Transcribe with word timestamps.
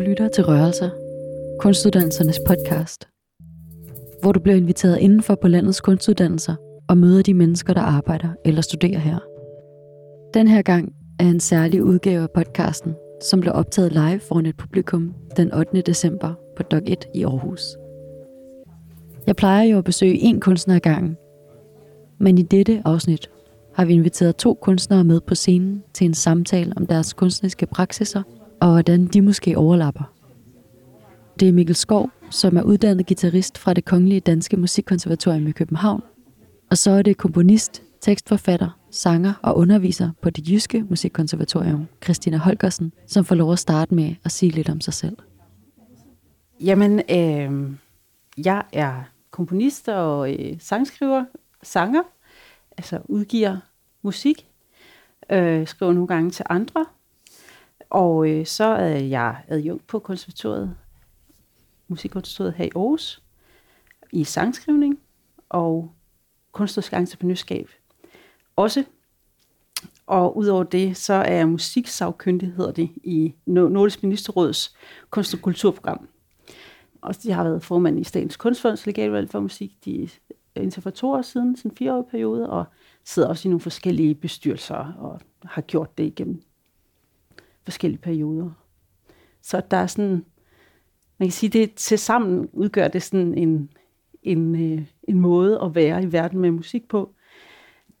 Du 0.00 0.04
lytter 0.04 0.28
til 0.28 0.44
Rørelser, 0.44 0.90
kunstuddannelsernes 1.58 2.40
podcast, 2.46 3.08
hvor 4.22 4.32
du 4.32 4.40
bliver 4.40 4.56
inviteret 4.56 4.98
indenfor 4.98 5.34
på 5.34 5.48
landets 5.48 5.80
kunstuddannelser 5.80 6.54
og 6.88 6.98
møder 6.98 7.22
de 7.22 7.34
mennesker, 7.34 7.74
der 7.74 7.80
arbejder 7.80 8.28
eller 8.44 8.60
studerer 8.62 8.98
her. 8.98 9.18
Den 10.34 10.48
her 10.48 10.62
gang 10.62 10.92
er 11.18 11.24
en 11.24 11.40
særlig 11.40 11.84
udgave 11.84 12.22
af 12.22 12.30
podcasten, 12.30 12.94
som 13.22 13.40
blev 13.40 13.52
optaget 13.54 13.92
live 13.92 14.20
foran 14.20 14.46
et 14.46 14.56
publikum 14.56 15.14
den 15.36 15.54
8. 15.54 15.80
december 15.80 16.34
på 16.56 16.62
Dog 16.62 16.82
1 16.86 17.04
i 17.14 17.24
Aarhus. 17.24 17.62
Jeg 19.26 19.36
plejer 19.36 19.64
jo 19.64 19.78
at 19.78 19.84
besøge 19.84 20.32
én 20.32 20.38
kunstner 20.38 20.74
ad 20.74 20.80
gangen, 20.80 21.16
men 22.18 22.38
i 22.38 22.42
dette 22.42 22.82
afsnit 22.84 23.30
har 23.74 23.84
vi 23.84 23.92
inviteret 23.92 24.36
to 24.36 24.54
kunstnere 24.54 25.04
med 25.04 25.20
på 25.20 25.34
scenen 25.34 25.82
til 25.94 26.04
en 26.04 26.14
samtale 26.14 26.72
om 26.76 26.86
deres 26.86 27.12
kunstneriske 27.12 27.66
praksiser 27.66 28.22
og 28.60 28.70
hvordan 28.70 29.06
de 29.06 29.22
måske 29.22 29.58
overlapper. 29.58 30.12
Det 31.40 31.48
er 31.48 31.52
Mikkel 31.52 31.76
Skov, 31.76 32.10
som 32.30 32.56
er 32.56 32.62
uddannet 32.62 33.06
guitarist 33.06 33.58
fra 33.58 33.74
det 33.74 33.84
Kongelige 33.84 34.20
Danske 34.20 34.56
Musikkonservatorium 34.56 35.46
i 35.46 35.52
København, 35.52 36.02
og 36.70 36.78
så 36.78 36.90
er 36.90 37.02
det 37.02 37.16
komponist, 37.16 37.82
tekstforfatter, 38.00 38.78
sanger 38.90 39.32
og 39.42 39.56
underviser 39.56 40.10
på 40.22 40.30
det 40.30 40.48
jyske 40.48 40.84
musikkonservatorium, 40.88 41.86
Christina 42.04 42.36
Holgersen, 42.36 42.92
som 43.06 43.24
får 43.24 43.34
lov 43.34 43.52
at 43.52 43.58
starte 43.58 43.94
med 43.94 44.14
at 44.24 44.32
sige 44.32 44.52
lidt 44.52 44.68
om 44.68 44.80
sig 44.80 44.94
selv. 44.94 45.16
Jamen, 46.60 46.98
øh, 47.10 47.70
jeg 48.44 48.62
er 48.72 49.02
komponist 49.30 49.88
og 49.88 50.32
øh, 50.32 50.56
sangskriver, 50.58 51.24
sanger, 51.62 52.02
altså 52.76 52.98
udgiver 53.04 53.56
musik, 54.02 54.46
øh, 55.30 55.66
skriver 55.66 55.92
nogle 55.92 56.08
gange 56.08 56.30
til 56.30 56.44
andre, 56.48 56.86
og 57.90 58.28
øh, 58.28 58.46
så 58.46 58.64
er 58.64 58.96
jeg 58.96 59.42
adjunkt 59.48 59.86
på 59.86 59.98
konservatoriet, 59.98 60.76
musikkonservatoriet 61.88 62.54
her 62.54 62.64
i 62.64 62.70
Aarhus, 62.74 63.22
i 64.12 64.24
sangskrivning 64.24 64.98
og 65.48 65.92
kunstnerisk 66.52 66.92
entreprenørskab 66.92 67.68
også. 68.56 68.84
Og 70.06 70.36
udover 70.36 70.64
det, 70.64 70.96
så 70.96 71.12
er 71.14 71.34
jeg 71.34 71.48
musiksagkyndig, 71.48 72.52
hedder 72.52 72.72
det, 72.72 72.90
i 73.04 73.34
Nordisk 73.46 74.02
Ministerråds 74.02 74.74
kunst- 75.10 75.34
og 75.34 75.40
kulturprogram. 75.40 76.08
Og 77.00 77.14
jeg 77.24 77.36
har 77.36 77.44
været 77.44 77.62
formand 77.62 78.00
i 78.00 78.04
Statens 78.04 78.36
Kunstfonds 78.36 78.86
legatvalg 78.86 79.30
for 79.30 79.40
musik 79.40 79.84
de 79.84 80.08
indtil 80.54 80.82
for 80.82 80.90
to 80.90 81.10
år 81.10 81.22
siden, 81.22 81.56
sådan 81.56 81.70
en 81.70 81.76
fireårig 81.76 82.06
periode, 82.10 82.50
og 82.50 82.64
sidder 83.04 83.28
også 83.28 83.48
i 83.48 83.50
nogle 83.50 83.60
forskellige 83.60 84.14
bestyrelser 84.14 84.92
og 84.98 85.20
har 85.44 85.62
gjort 85.62 85.98
det 85.98 86.04
igennem 86.04 86.42
forskellige 87.70 88.00
perioder. 88.00 88.50
Så 89.42 89.62
der 89.70 89.76
er 89.76 89.86
sådan, 89.86 90.24
man 91.18 91.28
kan 91.28 91.30
sige, 91.30 91.50
det 91.50 91.74
til 91.74 91.98
sammen 91.98 92.48
udgør 92.52 92.88
det 92.88 93.02
sådan 93.02 93.34
en, 93.34 93.70
en, 94.22 94.72
øh, 94.72 94.86
en 95.08 95.20
måde 95.20 95.60
at 95.62 95.74
være 95.74 96.02
i 96.02 96.12
verden 96.12 96.38
med 96.38 96.50
musik 96.50 96.88
på. 96.88 97.14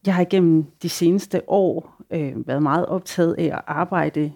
Jeg 0.06 0.14
har 0.14 0.22
igennem 0.22 0.64
de 0.82 0.88
seneste 0.88 1.50
år 1.50 2.02
øh, 2.10 2.46
været 2.48 2.62
meget 2.62 2.86
optaget 2.86 3.34
af 3.34 3.44
at 3.44 3.62
arbejde 3.66 4.32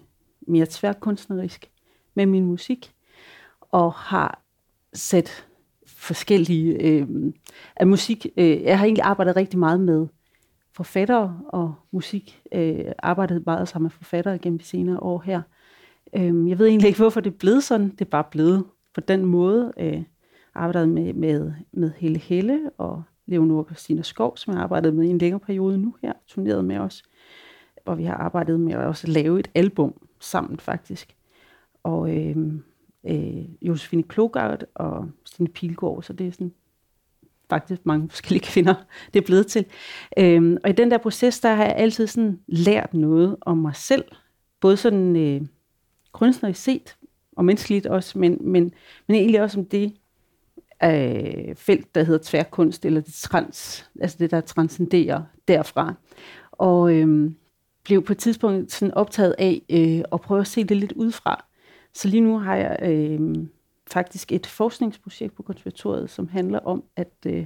mere 0.47 0.67
tværkunstnerisk 0.69 1.71
med 2.13 2.25
min 2.25 2.45
musik, 2.45 2.93
og 3.61 3.93
har 3.93 4.41
sat 4.93 5.47
forskellige 5.87 6.81
øh, 6.81 7.07
af 7.75 7.87
musik. 7.87 8.25
Øh, 8.37 8.61
jeg 8.61 8.77
har 8.77 8.85
egentlig 8.85 9.03
arbejdet 9.03 9.35
rigtig 9.35 9.59
meget 9.59 9.79
med 9.79 10.07
forfattere 10.75 11.41
og 11.47 11.73
musik. 11.91 12.41
Øh, 12.51 12.85
arbejdet 12.99 13.45
meget 13.45 13.67
sammen 13.67 13.85
med 13.85 13.91
forfattere 13.91 14.37
gennem 14.37 14.59
de 14.59 14.65
senere 14.65 14.99
år 14.99 15.21
her. 15.25 15.41
Øh, 16.15 16.49
jeg 16.49 16.59
ved 16.59 16.67
egentlig 16.67 16.87
ikke, 16.87 16.99
hvorfor 16.99 17.19
det 17.19 17.33
er 17.33 17.37
blevet 17.37 17.63
sådan. 17.63 17.89
Det 17.89 18.01
er 18.01 18.09
bare 18.09 18.23
blevet 18.31 18.63
på 18.93 19.01
den 19.01 19.25
måde. 19.25 19.73
Øh, 19.79 20.03
arbejdet 20.55 20.89
med, 20.89 21.13
med, 21.13 21.53
med 21.71 21.91
Helle 21.97 22.19
Helle 22.19 22.69
og 22.77 23.03
Leonora 23.25 23.63
Christina 23.63 24.01
Skov, 24.01 24.37
som 24.37 24.51
jeg 24.51 24.57
har 24.57 24.63
arbejdet 24.63 24.93
med 24.93 25.05
i 25.05 25.09
en 25.09 25.17
længere 25.17 25.39
periode 25.39 25.77
nu 25.77 25.95
her, 26.01 26.13
turneret 26.27 26.65
med 26.65 26.77
os. 26.77 27.03
Og 27.85 27.97
vi 27.97 28.03
har 28.03 28.15
arbejdet 28.15 28.59
med 28.59 28.73
at 28.73 28.79
også 28.79 29.07
lave 29.07 29.39
et 29.39 29.51
album 29.55 30.01
sammen 30.19 30.59
faktisk. 30.59 31.15
Og 31.83 32.17
øh, 32.17 32.37
øh, 33.03 33.45
Josefine 33.61 34.03
Klogart 34.03 34.65
og 34.75 35.09
Stine 35.25 35.49
Pilgaard, 35.49 36.03
så 36.03 36.13
det 36.13 36.27
er 36.27 36.31
sådan 36.31 36.53
faktisk 37.49 37.85
mange 37.85 38.09
forskellige 38.09 38.45
kvinder, 38.51 38.75
det 39.13 39.21
er 39.21 39.25
blevet 39.25 39.47
til. 39.47 39.65
Øhm, 40.19 40.57
og 40.63 40.69
i 40.69 40.73
den 40.73 40.91
der 40.91 40.97
proces, 40.97 41.39
der 41.39 41.53
har 41.53 41.63
jeg 41.63 41.75
altid 41.75 42.07
sådan 42.07 42.39
lært 42.47 42.93
noget 42.93 43.35
om 43.41 43.57
mig 43.57 43.75
selv, 43.75 44.05
både 44.61 44.77
sådan 44.77 45.15
øh, 45.15 45.41
kunstnerisk 46.11 46.63
set, 46.63 46.97
og 47.35 47.45
menneskeligt 47.45 47.85
også, 47.85 48.19
men, 48.19 48.37
men, 48.41 48.73
men 49.07 49.15
egentlig 49.15 49.41
også 49.41 49.59
om 49.59 49.65
det 49.65 49.93
øh, 50.83 51.55
felt, 51.55 51.95
der 51.95 52.03
hedder 52.03 52.19
tværkunst, 52.23 52.85
eller 52.85 53.01
det, 53.01 53.13
trans, 53.13 53.89
altså 54.01 54.17
det, 54.19 54.31
der 54.31 54.41
transcenderer 54.41 55.21
derfra. 55.47 55.93
Og 56.51 56.93
øh, 56.93 57.31
blev 57.83 58.03
på 58.03 58.13
et 58.13 58.17
tidspunkt 58.17 58.71
sådan 58.71 58.93
optaget 58.93 59.35
af 59.37 59.61
øh, 59.69 60.03
at 60.13 60.21
prøve 60.21 60.41
at 60.41 60.47
se 60.47 60.63
det 60.63 60.77
lidt 60.77 60.91
udefra. 60.91 61.45
Så 61.93 62.07
lige 62.07 62.21
nu 62.21 62.39
har 62.39 62.55
jeg 62.55 62.79
øh, 62.81 63.45
faktisk 63.87 64.31
et 64.31 64.47
forskningsprojekt 64.47 65.35
på 65.35 65.43
konservatoriet, 65.43 66.09
som 66.09 66.27
handler 66.27 66.59
om, 66.59 66.83
at 66.95 67.13
øh, 67.25 67.45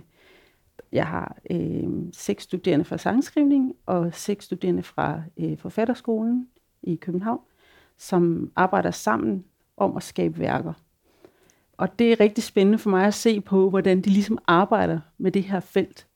jeg 0.91 1.07
har 1.07 1.37
øh, 1.51 1.89
seks 2.13 2.43
studerende 2.43 2.85
fra 2.85 2.97
sangskrivning 2.97 3.75
og 3.85 4.13
seks 4.13 4.45
studerende 4.45 4.83
fra 4.83 5.21
øh, 5.37 5.57
forfatterskolen 5.57 6.47
i 6.83 6.95
København, 6.95 7.39
som 7.97 8.51
arbejder 8.55 8.91
sammen 8.91 9.43
om 9.77 9.97
at 9.97 10.03
skabe 10.03 10.39
værker. 10.39 10.73
Og 11.77 11.99
det 11.99 12.11
er 12.11 12.19
rigtig 12.19 12.43
spændende 12.43 12.77
for 12.77 12.89
mig 12.89 13.05
at 13.05 13.13
se 13.13 13.41
på, 13.41 13.69
hvordan 13.69 14.01
de 14.01 14.09
ligesom 14.09 14.37
arbejder 14.47 14.99
med 15.17 15.31
det 15.31 15.43
her 15.43 15.59
felt, 15.59 16.07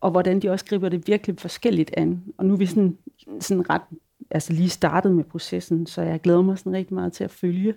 og 0.00 0.10
hvordan 0.10 0.40
de 0.40 0.50
også 0.50 0.64
griber 0.64 0.88
det 0.88 1.08
virkelig 1.08 1.38
forskelligt 1.38 1.90
an. 1.96 2.24
Og 2.38 2.46
nu 2.46 2.52
er 2.52 2.58
vi 2.58 2.66
sådan, 2.66 2.98
sådan 3.40 3.70
ret, 3.70 3.82
altså 4.30 4.52
lige 4.52 4.68
startet 4.68 5.12
med 5.12 5.24
processen, 5.24 5.86
så 5.86 6.02
jeg 6.02 6.20
glæder 6.20 6.42
mig 6.42 6.58
sådan 6.58 6.72
rigtig 6.72 6.94
meget 6.94 7.12
til 7.12 7.24
at 7.24 7.30
følge, 7.30 7.74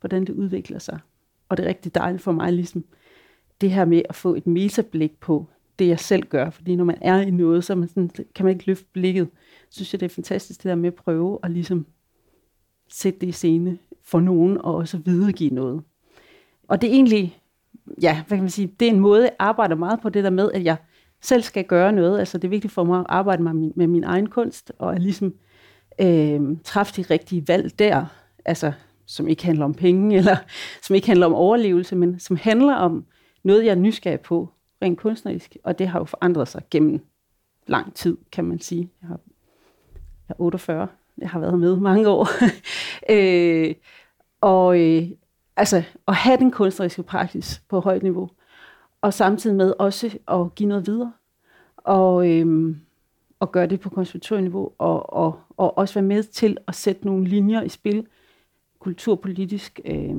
hvordan 0.00 0.24
det 0.24 0.30
udvikler 0.30 0.78
sig. 0.78 0.98
Og 1.48 1.56
det 1.56 1.64
er 1.64 1.68
rigtig 1.68 1.94
dejligt 1.94 2.22
for 2.22 2.32
mig, 2.32 2.52
ligesom 2.52 2.84
det 3.60 3.70
her 3.70 3.84
med 3.84 4.02
at 4.08 4.14
få 4.14 4.34
et 4.34 4.46
metablik 4.46 5.20
på 5.20 5.46
det, 5.78 5.88
jeg 5.88 6.00
selv 6.00 6.22
gør. 6.22 6.50
Fordi 6.50 6.76
når 6.76 6.84
man 6.84 6.98
er 7.00 7.20
i 7.20 7.30
noget, 7.30 7.64
så 7.64 7.74
man 7.74 7.88
sådan, 7.88 8.10
kan 8.34 8.44
man 8.44 8.54
ikke 8.54 8.66
løfte 8.66 8.86
blikket. 8.92 9.28
Så 9.70 9.74
synes 9.74 9.92
jeg, 9.92 10.00
det 10.00 10.06
er 10.06 10.14
fantastisk 10.14 10.62
det 10.62 10.68
der 10.68 10.74
med 10.74 10.86
at 10.86 10.94
prøve 10.94 11.38
at 11.42 11.50
ligesom 11.50 11.86
sætte 12.88 13.20
det 13.20 13.26
i 13.26 13.32
scene 13.32 13.78
for 14.02 14.20
nogen, 14.20 14.58
og 14.58 14.74
også 14.74 14.98
videregive 14.98 15.50
noget. 15.50 15.82
Og 16.68 16.80
det 16.80 16.90
er 16.90 16.94
egentlig, 16.94 17.38
ja, 18.02 18.22
hvad 18.28 18.36
kan 18.36 18.44
man 18.44 18.50
sige, 18.50 18.74
det 18.80 18.88
er 18.88 18.92
en 18.92 19.00
måde, 19.00 19.22
jeg 19.22 19.36
arbejder 19.38 19.76
meget 19.76 20.00
på 20.00 20.08
det 20.08 20.24
der 20.24 20.30
med, 20.30 20.52
at 20.52 20.64
jeg 20.64 20.76
selv 21.20 21.42
skal 21.42 21.64
gøre 21.64 21.92
noget. 21.92 22.18
Altså 22.18 22.38
det 22.38 22.44
er 22.44 22.50
vigtigt 22.50 22.72
for 22.72 22.84
mig 22.84 23.00
at 23.00 23.06
arbejde 23.08 23.42
med 23.42 23.52
min, 23.52 23.72
med 23.76 23.86
min 23.86 24.04
egen 24.04 24.26
kunst, 24.28 24.72
og 24.78 24.94
at 24.94 25.02
ligesom 25.02 25.34
øh, 26.00 26.40
træffe 26.64 27.02
de 27.02 27.02
rigtige 27.02 27.48
valg 27.48 27.78
der. 27.78 28.06
Altså 28.44 28.72
som 29.08 29.28
ikke 29.28 29.44
handler 29.44 29.64
om 29.64 29.74
penge, 29.74 30.16
eller 30.18 30.36
som 30.82 30.96
ikke 30.96 31.06
handler 31.06 31.26
om 31.26 31.34
overlevelse, 31.34 31.96
men 31.96 32.18
som 32.18 32.36
handler 32.36 32.74
om 32.74 33.04
noget, 33.42 33.64
jeg 33.64 33.70
er 33.70 33.74
nysgerrig 33.74 34.20
på, 34.20 34.48
rent 34.82 34.98
kunstnerisk, 34.98 35.56
og 35.64 35.78
det 35.78 35.88
har 35.88 35.98
jo 35.98 36.04
forandret 36.04 36.48
sig 36.48 36.62
gennem 36.70 37.00
lang 37.66 37.94
tid, 37.94 38.16
kan 38.32 38.44
man 38.44 38.60
sige. 38.60 38.90
Jeg, 39.02 39.08
har, 39.08 39.20
jeg 40.28 40.34
er 40.34 40.42
48, 40.42 40.88
jeg 41.18 41.30
har 41.30 41.40
været 41.40 41.58
med 41.58 41.76
mange 41.76 42.08
år. 42.08 42.28
øh, 43.14 43.74
og 44.40 44.80
øh, 44.80 45.08
altså 45.56 45.82
at 46.08 46.14
have 46.14 46.36
den 46.36 46.50
kunstneriske 46.50 47.02
praksis 47.02 47.62
på 47.68 47.80
højt 47.80 48.02
niveau, 48.02 48.30
og 49.00 49.14
samtidig 49.14 49.56
med 49.56 49.74
også 49.78 50.18
at 50.28 50.54
give 50.54 50.68
noget 50.68 50.86
videre, 50.86 51.12
og, 51.76 52.30
øh, 52.30 52.76
og 53.40 53.52
gøre 53.52 53.66
det 53.66 53.80
på 53.80 53.90
konservatorieniveau, 53.90 54.72
og, 54.78 55.12
og, 55.12 55.40
og 55.56 55.78
også 55.78 55.94
være 55.94 56.04
med 56.04 56.22
til 56.22 56.56
at 56.68 56.74
sætte 56.74 57.06
nogle 57.06 57.24
linjer 57.24 57.62
i 57.62 57.68
spil, 57.68 58.06
kulturpolitisk. 58.78 59.80
Øh, 59.84 60.14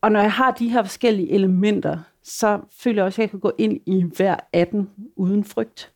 og 0.00 0.12
når 0.12 0.20
jeg 0.20 0.32
har 0.32 0.50
de 0.50 0.68
her 0.68 0.82
forskellige 0.82 1.30
elementer, 1.30 1.98
så 2.22 2.60
føler 2.72 3.02
jeg 3.02 3.06
også, 3.06 3.22
at 3.22 3.24
jeg 3.24 3.30
kan 3.30 3.40
gå 3.40 3.52
ind 3.58 3.80
i 3.86 4.04
hver 4.16 4.36
18 4.52 4.90
uden 5.16 5.44
frygt. 5.44 5.92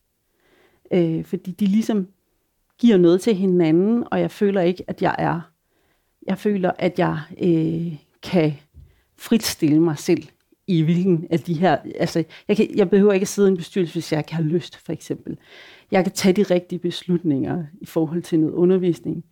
Øh, 0.92 1.24
fordi 1.24 1.50
de 1.50 1.66
ligesom 1.66 2.08
giver 2.78 2.96
noget 2.96 3.20
til 3.20 3.34
hinanden, 3.34 4.04
og 4.10 4.20
jeg 4.20 4.30
føler 4.30 4.60
ikke, 4.60 4.84
at 4.86 5.02
jeg 5.02 5.14
er... 5.18 5.40
Jeg 6.26 6.38
føler, 6.38 6.72
at 6.78 6.98
jeg 6.98 7.18
øh, 7.42 7.96
kan 8.22 8.52
fritstille 9.18 9.80
mig 9.80 9.98
selv 9.98 10.22
i 10.66 10.82
hvilken 10.82 11.26
af 11.30 11.40
de 11.40 11.54
her... 11.54 11.78
Altså, 11.94 12.24
jeg, 12.48 12.56
kan, 12.56 12.76
jeg 12.76 12.90
behøver 12.90 13.12
ikke 13.12 13.24
at 13.24 13.28
sidde 13.28 13.48
i 13.48 13.50
en 13.50 13.56
bestyrelse, 13.56 13.92
hvis 13.92 14.12
jeg 14.12 14.18
ikke 14.18 14.34
har 14.34 14.42
lyst, 14.42 14.76
for 14.76 14.92
eksempel. 14.92 15.38
Jeg 15.90 16.04
kan 16.04 16.12
tage 16.12 16.32
de 16.32 16.42
rigtige 16.42 16.78
beslutninger 16.78 17.64
i 17.80 17.86
forhold 17.86 18.22
til 18.22 18.40
noget 18.40 18.54
undervisning 18.54 19.24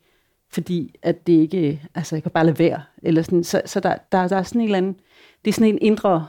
fordi 0.51 0.95
at 1.03 1.27
det 1.27 1.33
ikke, 1.33 1.83
altså 1.95 2.17
jeg 2.17 2.23
kan 2.23 2.33
bare 2.33 2.47
lade 2.47 2.59
være. 2.59 2.83
Eller 3.03 3.23
sådan, 3.23 3.45
så 3.45 3.63
så 3.67 3.81
der, 3.81 3.97
der, 4.13 4.29
der 4.29 4.37
er 4.37 4.43
sådan 4.43 4.61
en 4.61 4.65
eller 4.65 4.79
anden, 4.79 4.97
det 5.45 5.51
er 5.51 5.53
sådan 5.53 5.73
en 5.75 5.79
indre, 5.83 6.27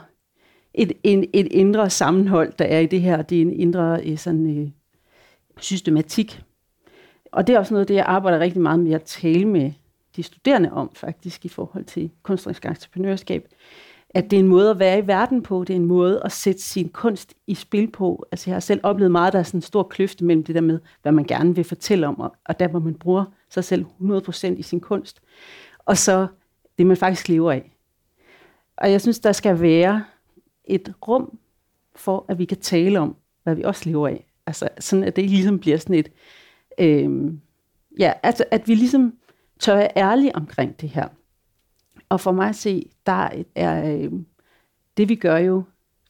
et, 0.74 0.92
en, 1.04 1.24
et 1.32 1.46
indre 1.50 1.90
sammenhold, 1.90 2.52
der 2.58 2.64
er 2.64 2.78
i 2.78 2.86
det 2.86 3.00
her. 3.00 3.22
Det 3.22 3.38
er 3.38 3.42
en 3.42 3.52
indre 3.52 4.02
øh, 4.04 4.18
sådan, 4.18 4.58
øh, 4.58 4.68
systematik. 5.60 6.42
Og 7.32 7.46
det 7.46 7.54
er 7.54 7.58
også 7.58 7.74
noget, 7.74 7.88
det 7.88 7.94
jeg 7.94 8.04
arbejder 8.06 8.38
rigtig 8.38 8.62
meget 8.62 8.80
med 8.80 8.92
at 8.92 9.02
tale 9.02 9.44
med 9.44 9.72
de 10.16 10.20
de 10.20 10.22
studerende 10.22 10.72
om, 10.72 10.90
faktisk, 10.94 11.44
i 11.44 11.48
forhold 11.48 11.84
til 11.84 12.10
kunstnerisk 12.22 12.64
entreprenørskab. 12.64 13.48
At 14.14 14.30
det 14.30 14.36
er 14.36 14.40
en 14.40 14.48
måde 14.48 14.70
at 14.70 14.78
være 14.78 14.98
i 14.98 15.06
verden 15.06 15.42
på, 15.42 15.64
det 15.64 15.72
er 15.72 15.76
en 15.76 15.86
måde 15.86 16.22
at 16.24 16.32
sætte 16.32 16.62
sin 16.62 16.88
kunst 16.88 17.34
i 17.46 17.54
spil 17.54 17.90
på. 17.90 18.26
Altså 18.32 18.50
jeg 18.50 18.54
har 18.54 18.60
selv 18.60 18.80
oplevet 18.82 19.10
meget, 19.12 19.26
at 19.26 19.32
der 19.32 19.38
er 19.38 19.42
sådan 19.42 19.58
en 19.58 19.62
stor 19.62 19.82
kløft 19.82 20.22
mellem 20.22 20.44
det 20.44 20.54
der 20.54 20.60
med, 20.60 20.78
hvad 21.02 21.12
man 21.12 21.24
gerne 21.24 21.54
vil 21.54 21.64
fortælle 21.64 22.06
om, 22.06 22.20
og 22.20 22.60
der 22.60 22.68
hvor 22.68 22.80
man 22.80 22.94
bruger 22.94 23.24
sig 23.48 23.64
selv 23.64 23.86
100% 24.00 24.46
i 24.46 24.62
sin 24.62 24.80
kunst, 24.80 25.20
og 25.78 25.98
så 25.98 26.26
det, 26.78 26.86
man 26.86 26.96
faktisk 26.96 27.28
lever 27.28 27.52
af. 27.52 27.72
Og 28.76 28.90
jeg 28.90 29.00
synes, 29.00 29.18
der 29.18 29.32
skal 29.32 29.60
være 29.60 30.04
et 30.64 30.92
rum 31.08 31.38
for, 31.96 32.24
at 32.28 32.38
vi 32.38 32.44
kan 32.44 32.58
tale 32.58 33.00
om, 33.00 33.16
hvad 33.42 33.54
vi 33.54 33.62
også 33.62 33.88
lever 33.88 34.08
af. 34.08 34.26
Altså 34.46 34.68
sådan, 34.78 35.04
at 35.04 35.16
det 35.16 35.22
ikke 35.22 35.34
ligesom 35.34 35.58
bliver 35.58 35.76
sådan 35.76 35.96
et... 35.96 36.08
Øh, 36.78 37.32
ja, 37.98 38.12
altså 38.22 38.44
at 38.50 38.68
vi 38.68 38.74
ligesom 38.74 39.14
tør 39.58 39.76
være 39.76 39.88
ærlige 39.96 40.36
omkring 40.36 40.80
det 40.80 40.88
her. 40.88 41.08
Og 42.10 42.20
for 42.20 42.32
mig 42.32 42.48
at 42.48 42.56
se, 42.56 42.90
der 43.06 43.28
er 43.54 43.94
øh, 43.94 44.12
det, 44.96 45.08
vi 45.08 45.14
gør 45.14 45.36
jo 45.36 45.62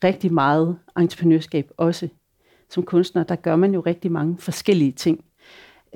rigtig 0.04 0.32
meget 0.32 0.78
entreprenørskab 0.98 1.70
også. 1.76 2.08
Som 2.68 2.82
kunstner, 2.82 3.24
der 3.24 3.36
gør 3.36 3.56
man 3.56 3.74
jo 3.74 3.80
rigtig 3.80 4.12
mange 4.12 4.38
forskellige 4.38 4.92
ting. 4.92 5.24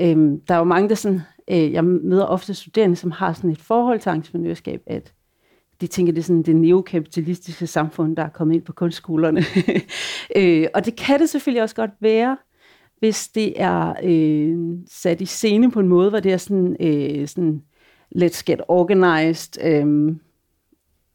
Øhm, 0.00 0.40
der 0.40 0.54
er 0.54 0.58
jo 0.58 0.64
mange, 0.64 0.88
der 0.88 0.94
sådan, 0.94 1.20
øh, 1.50 1.72
jeg 1.72 1.84
møder 1.84 2.24
ofte 2.24 2.54
studerende, 2.54 2.96
som 2.96 3.10
har 3.10 3.32
sådan 3.32 3.50
et 3.50 3.60
forhold 3.60 4.00
til 4.00 4.12
entreprenørskab, 4.12 4.82
at 4.86 5.12
de 5.80 5.86
tænker, 5.86 6.12
det 6.12 6.20
er 6.20 6.24
sådan 6.24 6.42
det 6.42 6.56
neokapitalistiske 6.56 7.66
samfund, 7.66 8.16
der 8.16 8.22
er 8.22 8.28
kommet 8.28 8.54
ind 8.54 8.62
på 8.62 8.72
kunstskolerne. 8.72 9.42
øh, 10.36 10.66
og 10.74 10.84
det 10.84 10.96
kan 10.96 11.20
det 11.20 11.30
selvfølgelig 11.30 11.62
også 11.62 11.74
godt 11.74 11.90
være, 12.00 12.36
hvis 12.98 13.28
det 13.28 13.60
er 13.60 13.94
øh, 14.02 14.78
sat 14.90 15.20
i 15.20 15.26
scene 15.26 15.70
på 15.70 15.80
en 15.80 15.88
måde, 15.88 16.10
hvor 16.10 16.20
det 16.20 16.32
er 16.32 16.36
sådan, 16.36 16.76
øh, 16.80 17.28
sådan 17.28 17.62
let's 18.14 18.42
get 18.46 18.60
organized, 18.68 19.64
øhm, 19.64 20.20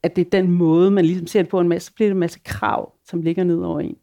at 0.02 0.16
det 0.16 0.26
er 0.26 0.30
den 0.30 0.50
måde, 0.50 0.90
man 0.90 1.04
ligesom 1.04 1.26
ser 1.26 1.42
det 1.42 1.50
på 1.50 1.60
en 1.60 1.68
masse, 1.68 1.86
så 1.86 1.94
bliver 1.94 2.08
det 2.08 2.14
en 2.14 2.20
masse 2.20 2.40
krav, 2.44 2.92
som 3.04 3.22
ligger 3.22 3.44
ned 3.44 3.62
over 3.62 3.80
en. 3.80 3.96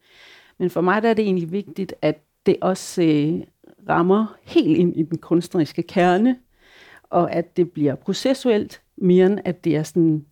Men 0.57 0.69
for 0.69 0.81
mig 0.81 1.01
der 1.01 1.09
er 1.09 1.13
det 1.13 1.25
egentlig 1.25 1.51
vigtigt, 1.51 1.93
at 2.01 2.23
det 2.45 2.57
også 2.61 3.03
øh, 3.03 3.41
rammer 3.89 4.37
helt 4.43 4.77
ind 4.77 4.97
i 4.97 5.03
den 5.03 5.17
kunstneriske 5.17 5.83
kerne, 5.83 6.37
og 7.03 7.31
at 7.31 7.57
det 7.57 7.71
bliver 7.71 7.95
processuelt, 7.95 8.81
mere 8.97 9.25
end 9.25 9.39
at 9.45 9.63
det 9.63 9.75
er 9.75 9.83
sådan 9.83 10.25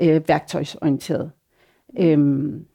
øh, 0.00 0.28
værktøjsorienteret. 0.28 1.30
Øhm, 1.98 2.66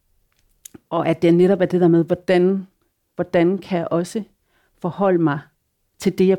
og 0.89 1.07
at 1.07 1.21
det 1.21 1.33
netop 1.33 1.61
er 1.61 1.65
det 1.65 1.81
der 1.81 1.87
med, 1.87 2.05
hvordan, 2.05 2.67
hvordan 3.15 3.57
kan 3.57 3.79
jeg 3.79 3.87
også 3.91 4.23
forholde 4.77 5.23
mig 5.23 5.39
til 5.99 6.17
det, 6.17 6.27
jeg, 6.27 6.37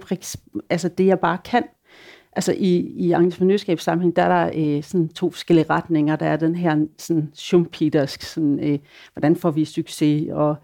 altså 0.70 0.88
det, 0.88 1.06
jeg 1.06 1.20
bare 1.20 1.38
kan. 1.44 1.64
Altså 2.32 2.53
i, 2.53 2.77
i 2.77 3.12
entreprenørskabssammenhæng, 3.12 4.17
der 4.17 4.23
er 4.23 4.47
der 4.47 4.77
øh, 4.77 4.82
sådan 4.82 5.09
to 5.09 5.31
forskellige 5.31 5.67
retninger. 5.71 6.17
Der 6.17 6.27
er 6.27 6.37
den 6.37 6.55
her 6.55 6.87
sådan 6.99 7.31
schumpetersk, 7.35 8.23
sådan, 8.23 8.61
øh, 8.61 8.79
hvordan 9.15 9.37
får 9.37 9.50
vi 9.50 9.65
succes, 9.65 10.29
og 10.32 10.56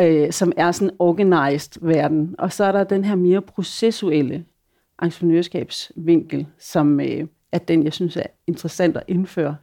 øh, 0.00 0.32
som 0.32 0.52
er 0.56 0.72
sådan 0.72 0.96
organized 0.98 1.86
verden. 1.86 2.34
Og 2.38 2.52
så 2.52 2.64
er 2.64 2.72
der 2.72 2.84
den 2.84 3.04
her 3.04 3.14
mere 3.14 3.42
processuelle 3.42 4.44
entreprenørskabsvinkel, 5.02 6.46
som, 6.58 7.00
øh, 7.00 7.26
at 7.52 7.68
den, 7.68 7.84
jeg 7.84 7.92
synes 7.92 8.16
er 8.16 8.26
interessant 8.46 8.96
at 8.96 9.02
indføre. 9.08 9.56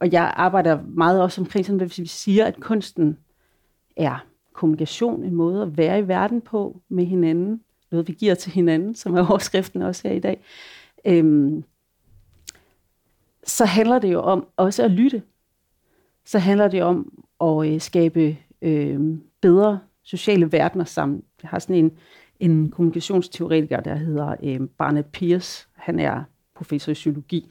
Og 0.00 0.12
jeg 0.12 0.32
arbejder 0.36 0.78
meget 0.86 1.22
også 1.22 1.40
omkring, 1.40 1.66
sådan, 1.66 1.80
hvis 1.80 1.98
vi 1.98 2.06
siger, 2.06 2.44
at 2.44 2.60
kunsten 2.60 3.18
er 3.96 4.26
kommunikation, 4.52 5.24
en 5.24 5.34
måde 5.34 5.62
at 5.62 5.76
være 5.76 5.98
i 5.98 6.08
verden 6.08 6.40
på 6.40 6.80
med 6.88 7.04
hinanden, 7.04 7.60
noget 7.94 8.08
vi 8.08 8.12
giver 8.12 8.34
til 8.34 8.52
hinanden, 8.52 8.94
som 8.94 9.14
er 9.14 9.26
overskriften 9.30 9.82
også 9.82 10.08
her 10.08 10.14
i 10.14 10.20
dag, 10.20 10.44
øhm, 11.04 11.64
så 13.46 13.64
handler 13.64 13.98
det 13.98 14.12
jo 14.12 14.20
om 14.20 14.46
også 14.56 14.82
at 14.82 14.90
lytte. 14.90 15.22
Så 16.24 16.38
handler 16.38 16.68
det 16.68 16.82
om 16.82 17.12
at 17.40 17.72
øh, 17.72 17.80
skabe 17.80 18.38
øh, 18.62 19.18
bedre 19.40 19.80
sociale 20.02 20.52
verdener 20.52 20.84
sammen. 20.84 21.22
Jeg 21.42 21.50
har 21.50 21.58
sådan 21.58 21.76
en, 21.76 21.92
en 22.40 22.70
kommunikationsteoretiker, 22.70 23.80
der 23.80 23.94
hedder 23.94 24.34
øh, 24.42 24.60
Barnett 24.78 25.12
Pierce. 25.12 25.66
Han 25.72 26.00
er 26.00 26.24
professor 26.54 26.90
i 26.90 26.94
psykologi. 26.94 27.50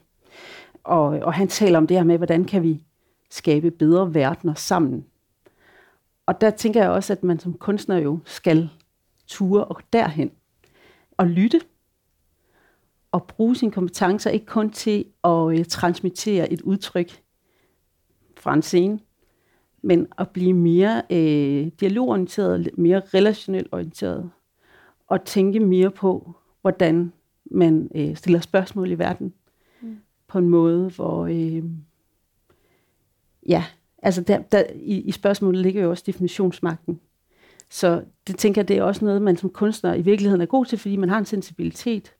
Og, 0.83 1.05
og 1.05 1.33
han 1.33 1.47
taler 1.47 1.77
om 1.77 1.87
det 1.87 1.97
her 1.97 2.03
med, 2.03 2.17
hvordan 2.17 2.45
kan 2.45 2.63
vi 2.63 2.83
skabe 3.29 3.71
bedre 3.71 4.13
verdener 4.13 4.53
sammen. 4.53 5.05
Og 6.25 6.41
der 6.41 6.49
tænker 6.49 6.81
jeg 6.81 6.89
også, 6.89 7.13
at 7.13 7.23
man 7.23 7.39
som 7.39 7.53
kunstner 7.53 7.97
jo 7.97 8.19
skal 8.25 8.69
ture 9.27 9.65
og 9.65 9.81
derhen 9.93 10.31
og 11.17 11.27
lytte 11.27 11.61
og 13.11 13.23
bruge 13.27 13.55
sine 13.55 13.71
kompetencer 13.71 14.29
ikke 14.29 14.45
kun 14.45 14.69
til 14.69 15.05
at 15.23 15.29
uh, 15.29 15.63
transmittere 15.65 16.53
et 16.53 16.61
udtryk 16.61 17.21
fra 18.37 18.53
en 18.53 18.61
scene, 18.61 18.99
men 19.81 20.07
at 20.17 20.29
blive 20.29 20.53
mere 20.53 21.01
uh, 21.09 21.71
dialogorienteret, 21.79 22.69
mere 22.77 23.01
relationelt 23.13 23.67
orienteret 23.71 24.31
og 25.07 25.25
tænke 25.25 25.59
mere 25.59 25.91
på, 25.91 26.35
hvordan 26.61 27.13
man 27.45 27.89
øh, 27.95 28.15
stiller 28.15 28.39
spørgsmål 28.39 28.91
i 28.91 28.99
verden 28.99 29.33
mm. 29.81 29.97
på 30.27 30.37
en 30.37 30.49
måde, 30.49 30.89
hvor 30.89 31.25
øh, 31.25 31.63
ja, 33.49 33.65
altså 33.97 34.21
der, 34.21 34.41
der, 34.41 34.63
i, 34.75 35.01
i 35.01 35.11
spørgsmålet 35.11 35.61
ligger 35.61 35.83
jo 35.83 35.89
også 35.89 36.03
definitionsmagten. 36.07 36.99
Så 37.73 38.03
det 38.27 38.37
tænker 38.37 38.61
jeg, 38.61 38.67
det 38.67 38.77
er 38.77 38.83
også 38.83 39.05
noget, 39.05 39.21
man 39.21 39.37
som 39.37 39.49
kunstner 39.49 39.93
i 39.93 40.01
virkeligheden 40.01 40.41
er 40.41 40.45
god 40.45 40.65
til, 40.65 40.77
fordi 40.77 40.95
man 40.95 41.09
har 41.09 41.17
en 41.17 41.25
sensibilitet. 41.25 42.13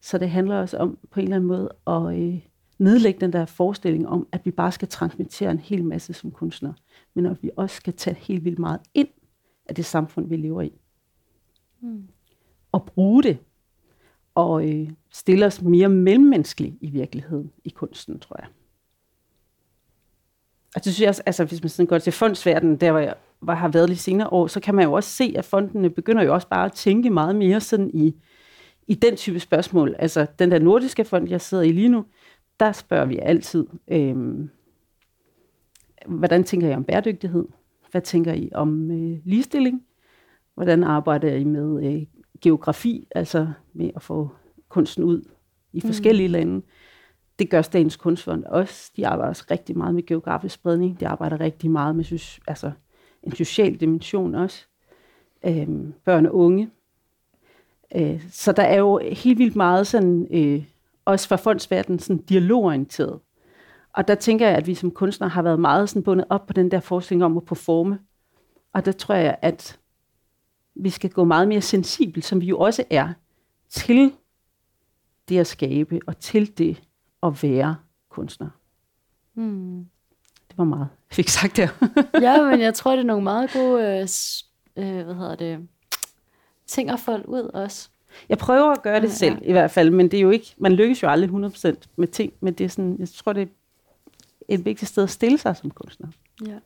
Så 0.00 0.18
det 0.18 0.30
handler 0.30 0.56
også 0.56 0.76
om 0.76 0.98
på 1.10 1.20
en 1.20 1.24
eller 1.24 1.36
anden 1.36 1.48
måde 1.48 1.68
at 1.86 2.18
øh, 2.18 2.46
nedlægge 2.78 3.20
den 3.20 3.32
der 3.32 3.44
forestilling 3.44 4.08
om, 4.08 4.28
at 4.32 4.40
vi 4.44 4.50
bare 4.50 4.72
skal 4.72 4.88
transmittere 4.88 5.50
en 5.50 5.58
hel 5.58 5.84
masse 5.84 6.12
som 6.12 6.30
kunstner, 6.30 6.72
men 7.14 7.26
at 7.26 7.42
vi 7.42 7.50
også 7.56 7.76
skal 7.76 7.92
tage 7.92 8.16
helt 8.16 8.44
vildt 8.44 8.58
meget 8.58 8.80
ind 8.94 9.08
af 9.68 9.74
det 9.74 9.84
samfund, 9.84 10.28
vi 10.28 10.36
lever 10.36 10.62
i. 10.62 10.72
Mm. 11.80 12.08
Og 12.72 12.86
bruge 12.86 13.22
det 13.22 13.38
og 14.34 14.68
øh, 14.68 14.90
stille 15.10 15.46
os 15.46 15.62
mere 15.62 15.88
mellemmenneskeligt 15.88 16.76
i 16.80 16.90
virkeligheden 16.90 17.52
i 17.64 17.68
kunsten, 17.68 18.18
tror 18.18 18.36
jeg. 18.40 18.48
Og 20.74 20.84
det 20.84 20.94
synes 20.94 21.00
jeg 21.00 21.08
også, 21.08 21.22
altså 21.26 21.44
hvis 21.44 21.62
man 21.62 21.70
sådan 21.70 21.86
går 21.86 21.98
til 21.98 22.12
fondsverdenen, 22.12 22.76
der 22.76 22.90
hvor 22.90 23.00
jeg 23.00 23.14
har 23.54 23.68
været 23.68 23.88
lige 23.88 23.98
senere 23.98 24.28
år, 24.32 24.46
så 24.46 24.60
kan 24.60 24.74
man 24.74 24.84
jo 24.84 24.92
også 24.92 25.10
se, 25.10 25.34
at 25.36 25.44
fondene 25.44 25.90
begynder 25.90 26.22
jo 26.22 26.34
også 26.34 26.48
bare 26.48 26.66
at 26.66 26.72
tænke 26.72 27.10
meget 27.10 27.36
mere 27.36 27.60
sådan 27.60 27.90
i, 27.94 28.14
i 28.86 28.94
den 28.94 29.16
type 29.16 29.40
spørgsmål. 29.40 29.94
Altså 29.98 30.26
den 30.38 30.50
der 30.50 30.58
nordiske 30.58 31.04
fond, 31.04 31.28
jeg 31.28 31.40
sidder 31.40 31.64
i 31.64 31.72
lige 31.72 31.88
nu, 31.88 32.04
der 32.60 32.72
spørger 32.72 33.04
vi 33.04 33.18
altid, 33.18 33.66
øh, 33.88 34.16
hvordan 36.06 36.44
tænker 36.44 36.68
I 36.68 36.74
om 36.74 36.84
bæredygtighed? 36.84 37.44
Hvad 37.90 38.00
tænker 38.00 38.32
I 38.32 38.50
om 38.54 38.90
øh, 38.90 39.18
ligestilling? 39.24 39.82
Hvordan 40.54 40.84
arbejder 40.84 41.34
I 41.34 41.44
med 41.44 41.86
øh, 41.86 42.02
geografi, 42.42 43.08
altså 43.14 43.48
med 43.72 43.90
at 43.96 44.02
få 44.02 44.30
kunsten 44.68 45.04
ud 45.04 45.22
i 45.72 45.80
mm. 45.84 45.86
forskellige 45.86 46.28
mm. 46.28 46.32
lande. 46.32 46.62
Det 47.38 47.50
gør 47.50 47.62
Statens 47.62 47.96
Kunstfond 47.96 48.44
også. 48.44 48.92
De 48.96 49.06
arbejder 49.06 49.28
også 49.28 49.44
rigtig 49.50 49.78
meget 49.78 49.94
med 49.94 50.06
geografisk 50.06 50.54
spredning. 50.54 51.00
De 51.00 51.08
arbejder 51.08 51.40
rigtig 51.40 51.70
meget 51.70 51.96
med 51.96 52.38
altså, 52.46 52.70
en 53.26 53.34
social 53.34 53.76
dimension 53.76 54.34
også. 54.34 54.66
Øhm, 55.44 55.94
børn 56.04 56.26
og 56.26 56.34
unge. 56.34 56.70
Øh, 57.96 58.24
så 58.30 58.52
der 58.52 58.62
er 58.62 58.78
jo 58.78 59.00
helt 59.12 59.38
vildt 59.38 59.56
meget 59.56 59.86
sådan, 59.86 60.26
øh, 60.30 60.64
også 61.04 61.28
fra 61.28 61.36
fondsverdenen, 61.36 61.98
sådan 61.98 62.22
dialogorienteret. 62.22 63.20
Og 63.92 64.08
der 64.08 64.14
tænker 64.14 64.46
jeg, 64.46 64.56
at 64.56 64.66
vi 64.66 64.74
som 64.74 64.90
kunstnere 64.90 65.30
har 65.30 65.42
været 65.42 65.60
meget 65.60 65.88
sådan 65.88 66.02
bundet 66.02 66.26
op 66.30 66.46
på 66.46 66.52
den 66.52 66.70
der 66.70 66.80
forskning 66.80 67.24
om 67.24 67.36
at 67.36 67.44
performe. 67.44 67.98
Og 68.72 68.84
der 68.84 68.92
tror 68.92 69.14
jeg, 69.14 69.38
at 69.42 69.78
vi 70.74 70.90
skal 70.90 71.10
gå 71.10 71.24
meget 71.24 71.48
mere 71.48 71.60
sensibelt, 71.60 72.24
som 72.24 72.40
vi 72.40 72.46
jo 72.46 72.58
også 72.58 72.84
er, 72.90 73.12
til 73.68 74.12
det 75.28 75.38
at 75.38 75.46
skabe, 75.46 76.00
og 76.06 76.18
til 76.18 76.58
det 76.58 76.82
at 77.22 77.42
være 77.42 77.76
kunstner. 78.08 78.48
Mm. 79.34 79.86
Det 80.56 80.58
var 80.58 80.64
meget, 80.64 80.88
jeg 81.10 81.14
fik 81.14 81.28
sagt 81.28 81.56
der. 81.56 81.68
ja, 82.26 82.42
men 82.42 82.60
jeg 82.60 82.74
tror, 82.74 82.90
det 82.90 83.00
er 83.00 83.04
nogle 83.04 83.24
meget 83.24 83.52
gode 83.52 83.82
øh, 83.82 84.08
øh 84.76 85.04
hvad 85.04 85.14
hedder 85.14 85.34
det, 85.34 85.68
ting 86.66 86.90
at 86.90 87.00
folde 87.00 87.28
ud 87.28 87.42
også. 87.42 87.88
Jeg 88.28 88.38
prøver 88.38 88.72
at 88.72 88.82
gøre 88.82 89.00
det 89.00 89.08
ja, 89.08 89.12
selv, 89.12 89.34
ja. 89.42 89.48
i 89.48 89.52
hvert 89.52 89.70
fald, 89.70 89.90
men 89.90 90.10
det 90.10 90.16
er 90.16 90.20
jo 90.20 90.30
ikke, 90.30 90.54
man 90.58 90.72
lykkes 90.72 91.02
jo 91.02 91.08
aldrig 91.08 91.30
100% 91.30 91.74
med 91.96 92.08
ting, 92.08 92.32
men 92.40 92.54
det 92.54 92.64
er 92.64 92.68
sådan, 92.68 92.96
jeg 92.98 93.08
tror, 93.08 93.32
det 93.32 93.42
er 93.42 93.46
et 94.48 94.64
vigtigt 94.64 94.88
sted 94.88 95.02
at 95.02 95.10
stille 95.10 95.38
sig 95.38 95.56
som 95.56 95.70
kunstner. 95.70 96.08
Ja. 96.46 96.58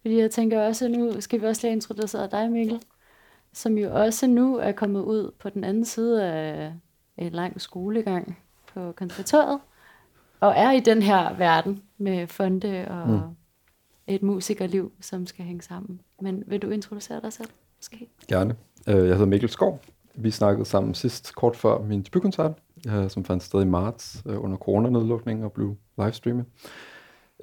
Fordi 0.00 0.18
jeg 0.18 0.30
tænker 0.30 0.62
også, 0.62 0.84
at 0.84 0.90
nu 0.90 1.20
skal 1.20 1.40
vi 1.40 1.46
også 1.46 1.66
lige 1.66 1.72
introducere 1.72 2.28
dig, 2.30 2.50
Mikkel 2.50 2.80
som 3.54 3.78
jo 3.78 4.02
også 4.02 4.26
nu 4.26 4.56
er 4.56 4.72
kommet 4.72 5.00
ud 5.00 5.30
på 5.38 5.48
den 5.48 5.64
anden 5.64 5.84
side 5.84 6.24
af 6.24 6.72
en 7.16 7.32
lang 7.32 7.60
skolegang 7.60 8.38
på 8.74 8.92
konservatoriet, 8.92 9.60
og 10.44 10.52
er 10.56 10.72
i 10.72 10.80
den 10.80 11.02
her 11.02 11.34
verden 11.34 11.82
med 11.98 12.26
fonde 12.26 12.86
og 12.88 13.08
mm. 13.08 13.20
et 14.06 14.22
musikerliv, 14.22 14.92
som 15.00 15.26
skal 15.26 15.44
hænge 15.44 15.62
sammen. 15.62 16.00
Men 16.20 16.44
vil 16.46 16.62
du 16.62 16.70
introducere 16.70 17.20
dig 17.20 17.32
selv, 17.32 17.48
måske? 17.76 18.08
Gerne. 18.28 18.56
Øh, 18.88 18.96
jeg 18.96 19.14
hedder 19.14 19.26
Mikkel 19.26 19.48
Skov. 19.48 19.80
Vi 20.14 20.30
snakkede 20.30 20.64
sammen 20.64 20.94
sidst 20.94 21.34
kort 21.34 21.56
før 21.56 21.82
min 21.82 22.02
debutkoncert, 22.02 22.52
øh, 22.88 23.10
som 23.10 23.24
fandt 23.24 23.42
sted 23.42 23.62
i 23.62 23.64
marts 23.64 24.22
øh, 24.26 24.44
under 24.44 24.56
coronanedlukningen 24.56 25.44
og 25.44 25.52
blev 25.52 25.76
livestreamet. 25.98 26.44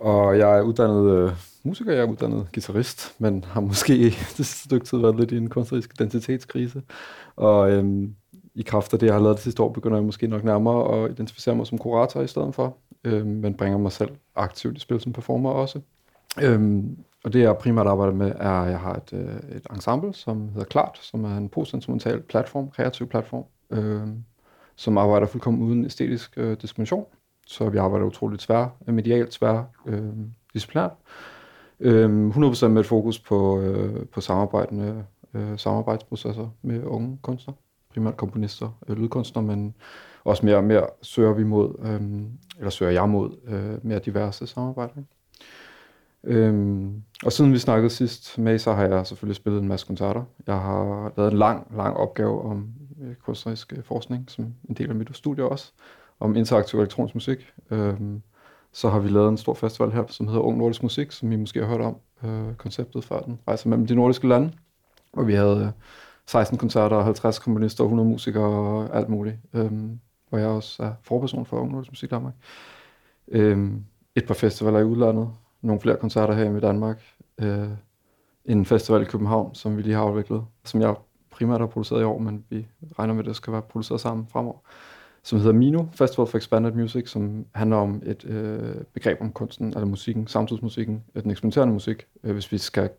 Og 0.02 0.38
jeg 0.38 0.58
er 0.58 0.62
uddannet 0.62 1.12
øh, 1.12 1.32
musiker, 1.64 1.94
jeg 1.94 2.02
er 2.02 2.12
uddannet 2.12 2.48
guitarist, 2.54 3.16
men 3.20 3.44
har 3.44 3.62
måske 3.62 4.04
det 4.04 4.14
sidste 4.14 4.64
stykke 4.64 4.86
tid 4.86 4.98
været 4.98 5.20
lidt 5.20 5.32
i 5.32 5.38
en 5.38 5.50
kunstnerisk 5.50 5.94
identitetskrise. 6.00 6.82
Og 7.36 7.72
øhm, 7.72 8.16
i 8.56 8.62
kraft 8.62 8.94
af 8.94 9.00
det, 9.00 9.08
jeg 9.08 9.16
har 9.16 9.22
lavet 9.22 9.36
det 9.36 9.44
sidste 9.44 9.64
år, 9.64 9.70
begynder 9.70 9.98
jeg 9.98 10.06
måske 10.06 10.28
nok 10.28 10.44
nærmere 10.44 11.04
at 11.04 11.12
identificere 11.12 11.56
mig 11.56 11.68
som 11.68 11.78
kurator 11.78 12.22
i 12.22 12.28
stedet 12.28 12.56
for, 12.56 12.78
øhm, 13.04 13.28
men 13.28 13.54
bringer 13.54 13.78
mig 13.78 13.92
selv 13.92 14.12
aktivt 14.36 14.78
i 14.78 14.80
spil 14.80 15.00
som 15.00 15.14
performer 15.14 15.50
også. 15.50 15.80
Øhm, 16.44 16.98
og 17.24 17.34
det, 17.34 17.40
jeg 17.40 17.58
primært 17.58 17.88
arbejder 17.88 18.14
med, 18.14 18.32
er, 18.40 18.52
at 18.52 18.72
jeg 18.72 18.80
har 18.80 18.94
et, 18.94 19.14
øh, 19.14 19.56
et 19.56 19.68
ensemble, 19.74 20.14
som 20.14 20.50
hedder 20.50 20.64
Klart, 20.64 21.00
som 21.02 21.24
er 21.24 21.38
en 21.38 21.50
postinstrumental 21.50 22.22
platform, 22.22 22.70
kreativ 22.70 23.08
platform, 23.08 23.44
øh, 23.70 24.08
som 24.76 24.98
arbejder 24.98 25.28
fuldkommen 25.28 25.64
uden 25.64 25.86
æstetisk 25.86 26.34
øh, 26.38 26.58
diskrimination. 26.62 27.06
Så 27.48 27.70
vi 27.70 27.78
arbejder 27.78 28.06
utroligt 28.06 28.42
tvær, 28.42 28.68
øh, 28.88 28.94
medialt 28.94 29.32
tvær, 29.32 29.64
øh, 29.86 30.10
disciplinært. 30.54 30.92
Øh, 31.80 32.30
100% 32.30 32.68
med 32.68 32.82
et 32.82 32.86
fokus 32.86 33.20
på, 33.20 33.60
øh, 33.60 34.06
på 34.06 34.22
samarbejdende 34.22 35.06
øh, 35.34 35.58
samarbejdsprocesser 35.58 36.50
med 36.62 36.84
unge 36.84 37.20
kunstnere, 37.22 37.58
primært 37.94 38.18
komponister, 38.18 38.78
øh, 38.88 38.98
lydkunstnere, 38.98 39.46
men 39.46 39.76
også 40.24 40.46
mere 40.46 40.58
og 40.58 40.64
mere 40.64 40.88
søger 41.02 41.34
vi 41.34 41.44
mod, 41.44 41.76
øh, 41.84 42.02
eller 42.58 42.70
søger 42.70 42.92
jeg 42.92 43.10
mod 43.10 43.32
øh, 43.48 43.86
mere 43.86 44.00
diverse 44.00 44.48
samarbejder. 44.48 44.94
Øhm, 46.24 47.04
og 47.26 47.32
siden 47.32 47.54
vi 47.54 47.58
snakkede 47.58 47.90
sidst 47.90 48.38
med, 48.38 48.60
så 48.60 48.74
har 48.74 48.86
jeg 48.86 49.08
selvfølgelig 49.08 49.36
spillet 49.36 49.62
en 49.62 49.68
masse 49.68 49.88
koncerter. 49.88 50.24
Jeg 50.48 50.60
har 50.60 51.12
lavet 51.18 51.32
en 51.32 51.38
lang, 51.38 51.68
lang 51.76 51.98
opgave 51.98 52.42
om 52.42 52.74
øh, 53.02 53.16
kunstnerisk 53.16 53.74
øh, 53.78 53.84
forskning, 53.84 54.26
som 54.28 54.54
en 54.70 54.76
del 54.76 54.90
af 54.90 54.96
mit 54.96 55.18
studie 55.18 55.44
også, 55.44 55.72
om 56.20 56.36
interaktiv 56.36 56.80
elektronisk 56.80 57.16
musik. 57.16 57.54
Øhm, 57.72 58.22
så 58.72 58.90
har 58.90 59.00
vi 59.00 59.10
lavet 59.10 59.30
en 59.30 59.38
stor 59.38 59.54
festival 59.54 59.92
her, 59.92 60.04
som 60.08 60.28
hedder 60.28 60.42
Ung 60.42 60.58
Nordisk 60.58 60.84
Musik, 60.84 61.12
som 61.12 61.32
I 61.32 61.36
måske 61.36 61.60
har 61.60 61.68
hørt 61.68 61.82
om 61.82 61.96
øh, 62.24 62.56
konceptet 62.56 63.04
før 63.04 63.20
den 63.20 63.40
rejser 63.48 63.70
mellem 63.70 63.88
de 63.88 63.96
nordiske 63.96 64.28
lande, 64.28 64.52
hvor 65.14 65.24
vi 65.24 65.34
havde 65.34 65.60
øh, 65.60 65.72
16 66.32 66.58
koncerter, 66.58 67.04
50 67.04 67.40
komponister, 67.40 67.84
100 67.84 68.10
musikere 68.10 68.44
og 68.44 68.96
alt 68.96 69.10
muligt, 69.10 69.38
øhm, 69.54 70.00
hvor 70.30 70.38
jeg 70.38 70.48
også 70.48 70.84
er 70.84 70.92
forperson 71.02 71.46
for 71.46 71.58
Ungdomsmusik 71.58 72.12
Danmark. 72.12 72.34
Øhm, 73.28 73.84
et 74.16 74.28
par 74.28 74.34
festivaler 74.34 74.80
i 74.80 74.84
udlandet, 74.84 75.30
nogle 75.62 75.82
flere 75.82 75.98
koncerter 75.98 76.34
her 76.34 76.58
i 76.58 76.60
Danmark. 76.60 77.02
Øh, 77.42 77.68
en 78.46 78.66
festival 78.66 79.02
i 79.02 79.06
København, 79.06 79.56
som 79.56 79.78
vi 79.78 79.82
lige 79.82 79.96
har 79.96 80.02
afviklet, 80.04 80.46
som 80.66 80.82
jeg 80.82 80.96
primært 81.32 81.60
har 81.60 81.68
produceret 81.68 82.02
i 82.02 82.04
år, 82.04 82.18
men 82.18 82.46
vi 82.50 82.68
regner 83.00 83.14
med, 83.14 83.24
at 83.24 83.28
det 83.28 83.36
skal 83.36 83.54
være 83.54 83.62
produceret 83.62 84.02
sammen 84.02 84.28
fremover, 84.28 84.58
som 85.24 85.40
hedder 85.40 85.54
Mino, 85.54 85.86
Festival 85.94 86.28
for 86.28 86.38
Expanded 86.38 86.72
Music, 86.72 87.10
som 87.10 87.46
handler 87.56 87.78
om 87.78 88.02
et 88.06 88.26
øh, 88.26 88.76
begreb 88.94 89.22
om 89.22 89.32
kunsten, 89.32 89.68
eller 89.68 89.86
musikken, 89.86 90.28
samtidsmusikken, 90.28 91.04
den 91.14 91.32
eksperimenterende 91.32 91.74
musik, 91.74 92.06
øh, 92.24 92.34
hvis 92.34 92.52
vi 92.52 92.58
skal 92.58 92.90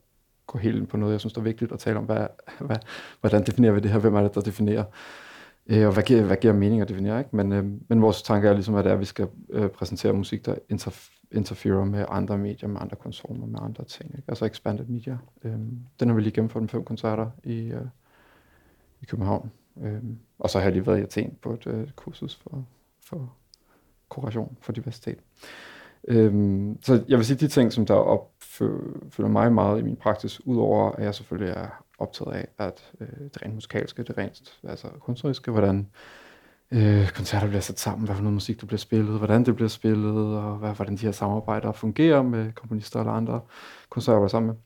gå 0.52 0.58
helt 0.58 0.76
ind 0.76 0.86
på 0.86 0.96
noget, 0.96 1.12
jeg 1.12 1.20
synes, 1.20 1.32
der 1.32 1.40
er 1.40 1.44
vigtigt 1.44 1.72
at 1.72 1.78
tale 1.78 1.98
om, 1.98 2.04
hvad, 2.04 2.26
hvad, 2.60 2.76
hvordan 3.20 3.46
definerer 3.46 3.72
vi 3.72 3.80
det 3.80 3.90
her, 3.90 3.98
hvem 3.98 4.14
er 4.14 4.22
det, 4.22 4.34
der 4.34 4.40
definerer, 4.40 4.84
øh, 5.66 5.86
og 5.86 5.92
hvad 5.92 6.02
giver, 6.02 6.22
hvad 6.22 6.36
giver 6.36 6.52
mening 6.52 6.82
at 6.82 6.88
definere, 6.88 7.18
ikke? 7.18 7.36
Men, 7.36 7.52
øh, 7.52 7.64
men 7.88 8.02
vores 8.02 8.22
tanke 8.22 8.48
er 8.48 8.52
ligesom, 8.52 8.74
at, 8.74 8.84
det 8.84 8.90
er, 8.90 8.94
at 8.94 9.00
vi 9.00 9.04
skal 9.04 9.28
øh, 9.50 9.68
præsentere 9.68 10.12
musik, 10.12 10.46
der 10.46 10.54
interf- 10.72 11.28
interferer 11.32 11.84
med 11.84 12.04
andre 12.08 12.38
medier, 12.38 12.68
med 12.68 12.80
andre 12.80 12.96
konsumer, 12.96 13.46
med 13.46 13.58
andre 13.62 13.84
ting. 13.84 14.10
Ikke? 14.10 14.24
Altså 14.28 14.44
expanded 14.44 14.84
media. 14.86 15.18
Øh, 15.44 15.52
den 16.00 16.08
har 16.08 16.14
vi 16.14 16.20
lige 16.20 16.32
gennemført 16.32 16.62
med 16.62 16.68
fem 16.68 16.84
koncerter 16.84 17.30
i, 17.44 17.58
øh, 17.58 17.86
i 19.02 19.04
København. 19.04 19.50
Øh, 19.82 20.02
og 20.38 20.50
så 20.50 20.58
har 20.58 20.64
jeg 20.64 20.72
lige 20.72 20.86
været 20.86 20.98
i 20.98 21.02
Athen 21.02 21.36
på 21.42 21.52
et 21.52 21.66
øh, 21.66 21.88
kursus 21.96 22.36
for, 22.36 22.64
for 23.06 23.32
kuration 24.08 24.56
for 24.60 24.72
diversitet. 24.72 25.18
Øhm, 26.08 26.82
så 26.82 27.04
jeg 27.08 27.18
vil 27.18 27.26
sige, 27.26 27.36
de 27.36 27.48
ting, 27.48 27.72
som 27.72 27.86
der 27.86 27.94
opfylder 28.60 29.28
mig 29.28 29.52
meget 29.52 29.80
i 29.80 29.82
min 29.82 29.96
praksis, 29.96 30.46
udover 30.46 30.92
at 30.92 31.04
jeg 31.04 31.14
selvfølgelig 31.14 31.54
er 31.56 31.84
optaget 31.98 32.32
af, 32.32 32.48
at 32.58 32.92
øh, 33.00 33.06
det 33.34 33.42
rent 33.42 33.54
musikalske, 33.54 34.02
det 34.02 34.18
rent 34.18 34.58
altså 34.68 34.86
kunstneriske, 35.00 35.50
hvordan 35.50 35.88
øh, 36.70 37.10
koncerter 37.10 37.46
bliver 37.46 37.60
sat 37.60 37.80
sammen, 37.80 38.06
hvad 38.06 38.14
for 38.14 38.22
noget 38.22 38.34
musik, 38.34 38.60
der 38.60 38.66
bliver 38.66 38.78
spillet, 38.78 39.18
hvordan 39.18 39.44
det 39.44 39.54
bliver 39.54 39.68
spillet, 39.68 40.36
og 40.36 40.56
hvad, 40.56 40.70
hvordan 40.70 40.96
de 40.96 41.04
her 41.04 41.12
samarbejder 41.12 41.72
fungerer 41.72 42.22
med 42.22 42.52
komponister 42.52 43.00
eller 43.00 43.12
andre 43.12 43.40
kunstnere, 43.90 44.20
jeg 44.20 44.30
sammen 44.30 44.48
med. 44.48 44.56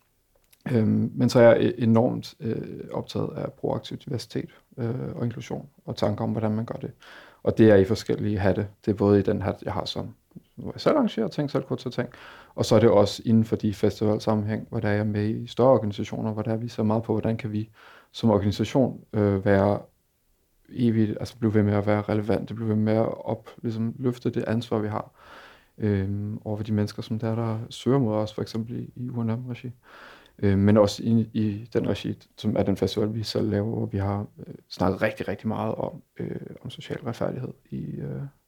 Øhm, 0.76 1.12
men 1.14 1.28
så 1.28 1.40
er 1.40 1.42
jeg 1.42 1.56
e-, 1.56 1.82
enormt 1.82 2.34
øh, 2.40 2.84
optaget 2.92 3.30
af 3.36 3.52
proaktiv 3.52 3.96
diversitet 3.98 4.50
øh, 4.78 5.14
og 5.14 5.24
inklusion, 5.24 5.68
og 5.84 5.96
tanker 5.96 6.24
om, 6.24 6.30
hvordan 6.30 6.50
man 6.50 6.64
gør 6.64 6.74
det. 6.74 6.90
Og 7.42 7.58
det 7.58 7.70
er 7.70 7.76
i 7.76 7.84
forskellige 7.84 8.38
hatte. 8.38 8.68
Det 8.84 8.90
er 8.90 8.96
både 8.96 9.18
i 9.18 9.22
den 9.22 9.42
hat, 9.42 9.62
jeg 9.62 9.72
har 9.72 9.84
som, 9.84 10.14
hvor 10.54 10.72
jeg 10.72 10.80
selv 10.80 10.96
arrangerer 10.96 11.28
ting, 11.28 11.50
selv 11.50 11.64
kunne 11.64 11.76
ting, 11.76 12.08
og 12.54 12.64
så 12.64 12.74
er 12.74 12.80
det 12.80 12.90
også 12.90 13.22
inden 13.24 13.44
for 13.44 13.56
de 13.56 13.74
festivalsammenhæng, 13.74 14.66
hvor 14.68 14.80
der 14.80 14.88
er 14.88 14.94
jeg 14.94 15.06
med 15.06 15.28
i 15.28 15.46
større 15.46 15.70
organisationer, 15.70 16.32
hvor 16.32 16.42
der 16.42 16.52
er 16.52 16.56
vi 16.56 16.68
så 16.68 16.82
meget 16.82 17.02
på, 17.02 17.12
hvordan 17.12 17.36
kan 17.36 17.52
vi 17.52 17.70
som 18.12 18.30
organisation 18.30 19.00
øh, 19.12 19.44
være 19.44 19.78
evigt, 20.68 21.10
altså 21.20 21.38
blive 21.38 21.54
ved 21.54 21.62
med 21.62 21.74
at 21.74 21.86
være 21.86 22.02
relevant, 22.02 22.48
det 22.48 22.56
bliver 22.56 22.68
ved 22.68 22.76
med 22.76 22.96
at 22.96 23.24
op, 23.24 23.50
ligesom 23.62 23.94
løfte 23.98 24.30
det 24.30 24.44
ansvar, 24.46 24.78
vi 24.78 24.88
har 24.88 25.10
øh, 25.78 26.34
over 26.44 26.56
for 26.56 26.64
de 26.64 26.72
mennesker, 26.72 27.02
som 27.02 27.18
der, 27.18 27.34
der 27.34 27.58
søger 27.70 27.98
mod 27.98 28.14
os, 28.14 28.34
for 28.34 28.42
eksempel 28.42 28.78
i, 28.78 28.92
i 28.96 29.10
UNM-regi. 29.10 29.70
Øhm, 30.38 30.58
men 30.58 30.76
også 30.76 31.02
i, 31.02 31.30
i 31.32 31.68
den 31.72 31.88
regi, 31.88 32.18
som 32.36 32.56
er 32.56 32.62
den 32.62 32.76
festival, 32.76 33.14
vi 33.14 33.22
selv 33.22 33.50
laver, 33.50 33.68
hvor 33.68 33.86
vi 33.86 33.98
har 33.98 34.26
øh, 34.46 34.54
snakket 34.68 35.02
rigtig, 35.02 35.28
rigtig 35.28 35.48
meget 35.48 35.74
om, 35.74 36.02
øh, 36.18 36.40
om 36.62 36.70
social 36.70 37.00
retfærdighed. 37.00 37.52
I, 37.70 37.76
øh, 37.76 38.22
i, 38.22 38.45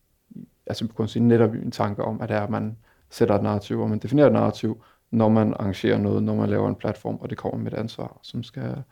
altså 0.69 0.85
vi 0.85 0.93
kunne 0.93 1.09
sige 1.09 1.25
netop 1.25 1.55
en 1.55 1.71
tanke 1.71 2.05
om, 2.05 2.21
at 2.21 2.29
det 2.29 2.37
er, 2.37 2.41
at 2.41 2.51
man 2.51 2.77
sætter 3.11 3.35
et 3.35 3.43
narrativ, 3.43 3.81
og 3.81 3.91
man 3.91 3.99
definerer 3.99 4.27
et 4.27 4.33
narrativ, 4.33 4.83
når 5.11 5.29
man 5.29 5.55
arrangerer 5.59 5.99
noget, 5.99 6.23
når 6.23 6.35
man 6.35 6.49
laver 6.49 6.69
en 6.69 6.75
platform, 6.75 7.17
og 7.21 7.31
det 7.31 7.39
kommer 7.39 7.59
med 7.59 7.73
et 7.73 7.79
ansvar, 7.79 8.19
som 8.23 8.43
skal 8.43 8.83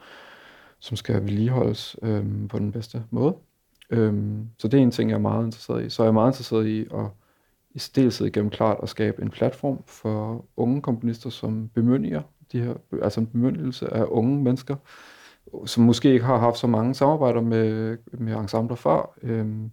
som 0.78 0.96
skal 0.96 1.22
vedligeholdes 1.22 1.96
øhm, 2.02 2.48
på 2.48 2.58
den 2.58 2.72
bedste 2.72 3.04
måde. 3.10 3.36
Øhm, 3.90 4.48
så 4.58 4.68
det 4.68 4.78
er 4.78 4.82
en 4.82 4.90
ting, 4.90 5.10
jeg 5.10 5.16
er 5.16 5.20
meget 5.20 5.44
interesseret 5.44 5.86
i. 5.86 5.90
Så 5.90 6.02
er 6.02 6.06
jeg 6.06 6.14
meget 6.14 6.28
interesseret 6.28 6.66
i 6.66 6.80
at 6.80 7.06
i 7.70 7.78
stedet 7.78 8.32
gennem 8.32 8.50
klart 8.50 8.76
at 8.82 8.88
skabe 8.88 9.22
en 9.22 9.30
platform 9.30 9.82
for 9.86 10.44
unge 10.56 10.82
komponister, 10.82 11.30
som 11.30 11.68
bemyndiger 11.68 12.22
de 12.52 12.60
her, 12.60 12.74
altså 13.02 13.20
en 13.20 13.26
bemyndelse 13.26 13.94
af 13.94 14.04
unge 14.08 14.42
mennesker, 14.42 14.76
som 15.66 15.84
måske 15.84 16.12
ikke 16.12 16.24
har 16.24 16.38
haft 16.38 16.58
så 16.58 16.66
mange 16.66 16.94
samarbejder 16.94 17.40
med, 17.40 17.98
med 18.12 18.36
ensembler 18.36 18.76
før, 18.76 19.14
øhm, 19.22 19.70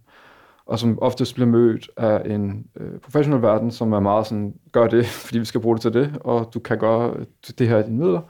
og 0.66 0.80
som 0.80 1.00
oftest 1.02 1.36
bliver 1.36 1.48
mødt 1.48 1.90
af 1.98 2.34
en 2.34 2.68
øh, 2.76 3.00
professionel 3.00 3.42
verden, 3.42 3.72
som 3.72 3.94
er 3.94 4.00
meget 4.00 4.28
sådan, 4.28 4.54
gør 4.72 4.88
det, 4.88 5.06
fordi 5.26 5.40
vi 5.40 5.46
skal 5.46 5.62
bruge 5.62 5.76
det 5.76 5.82
til 5.82 5.94
det, 5.94 6.18
og 6.22 6.50
du 6.54 6.60
kan 6.60 6.78
gøre 6.78 7.14
øh, 7.16 7.26
det 7.58 7.68
her 7.68 7.78
i 7.80 7.84
dine 7.84 7.98
midler. 7.98 8.22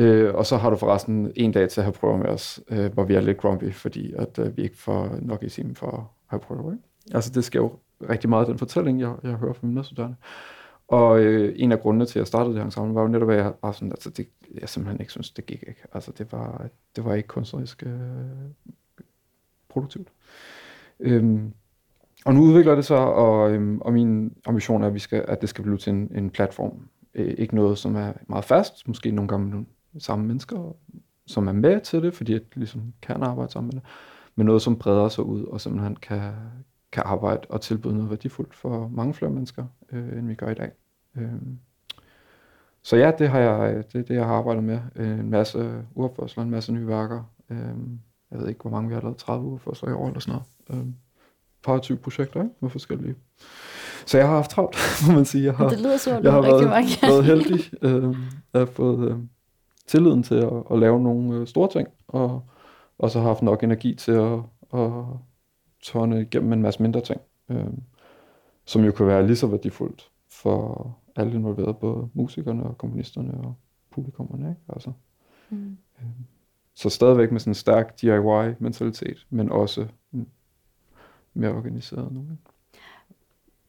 Øh, 0.00 0.34
og 0.34 0.46
så 0.46 0.56
har 0.56 0.70
du 0.70 0.76
forresten 0.76 1.32
en 1.36 1.52
dag 1.52 1.68
til 1.68 1.80
at 1.80 1.84
have 1.84 1.92
prøver 1.92 2.16
med 2.16 2.26
os, 2.26 2.60
øh, 2.70 2.92
hvor 2.92 3.04
vi 3.04 3.14
er 3.14 3.20
lidt 3.20 3.38
grumpy, 3.38 3.72
fordi 3.72 4.12
at, 4.12 4.38
øh, 4.38 4.56
vi 4.56 4.62
ikke 4.62 4.76
får 4.76 5.18
nok 5.22 5.42
i 5.42 5.48
timen 5.48 5.76
for 5.76 5.90
at 5.90 6.02
have 6.26 6.40
prøver. 6.40 6.72
Ikke? 6.72 6.84
Altså 7.14 7.30
det 7.32 7.44
sker 7.44 7.60
jo 7.60 7.72
rigtig 8.10 8.30
meget 8.30 8.46
den 8.46 8.58
fortælling, 8.58 9.00
jeg, 9.00 9.14
jeg 9.22 9.32
hører 9.32 9.52
fra 9.52 9.66
mine 9.66 9.74
medstuderende. 9.74 10.16
Og 10.88 11.20
øh, 11.20 11.54
en 11.56 11.72
af 11.72 11.80
grundene 11.80 12.06
til, 12.06 12.18
at 12.18 12.20
jeg 12.20 12.26
startede 12.26 12.54
det 12.54 12.62
her 12.62 12.70
sammen, 12.70 12.94
var 12.94 13.02
jo 13.02 13.08
netop, 13.08 13.30
at 13.30 13.36
jeg 13.36 13.52
var 13.62 13.72
sådan, 13.72 13.92
altså 13.92 14.10
det, 14.10 14.28
jeg 14.60 14.68
simpelthen 14.68 15.00
ikke 15.00 15.12
synes, 15.12 15.30
det 15.30 15.46
gik 15.46 15.64
ikke. 15.68 15.82
Altså 15.92 16.12
det 16.18 16.32
var, 16.32 16.68
det 16.96 17.04
var 17.04 17.14
ikke 17.14 17.26
kunstnerisk 17.26 17.82
øh, 17.86 17.90
produktivt. 19.68 20.08
Øhm, 21.00 21.52
og 22.24 22.34
nu 22.34 22.40
udvikler 22.40 22.74
det 22.74 22.84
sig, 22.84 22.98
og, 22.98 23.50
øhm, 23.50 23.80
og 23.80 23.92
min 23.92 24.36
ambition 24.46 24.82
er, 24.82 24.86
at, 24.86 24.94
vi 24.94 24.98
skal, 24.98 25.24
at 25.28 25.40
det 25.40 25.48
skal 25.48 25.64
blive 25.64 25.78
til 25.78 25.92
en, 25.92 26.10
en 26.14 26.30
platform. 26.30 26.88
Øh, 27.14 27.34
ikke 27.38 27.54
noget, 27.54 27.78
som 27.78 27.96
er 27.96 28.12
meget 28.26 28.44
fast, 28.44 28.88
måske 28.88 29.10
nogle 29.10 29.28
gange 29.28 29.66
samme 29.98 30.26
mennesker, 30.26 30.76
som 31.26 31.48
er 31.48 31.52
med 31.52 31.80
til 31.80 32.02
det, 32.02 32.14
fordi 32.14 32.32
jeg 32.32 32.40
ligesom 32.54 32.92
kan 33.02 33.22
arbejde 33.22 33.52
sammen 33.52 33.66
med 33.66 33.80
det, 33.80 33.88
men 34.34 34.46
noget, 34.46 34.62
som 34.62 34.78
breder 34.78 35.08
sig 35.08 35.24
ud, 35.24 35.44
og 35.44 35.60
simpelthen 35.60 35.96
kan, 35.96 36.32
kan 36.92 37.02
arbejde 37.06 37.40
og 37.48 37.60
tilbyde 37.60 37.94
noget 37.94 38.10
værdifuldt 38.10 38.54
for 38.54 38.88
mange 38.88 39.14
flere 39.14 39.30
mennesker, 39.30 39.64
øh, 39.92 40.18
end 40.18 40.26
vi 40.26 40.34
gør 40.34 40.50
i 40.50 40.54
dag. 40.54 40.70
Øh. 41.16 41.32
Så 42.82 42.96
ja, 42.96 43.12
det 43.18 43.28
har 43.28 43.38
jeg, 43.38 43.84
det 43.92 43.98
er 43.98 44.02
det, 44.02 44.14
jeg 44.14 44.26
har 44.26 44.34
arbejdet 44.34 44.64
med. 44.64 44.80
Øh, 44.96 45.18
en 45.18 45.30
masse 45.30 45.84
urførsler, 45.94 46.42
en 46.42 46.50
masse 46.50 46.72
nye 46.72 46.86
værker. 46.86 47.32
Øh, 47.50 47.58
jeg 48.30 48.38
ved 48.38 48.48
ikke, 48.48 48.60
hvor 48.60 48.70
mange 48.70 48.88
vi 48.88 48.94
har 48.94 49.00
lavet, 49.00 49.16
30 49.16 49.46
urførsler 49.46 49.90
i 49.90 49.92
år 49.92 50.06
eller 50.06 50.20
sådan 50.20 50.32
noget. 50.32 50.46
Øh, 50.70 50.78
par 51.62 51.78
20 51.78 51.98
projekter 51.98 52.42
ikke? 52.42 52.54
med 52.60 52.70
forskellige. 52.70 53.14
Så 54.06 54.18
jeg 54.18 54.26
har 54.26 54.34
haft 54.34 54.50
travlt, 54.50 54.76
må 55.06 55.14
man 55.14 55.24
sige. 55.24 55.44
Jeg 55.44 55.54
har, 55.54 55.68
det 55.68 55.80
lyder 55.80 55.96
så, 55.96 56.20
jeg 56.22 56.32
har 56.32 56.42
været, 56.42 57.02
været 57.02 57.24
heldig. 57.24 57.60
Øh, 57.82 58.16
jeg 58.52 58.60
har 58.60 58.66
fået, 58.66 59.10
øh, 59.10 59.16
tilliden 59.86 60.22
til 60.22 60.34
at, 60.34 60.52
at 60.70 60.78
lave 60.78 61.00
nogle 61.00 61.36
øh, 61.36 61.46
store 61.46 61.68
ting, 61.70 61.88
og, 62.08 62.42
og 62.98 63.10
så 63.10 63.20
har 63.20 63.26
haft 63.26 63.42
nok 63.42 63.62
energi 63.62 63.94
til 63.94 64.12
at, 64.12 64.38
at 64.74 64.90
tørne 65.84 66.22
igennem 66.22 66.52
en 66.52 66.62
masse 66.62 66.82
mindre 66.82 67.00
ting, 67.00 67.20
øh, 67.48 67.66
som 68.64 68.84
jo 68.84 68.92
kan 68.92 69.06
være 69.06 69.26
lige 69.26 69.36
så 69.36 69.46
værdifuldt 69.46 70.10
for 70.30 70.96
alle 71.16 71.34
involverede, 71.34 71.74
både 71.74 72.08
musikerne 72.14 72.62
og 72.62 72.78
komponisterne 72.78 73.34
og 73.34 73.54
publikummerne. 73.90 74.48
Ikke? 74.48 74.60
Altså, 74.68 74.92
mm. 75.50 75.76
øh, 76.00 76.06
Så 76.74 76.90
stadigvæk 76.90 77.32
med 77.32 77.40
sådan 77.40 77.50
en 77.50 77.54
stærk 77.54 78.00
DIY-mentalitet, 78.00 79.26
men 79.30 79.52
også 79.52 79.86
mere 81.34 81.50
organiseret 81.52 82.12
nu. 82.12 82.26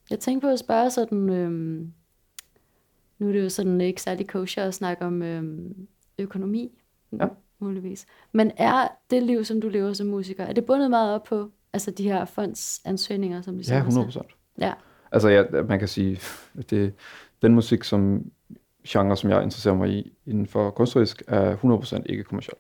Jeg 0.09 0.19
tænker 0.19 0.47
på 0.47 0.51
at 0.53 0.59
spørge 0.59 0.89
sådan, 0.91 1.29
øhm, 1.29 1.93
nu 3.19 3.27
er 3.27 3.31
det 3.31 3.43
jo 3.43 3.49
sådan 3.49 3.81
ikke 3.81 4.01
særlig 4.01 4.27
kosher 4.27 4.63
at 4.63 4.73
snakke 4.73 5.05
om 5.05 5.21
øhm, 5.21 5.87
økonomi, 6.19 6.71
Ja. 7.19 7.27
muligvis. 7.59 8.05
Men 8.31 8.51
er 8.57 8.87
det 9.09 9.23
liv, 9.23 9.43
som 9.45 9.61
du 9.61 9.69
lever 9.69 9.93
som 9.93 10.07
musiker, 10.07 10.43
er 10.43 10.53
det 10.53 10.65
bundet 10.65 10.89
meget 10.89 11.13
op 11.15 11.23
på 11.23 11.51
altså 11.73 11.91
de 11.91 12.03
her 12.03 12.25
fondsansøgninger, 12.25 13.41
som 13.41 13.53
de 13.53 13.59
Ja, 13.59 13.63
så 13.63 13.75
100 13.75 14.05
procent. 14.05 14.25
Ja. 14.59 14.73
Altså, 15.11 15.29
ja, 15.29 15.43
man 15.63 15.79
kan 15.79 15.87
sige, 15.87 16.19
at 16.57 16.69
det, 16.69 16.93
den 17.41 17.53
musik, 17.55 17.83
som 17.83 18.31
genre, 18.87 19.17
som 19.17 19.29
jeg 19.29 19.43
interesserer 19.43 19.75
mig 19.75 19.89
i 19.89 20.13
inden 20.25 20.47
for 20.47 20.69
kunstnerisk, 20.69 21.23
er 21.27 21.55
100% 21.55 22.03
ikke 22.05 22.23
kommersiel. 22.23 22.53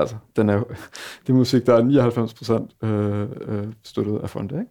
Altså, 0.00 0.16
den 0.36 0.48
er 0.48 0.58
det 1.26 1.28
er 1.28 1.32
musik, 1.32 1.66
der 1.66 1.74
er 1.74 2.66
99% 2.82 2.86
øh, 2.86 3.28
øh, 3.46 3.66
støttet 3.82 4.18
af 4.22 4.30
fonde, 4.30 4.60
ikke? 4.60 4.70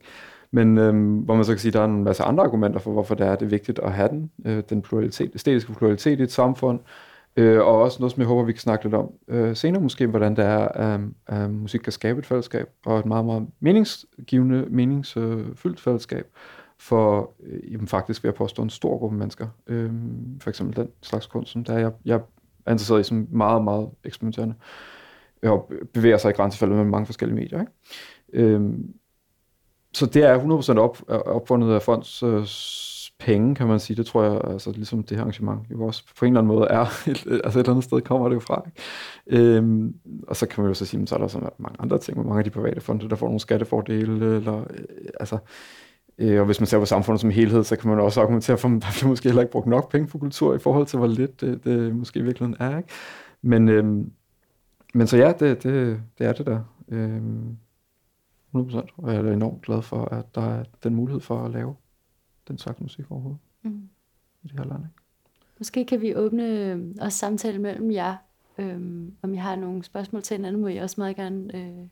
Men 0.52 0.78
øh, 0.78 1.24
hvor 1.24 1.36
man 1.36 1.46
så 1.46 1.52
kan 1.52 1.60
sige, 1.60 1.70
at 1.70 1.74
der 1.74 1.82
er 1.82 1.86
en 1.86 2.04
masse 2.04 2.24
andre 2.24 2.44
argumenter 2.44 2.80
for, 2.80 2.92
hvorfor 2.92 3.16
det 3.16 3.28
er, 3.28 3.36
det 3.36 3.46
er 3.46 3.50
vigtigt 3.50 3.80
at 3.80 3.94
have 3.94 4.10
den, 4.10 4.32
øh, 4.46 4.64
den 4.70 4.82
pluralitet, 4.82 5.32
æstetiske 5.36 5.74
pluralitet 5.74 6.20
i 6.20 6.24
et 6.24 6.32
samfund, 6.32 6.80
øh, 7.36 7.60
og 7.60 7.82
også 7.82 8.00
noget, 8.00 8.12
som 8.12 8.22
jeg 8.22 8.28
håber, 8.28 8.44
vi 8.44 8.52
kan 8.52 8.60
snakke 8.60 8.86
lidt 8.86 8.96
om 8.96 9.12
øh, 9.28 9.56
senere 9.56 9.82
måske, 9.82 10.08
hvordan 10.08 10.36
det 10.36 10.46
er, 10.46 10.68
at 10.68 11.00
øh, 11.32 11.52
musik 11.52 11.80
kan 11.80 11.94
skabe 11.94 12.20
et 12.20 12.26
fællesskab, 12.26 12.70
og 12.86 13.00
et 13.00 13.06
meget, 13.06 13.26
meget 13.26 13.48
meningsgivende, 13.60 14.66
meningsfyldt 14.70 15.80
fællesskab, 15.80 16.28
for 16.80 17.32
øh, 17.44 17.74
jamen, 17.74 17.88
faktisk 17.88 18.24
vil 18.24 18.28
jeg 18.28 18.36
påstå 18.36 18.62
en 18.62 18.70
stor 18.70 18.98
gruppe 18.98 19.18
mennesker. 19.18 19.48
Øh, 19.68 19.92
for 20.42 20.50
eksempel 20.50 20.76
den 20.76 20.90
slags 21.02 21.26
kunst, 21.26 21.52
som 21.52 21.64
der 21.64 21.74
er, 21.74 21.80
jeg, 21.80 21.92
jeg 22.06 22.20
er 22.66 22.72
interesseret 22.72 23.00
i 23.00 23.04
som 23.04 23.28
meget, 23.32 23.64
meget 23.64 23.90
eksperimenterende, 24.04 24.56
og 25.44 25.72
bevæger 25.94 26.18
sig 26.18 26.30
i 26.30 26.34
grænsefaldet 26.34 26.78
med 26.78 26.86
mange 26.86 27.06
forskellige 27.06 27.36
medier. 27.36 27.60
Ikke? 27.60 27.72
Øhm, 28.34 28.94
så 29.94 30.06
det 30.06 30.24
er 30.24 30.74
100% 30.76 30.78
op, 30.80 30.98
opfundet 31.08 31.74
af 31.74 31.82
fonds 31.82 32.24
øh, 32.24 32.46
penge, 33.20 33.56
kan 33.56 33.68
man 33.68 33.80
sige. 33.80 33.98
Det 33.98 34.06
tror 34.06 34.24
jeg, 34.24 34.42
altså 34.52 34.72
ligesom 34.72 35.04
det 35.04 35.18
her 35.18 35.22
arrangement 35.22 35.62
jo 35.72 35.86
også 35.86 36.04
på 36.20 36.26
en 36.26 36.32
eller 36.34 36.42
anden 36.42 36.56
måde 36.56 36.68
er, 36.70 36.80
altså 37.44 37.60
et 37.60 37.64
eller 37.64 37.70
andet 37.70 37.84
sted 37.84 38.02
kommer 38.02 38.30
det 38.30 38.36
jo 38.36 38.40
fra. 38.40 38.64
Ikke? 38.66 39.54
Øhm, 39.58 39.94
og 40.28 40.36
så 40.36 40.46
kan 40.46 40.62
man 40.64 40.70
jo 40.70 40.74
så 40.74 40.86
sige, 40.86 41.02
at 41.02 41.10
så 41.10 41.16
er 41.16 41.20
der 41.20 41.28
sådan 41.28 41.50
mange 41.58 41.76
andre 41.80 41.98
ting, 41.98 42.18
med 42.18 42.26
mange 42.26 42.38
af 42.38 42.44
de 42.44 42.50
private 42.50 42.82
fonde, 42.82 43.10
der 43.10 43.16
får 43.16 43.28
nogle 43.28 43.40
skattefordele, 43.40 44.36
eller 44.36 44.58
øh, 44.60 44.86
altså, 45.20 45.38
øh, 46.18 46.40
og 46.40 46.46
hvis 46.46 46.60
man 46.60 46.68
ser 46.68 46.80
på 46.80 46.86
samfundet 46.86 47.22
som 47.22 47.30
helhed, 47.30 47.64
så 47.64 47.76
kan 47.76 47.90
man 47.90 48.00
også 48.00 48.22
argumentere 48.22 48.58
for, 48.58 48.68
at 48.68 48.82
der 48.82 48.88
bliver 48.98 49.10
måske 49.10 49.30
heller 49.30 49.42
ikke 49.42 49.52
brugt 49.52 49.68
nok 49.68 49.92
penge 49.92 50.08
på 50.08 50.18
kultur, 50.18 50.56
i 50.56 50.60
forhold 50.60 50.86
til, 50.86 51.00
hvor 51.00 51.08
lidt 51.08 51.42
det, 51.42 51.64
det 51.64 51.96
måske 51.96 52.20
i 52.20 52.24
virkeligheden 52.24 52.56
er. 52.60 52.78
Ikke? 52.78 52.90
Men, 53.42 53.70
øhm, 53.70 54.12
men 54.94 55.08
så 55.08 55.18
ja, 55.18 55.34
det, 55.40 55.64
det, 55.64 56.02
det 56.18 56.28
er 56.28 56.34
det 56.34 56.46
der. 56.46 56.64
Øhm, 56.88 57.58
100%. 58.56 58.88
Og 58.98 59.14
jeg 59.14 59.26
er 59.26 59.34
enormt 59.34 59.62
glad 59.62 59.82
for, 59.82 60.06
at 60.06 60.36
der 60.36 60.42
er 60.42 60.64
den 60.84 60.96
mulighed 60.96 61.22
for 61.22 61.46
at 61.46 61.52
lave 61.52 61.76
den 62.48 62.58
slags 62.58 62.80
musik 62.80 63.12
overhovedet 63.12 63.40
Mm. 63.64 63.90
i 64.44 64.48
det 64.48 64.60
her 64.60 64.66
land. 64.66 64.80
Ikke? 64.80 64.96
Måske 65.58 65.86
kan 65.86 66.02
vi 66.02 66.16
åbne 66.16 66.44
øh, 66.44 66.96
også 67.02 67.18
samtale 67.18 67.60
mellem 67.60 67.92
jer. 67.92 68.16
Øhm, 68.58 69.16
om 69.22 69.34
jeg 69.34 69.44
har 69.44 69.56
nogle 69.56 69.84
spørgsmål 69.84 70.22
til 70.22 70.38
hinanden, 70.38 70.62
må 70.62 70.68
jeg 70.68 70.84
også 70.84 70.96
meget 71.02 71.16
gerne 71.16 71.56
øh, 71.56 71.88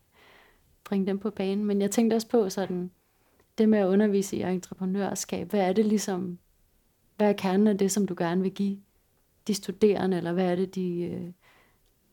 bringe 0.83 1.07
dem 1.07 1.19
på 1.19 1.29
banen. 1.29 1.65
Men 1.65 1.81
jeg 1.81 1.91
tænkte 1.91 2.15
også 2.15 2.29
på 2.29 2.49
sådan, 2.49 2.91
det 3.57 3.69
med 3.69 3.79
at 3.79 3.87
undervise 3.87 4.37
i 4.37 4.41
entreprenørskab. 4.41 5.49
Hvad 5.49 5.59
er 5.69 5.73
det 5.73 5.85
ligesom, 5.85 6.37
hvad 7.17 7.29
er 7.29 7.33
kernen 7.33 7.67
af 7.67 7.77
det, 7.77 7.91
som 7.91 8.07
du 8.07 8.15
gerne 8.17 8.41
vil 8.41 8.51
give 8.51 8.77
de 9.47 9.53
studerende, 9.53 10.17
eller 10.17 10.33
hvad 10.33 10.51
er 10.51 10.55
det, 10.55 10.75
de, 10.75 11.01
øh, 11.01 11.31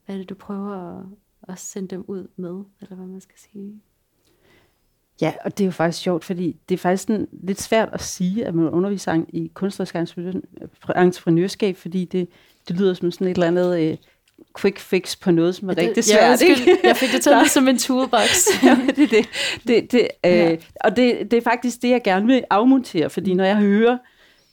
hvad 0.05 0.15
er 0.15 0.19
det 0.19 0.29
du 0.29 0.35
prøver 0.35 0.99
at, 0.99 1.05
at 1.49 1.59
sende 1.59 1.87
dem 1.87 2.05
ud 2.07 2.27
med, 2.35 2.63
eller 2.81 2.95
hvad 2.95 3.07
man 3.07 3.21
skal 3.21 3.35
sige? 3.51 3.81
Ja, 5.21 5.33
og 5.45 5.57
det 5.57 5.63
er 5.63 5.65
jo 5.65 5.71
faktisk 5.71 6.03
sjovt, 6.03 6.25
fordi 6.25 6.57
det 6.69 6.75
er 6.75 6.79
faktisk 6.79 7.03
sådan 7.03 7.27
lidt 7.31 7.61
svært 7.61 7.89
at 7.93 8.01
sige, 8.01 8.45
at 8.45 8.55
man 8.55 8.69
underviser 8.69 9.23
i 9.29 9.51
kunstnerisk 9.53 9.95
entreprenørskab, 10.95 11.77
fordi 11.77 12.05
det, 12.05 12.29
det 12.67 12.79
lyder 12.79 12.93
som 12.93 13.11
sådan 13.11 13.27
et 13.27 13.31
eller 13.31 13.47
andet 13.47 13.79
øh, 13.79 13.97
quick 14.59 14.79
fix 14.79 15.19
på 15.19 15.31
noget, 15.31 15.55
som 15.55 15.69
er 15.69 15.77
rigtig 15.77 16.03
svært. 16.03 16.41
Ja, 16.41 16.47
ikke? 16.47 16.77
jeg 16.83 16.95
fik 16.95 17.11
det 17.11 17.21
til 17.21 17.31
lidt 17.39 17.51
som 17.57 17.67
en 17.67 17.77
toolbox. 17.77 18.47
ja, 18.63 18.77
det 18.95 19.03
er 19.03 19.07
det. 19.07 19.27
det, 19.67 19.91
det 19.91 20.07
øh, 20.25 20.31
Ja. 20.31 20.55
Og 20.83 20.95
det, 20.95 21.31
det 21.31 21.37
er 21.37 21.41
faktisk 21.41 21.81
det, 21.81 21.89
jeg 21.89 22.03
gerne 22.03 22.25
vil 22.25 22.43
afmontere, 22.49 23.09
fordi 23.09 23.33
når 23.33 23.43
jeg 23.43 23.57
hører 23.57 23.97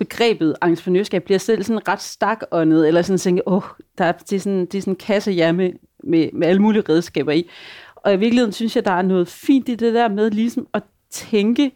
begrebet 0.04 0.56
entreprenørskab, 0.62 1.24
bliver 1.24 1.38
selv 1.38 1.62
sådan 1.62 1.88
ret 1.88 2.02
stakåndet, 2.02 2.88
eller 2.88 3.02
sådan 3.02 3.18
tænke, 3.18 3.48
åh, 3.48 3.62
der 3.98 4.04
er, 4.04 4.12
det, 4.12 4.36
er 4.36 4.40
sådan, 4.40 4.66
det 4.66 4.74
er 4.74 4.80
sådan 4.80 4.92
en 4.92 4.96
kasse 4.96 5.30
ja, 5.30 5.52
med, 5.52 5.72
med, 6.04 6.30
med 6.32 6.48
alle 6.48 6.62
mulige 6.62 6.84
redskaber 6.88 7.32
i. 7.32 7.48
Og 7.96 8.14
i 8.14 8.16
virkeligheden 8.16 8.52
synes 8.52 8.76
jeg, 8.76 8.84
der 8.84 8.90
er 8.90 9.02
noget 9.02 9.28
fint 9.28 9.68
i 9.68 9.74
det 9.74 9.94
der 9.94 10.08
med 10.08 10.30
ligesom 10.30 10.66
at 10.74 10.82
tænke 11.10 11.72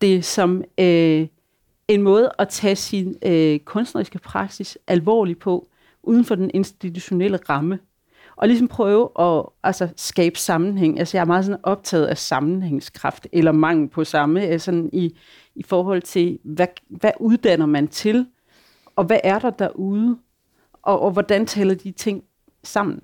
det 0.00 0.24
som 0.24 0.64
øh, 0.80 1.26
en 1.88 2.02
måde 2.02 2.30
at 2.38 2.48
tage 2.48 2.76
sin 2.76 3.16
øh, 3.26 3.58
kunstneriske 3.58 4.18
praksis 4.18 4.78
alvorligt 4.86 5.38
på, 5.38 5.68
uden 6.02 6.24
for 6.24 6.34
den 6.34 6.50
institutionelle 6.54 7.38
ramme. 7.48 7.78
Og 8.40 8.48
ligesom 8.48 8.68
prøve 8.68 9.08
at 9.18 9.44
altså, 9.62 9.88
skabe 9.96 10.38
sammenhæng. 10.38 10.98
Altså 10.98 11.16
jeg 11.16 11.22
er 11.22 11.26
meget 11.26 11.44
sådan 11.44 11.60
optaget 11.62 12.06
af 12.06 12.18
sammenhængskraft, 12.18 13.26
eller 13.32 13.52
mangel 13.52 13.88
på 13.88 14.04
samme, 14.04 14.40
altså 14.40 14.64
sådan 14.64 14.90
i, 14.92 15.16
i 15.54 15.62
forhold 15.62 16.02
til, 16.02 16.38
hvad, 16.44 16.66
hvad 16.88 17.10
uddanner 17.20 17.66
man 17.66 17.88
til, 17.88 18.26
og 18.96 19.04
hvad 19.04 19.18
er 19.24 19.38
der 19.38 19.50
derude, 19.50 20.18
og, 20.82 21.00
og 21.00 21.10
hvordan 21.10 21.46
tæller 21.46 21.74
de 21.74 21.90
ting 21.90 22.24
sammen. 22.62 23.00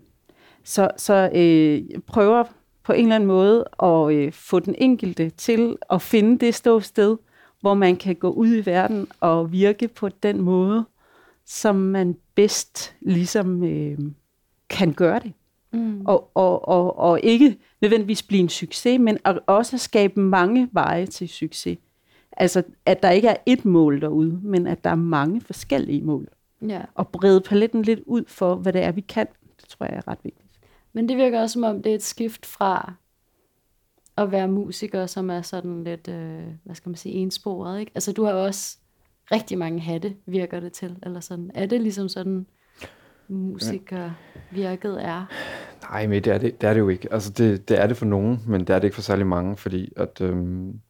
Så, 0.64 0.88
så 0.96 1.31
øh, 1.35 1.90
jeg 1.90 2.03
prøver 2.03 2.44
på 2.85 2.92
en 2.92 3.03
eller 3.03 3.14
anden 3.14 3.27
måde 3.27 3.64
at 3.83 4.12
øh, 4.12 4.33
få 4.33 4.61
den 4.61 4.75
enkelte 4.79 5.31
til 5.31 5.77
at 5.90 6.03
finde 6.03 6.46
det 6.46 6.55
ståsted, 6.55 7.16
hvor 7.61 7.75
man 7.75 7.96
kan 7.96 8.14
gå 8.14 8.31
ud 8.31 8.57
i 8.57 8.66
verden 8.66 9.07
og 9.20 9.53
virke 9.53 9.88
på 9.88 10.09
den 10.09 10.40
måde, 10.40 10.85
som 11.46 11.77
man 11.77 12.16
bedst 12.35 12.94
ligesom 13.01 13.64
øh, 13.64 13.99
kan 14.68 14.92
gøre 14.92 15.20
det. 15.20 15.33
Mm. 15.72 16.07
Og, 16.07 16.31
og, 16.35 16.68
og, 16.68 16.98
og 16.98 17.20
ikke 17.20 17.59
nødvendigvis 17.81 18.22
blive 18.22 18.40
en 18.40 18.48
succes, 18.48 19.00
men 19.00 19.18
at 19.24 19.38
også 19.46 19.79
skabe 19.79 20.20
mange 20.20 20.68
veje 20.72 21.07
til 21.07 21.29
succes. 21.29 21.79
Altså, 22.37 22.62
at 22.87 23.02
der 23.02 23.11
ikke 23.11 23.29
er 23.29 23.37
et 23.46 23.64
mål 23.64 24.00
derude, 24.00 24.40
men 24.42 24.66
at 24.66 24.85
der 24.85 24.90
er 24.90 24.94
mange 24.94 25.40
forskellige 25.40 26.02
mål. 26.02 26.29
Ja. 26.68 26.83
Og 26.94 27.09
brede 27.09 27.40
paletten 27.40 27.83
lidt 27.83 28.00
ud 28.07 28.24
for, 28.26 28.55
hvad 28.55 28.72
det 28.72 28.83
er, 28.83 28.92
vi 28.92 29.00
kan. 29.00 29.26
Det 29.61 29.68
tror 29.68 29.87
jeg 29.87 29.94
er 29.94 30.09
ret 30.09 30.18
vigtigt. 30.22 30.46
Men 30.92 31.09
det 31.09 31.16
virker 31.16 31.40
også 31.40 31.52
som 31.52 31.64
om, 31.64 31.83
det 31.83 31.90
er 31.90 31.94
et 31.94 32.02
skift 32.02 32.46
fra 32.46 32.92
at 34.16 34.33
være 34.33 34.48
musiker, 34.48 35.07
som 35.07 35.31
er 35.31 35.42
sådan 35.42 35.85
lidt, 35.85 36.09
øh, 36.09 36.44
hvad 36.64 36.74
skal 36.74 36.90
man 36.90 36.96
sige, 36.96 37.14
ensporet, 37.14 37.81
ikke? 37.81 37.92
Altså, 37.94 38.12
du 38.12 38.24
har 38.24 38.33
også 38.33 38.79
rigtig 39.33 39.59
mange 39.59 39.81
hatte, 39.81 40.16
virker 40.26 40.61
det 40.61 40.72
til, 40.72 40.96
eller 41.02 41.20
sådan. 41.20 41.50
Er 41.55 41.66
det 41.66 41.81
ligesom 41.81 42.09
sådan, 42.09 42.46
musikervirket 43.29 45.05
er? 45.05 45.27
Nej, 45.91 46.07
men 46.07 46.25
det 46.25 46.33
er 46.33 46.39
det, 46.39 46.61
det 46.61 46.69
er 46.69 46.73
det 46.73 46.81
jo 46.81 46.89
ikke. 46.89 47.12
Altså, 47.12 47.31
det, 47.31 47.69
det 47.69 47.81
er 47.81 47.87
det 47.87 47.97
for 47.97 48.07
nogen, 48.07 48.43
men 48.47 48.61
det 48.61 48.71
er 48.71 48.79
det 48.79 48.85
ikke 48.85 48.95
for 48.95 49.03
særlig 49.03 49.27
mange, 49.27 49.57
fordi 49.57 49.93
at, 49.97 50.21
øhm, 50.21 50.81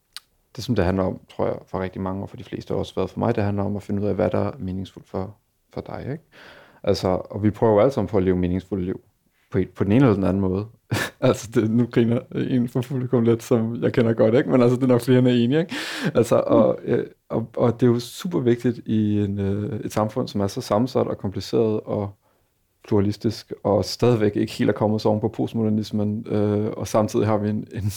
det, 0.56 0.64
som 0.64 0.74
det 0.74 0.84
handler 0.84 1.04
om, 1.04 1.20
tror 1.36 1.46
jeg, 1.46 1.56
for 1.66 1.80
rigtig 1.80 2.00
mange, 2.00 2.22
og 2.22 2.28
for 2.28 2.36
de 2.36 2.44
fleste 2.44 2.72
har 2.72 2.78
også 2.78 2.94
været 2.94 3.10
for 3.10 3.18
mig, 3.18 3.36
det 3.36 3.44
handler 3.44 3.62
om 3.64 3.76
at 3.76 3.82
finde 3.82 4.02
ud 4.02 4.06
af, 4.06 4.14
hvad 4.14 4.30
der 4.30 4.38
er 4.38 4.52
meningsfuldt 4.58 5.08
for, 5.08 5.36
for 5.74 5.80
dig, 5.80 6.06
ikke? 6.12 6.24
Altså, 6.82 7.08
og 7.08 7.42
vi 7.42 7.50
prøver 7.50 7.72
jo 7.72 7.80
alle 7.80 7.92
sammen 7.92 8.08
på 8.08 8.16
at 8.16 8.22
leve 8.22 8.36
meningsfulde 8.36 8.84
liv, 8.84 9.00
på, 9.50 9.58
på 9.74 9.84
den 9.84 9.92
ene 9.92 10.04
eller 10.04 10.14
den 10.14 10.24
anden 10.24 10.40
måde. 10.40 10.66
altså, 11.20 11.50
det, 11.54 11.70
nu 11.70 11.86
griner 11.86 12.20
en 12.34 12.68
fra 12.68 12.80
publikum 12.80 13.22
lidt, 13.22 13.42
som 13.42 13.82
jeg 13.82 13.92
kender 13.92 14.12
godt, 14.12 14.34
ikke? 14.34 14.50
Men 14.50 14.62
altså, 14.62 14.76
det 14.76 14.82
er 14.82 14.86
nok 14.86 15.00
flere, 15.00 15.18
end 15.18 15.28
enige, 15.28 15.60
ikke? 15.60 15.74
Altså, 16.14 16.36
og, 16.36 16.78
øh, 16.84 17.06
og, 17.28 17.50
og 17.56 17.80
det 17.80 17.86
er 17.86 17.90
jo 17.90 18.00
super 18.00 18.40
vigtigt 18.40 18.80
i 18.86 19.20
en, 19.20 19.38
øh, 19.38 19.80
et 19.80 19.92
samfund, 19.92 20.28
som 20.28 20.40
er 20.40 20.46
så 20.46 20.60
sammensat 20.60 21.06
og 21.06 21.18
kompliceret 21.18 21.80
og 21.80 22.10
pluralistisk, 22.86 23.52
og 23.64 23.84
stadigvæk 23.84 24.36
ikke 24.36 24.52
helt 24.52 24.70
er 24.70 24.74
kommet 24.74 25.00
sig 25.00 25.08
oven 25.08 25.20
på 25.20 25.28
postmodernismen, 25.28 26.26
øh, 26.28 26.66
og 26.76 26.88
samtidig 26.88 27.26
har 27.26 27.36
vi 27.36 27.48
en, 27.48 27.68
en 27.72 27.92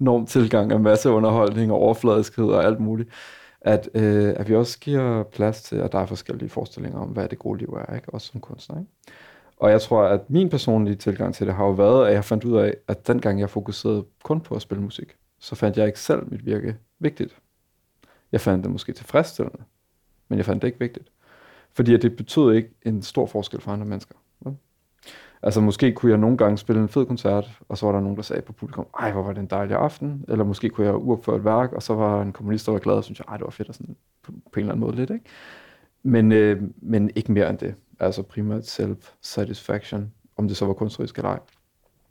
enorm 0.00 0.26
tilgang 0.26 0.72
af 0.72 0.80
masseunderholdning 0.80 1.72
og 1.72 1.78
overfladiskhed 1.78 2.44
og 2.44 2.64
alt 2.64 2.80
muligt, 2.80 3.08
at, 3.60 3.88
øh, 3.94 4.34
at 4.36 4.48
vi 4.48 4.54
også 4.54 4.78
giver 4.78 5.22
plads 5.22 5.62
til, 5.62 5.76
at 5.76 5.92
der 5.92 5.98
er 5.98 6.06
forskellige 6.06 6.48
forestillinger 6.48 6.98
om, 6.98 7.08
hvad 7.08 7.28
det 7.28 7.38
gode 7.38 7.58
liv 7.58 7.78
er, 7.88 7.94
ikke? 7.94 8.14
også 8.14 8.26
som 8.26 8.40
kunstner. 8.40 8.78
Ikke? 8.78 8.90
Og 9.56 9.70
jeg 9.70 9.80
tror, 9.80 10.02
at 10.02 10.30
min 10.30 10.50
personlige 10.50 10.96
tilgang 10.96 11.34
til 11.34 11.46
det 11.46 11.54
har 11.54 11.64
jo 11.64 11.70
været, 11.70 12.06
at 12.06 12.14
jeg 12.14 12.24
fandt 12.24 12.44
ud 12.44 12.56
af, 12.56 12.74
at 12.88 13.06
dengang 13.06 13.40
jeg 13.40 13.50
fokuserede 13.50 14.04
kun 14.22 14.40
på 14.40 14.54
at 14.54 14.62
spille 14.62 14.84
musik, 14.84 15.16
så 15.40 15.54
fandt 15.54 15.76
jeg 15.76 15.86
ikke 15.86 16.00
selv 16.00 16.30
mit 16.30 16.46
virke 16.46 16.76
vigtigt. 16.98 17.36
Jeg 18.32 18.40
fandt 18.40 18.64
det 18.64 18.72
måske 18.72 18.92
tilfredsstillende, 18.92 19.62
men 20.28 20.36
jeg 20.36 20.46
fandt 20.46 20.62
det 20.62 20.68
ikke 20.68 20.78
vigtigt. 20.78 21.08
Fordi 21.72 21.94
at 21.94 22.02
det 22.02 22.16
betød 22.16 22.54
ikke 22.54 22.70
en 22.82 23.02
stor 23.02 23.26
forskel 23.26 23.60
for 23.60 23.70
andre 23.70 23.86
mennesker. 23.86 24.14
Altså 25.46 25.60
måske 25.60 25.92
kunne 25.92 26.10
jeg 26.10 26.18
nogle 26.18 26.36
gange 26.36 26.58
spille 26.58 26.82
en 26.82 26.88
fed 26.88 27.06
koncert, 27.06 27.58
og 27.68 27.78
så 27.78 27.86
var 27.86 27.92
der 27.92 28.00
nogen, 28.00 28.16
der 28.16 28.22
sagde 28.22 28.42
på 28.42 28.52
publikum, 28.52 28.86
ej, 29.00 29.12
hvor 29.12 29.22
var 29.22 29.32
det 29.32 29.40
en 29.40 29.46
dejlig 29.46 29.76
aften. 29.76 30.24
Eller 30.28 30.44
måske 30.44 30.68
kunne 30.68 30.86
jeg 30.86 30.96
uopføre 30.96 31.36
et 31.36 31.44
værk, 31.44 31.72
og 31.72 31.82
så 31.82 31.94
var 31.94 32.22
en 32.22 32.32
kommunist, 32.32 32.66
der 32.66 32.72
var 32.72 32.78
glad, 32.78 32.94
og 32.94 33.04
syntes, 33.04 33.20
ej, 33.28 33.36
det 33.36 33.44
var 33.44 33.50
fedt, 33.50 33.68
og 33.68 33.74
sådan, 33.74 33.96
på, 34.22 34.32
på 34.32 34.38
en 34.56 34.60
eller 34.60 34.72
anden 34.72 34.86
måde 34.86 34.96
lidt, 34.96 35.10
ikke? 35.10 35.24
Men, 36.02 36.32
øh, 36.32 36.62
men 36.76 37.10
ikke 37.14 37.32
mere 37.32 37.50
end 37.50 37.58
det. 37.58 37.74
Altså 38.00 38.22
primært 38.22 38.80
self-satisfaction, 38.80 40.02
om 40.36 40.48
det 40.48 40.56
så 40.56 40.66
var 40.66 40.72
kunstnerisk 40.72 41.16
eller 41.16 41.28
ej. 41.28 41.38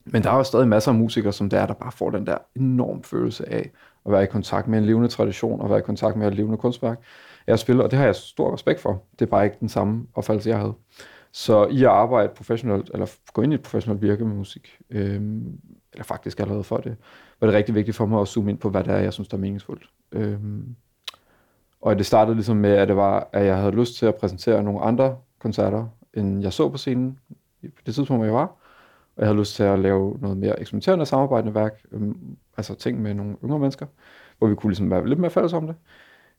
Men 0.05 0.23
der 0.23 0.31
er 0.31 0.37
jo 0.37 0.43
stadig 0.43 0.67
masser 0.67 0.91
af 0.91 0.97
musikere, 0.97 1.33
som 1.33 1.49
der, 1.49 1.65
der 1.65 1.73
bare 1.73 1.91
får 1.91 2.09
den 2.09 2.27
der 2.27 2.37
enorm 2.55 3.03
følelse 3.03 3.49
af 3.49 3.71
at 4.05 4.11
være 4.11 4.23
i 4.23 4.27
kontakt 4.27 4.67
med 4.67 4.79
en 4.79 4.85
levende 4.85 5.07
tradition, 5.07 5.61
og 5.61 5.69
være 5.69 5.79
i 5.79 5.81
kontakt 5.81 6.15
med 6.15 6.27
et 6.27 6.35
levende 6.35 6.57
kunstværk. 6.57 6.99
Jeg 7.47 7.59
spiller, 7.59 7.83
og 7.83 7.91
det 7.91 7.99
har 7.99 8.05
jeg 8.05 8.15
stor 8.15 8.53
respekt 8.53 8.79
for. 8.79 9.03
Det 9.19 9.25
er 9.25 9.29
bare 9.29 9.45
ikke 9.45 9.57
den 9.59 9.69
samme 9.69 10.07
opfattelse, 10.13 10.49
jeg 10.49 10.57
havde. 10.57 10.73
Så 11.35 11.67
i 11.67 11.83
at 11.83 11.89
arbejde 11.89 12.33
professionelt, 12.35 12.91
eller 12.93 13.07
gå 13.33 13.41
ind 13.41 13.53
i 13.53 13.55
et 13.55 13.61
professionelt 13.61 14.01
virke 14.01 14.25
med 14.25 14.35
musik, 14.35 14.77
øh, 14.89 15.21
eller 15.93 16.03
faktisk 16.03 16.39
allerede 16.39 16.63
for 16.63 16.77
det, 16.77 16.95
var 17.41 17.47
det 17.47 17.55
rigtig 17.55 17.75
vigtigt 17.75 17.97
for 17.97 18.05
mig 18.05 18.21
at 18.21 18.27
zoome 18.27 18.51
ind 18.51 18.59
på, 18.59 18.69
hvad 18.69 18.83
det 18.83 18.93
er, 18.93 18.97
jeg 18.97 19.13
synes, 19.13 19.27
der 19.27 19.37
er 19.37 19.41
meningsfuldt. 19.41 19.89
Øh, 20.11 20.39
og 21.81 21.97
det 21.97 22.05
startede 22.05 22.35
ligesom 22.35 22.57
med, 22.57 22.71
at 22.71 22.87
det 22.87 22.95
var, 22.95 23.29
at 23.31 23.45
jeg 23.45 23.57
havde 23.57 23.71
lyst 23.71 23.95
til 23.95 24.05
at 24.05 24.15
præsentere 24.15 24.63
nogle 24.63 24.81
andre 24.81 25.17
koncerter, 25.39 25.87
end 26.13 26.41
jeg 26.41 26.53
så 26.53 26.69
på 26.69 26.77
scenen 26.77 27.19
på 27.61 27.81
det 27.85 27.95
tidspunkt, 27.95 28.19
hvor 28.19 28.25
jeg 28.25 28.33
var. 28.33 28.55
Og 29.15 29.21
jeg 29.21 29.27
havde 29.27 29.39
lyst 29.39 29.55
til 29.55 29.63
at 29.63 29.79
lave 29.79 30.17
noget 30.21 30.37
mere 30.37 30.59
eksperimenterende 30.59 31.05
samarbejdende 31.05 31.55
værk, 31.55 31.81
øhm, 31.91 32.37
altså 32.57 32.75
ting 32.75 33.01
med 33.01 33.13
nogle 33.13 33.35
yngre 33.43 33.59
mennesker, 33.59 33.85
hvor 34.37 34.47
vi 34.47 34.55
kunne 34.55 34.71
ligesom 34.71 34.91
være 34.91 35.09
lidt 35.09 35.19
mere 35.19 35.31
fælles 35.31 35.53
om 35.53 35.67
det. 35.67 35.75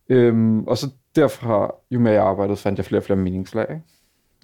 Øhm, 0.09 0.65
og 0.65 0.79
så 0.79 0.91
derfra, 1.17 1.75
jo 1.91 2.01
mere 2.01 2.15
jeg 2.15 2.23
arbejdede, 2.23 2.57
fandt 2.57 2.79
jeg 2.79 2.85
flere 2.85 3.01
og 3.01 3.05
flere 3.05 3.19
meningslag. 3.19 3.67
Ikke? 3.71 3.83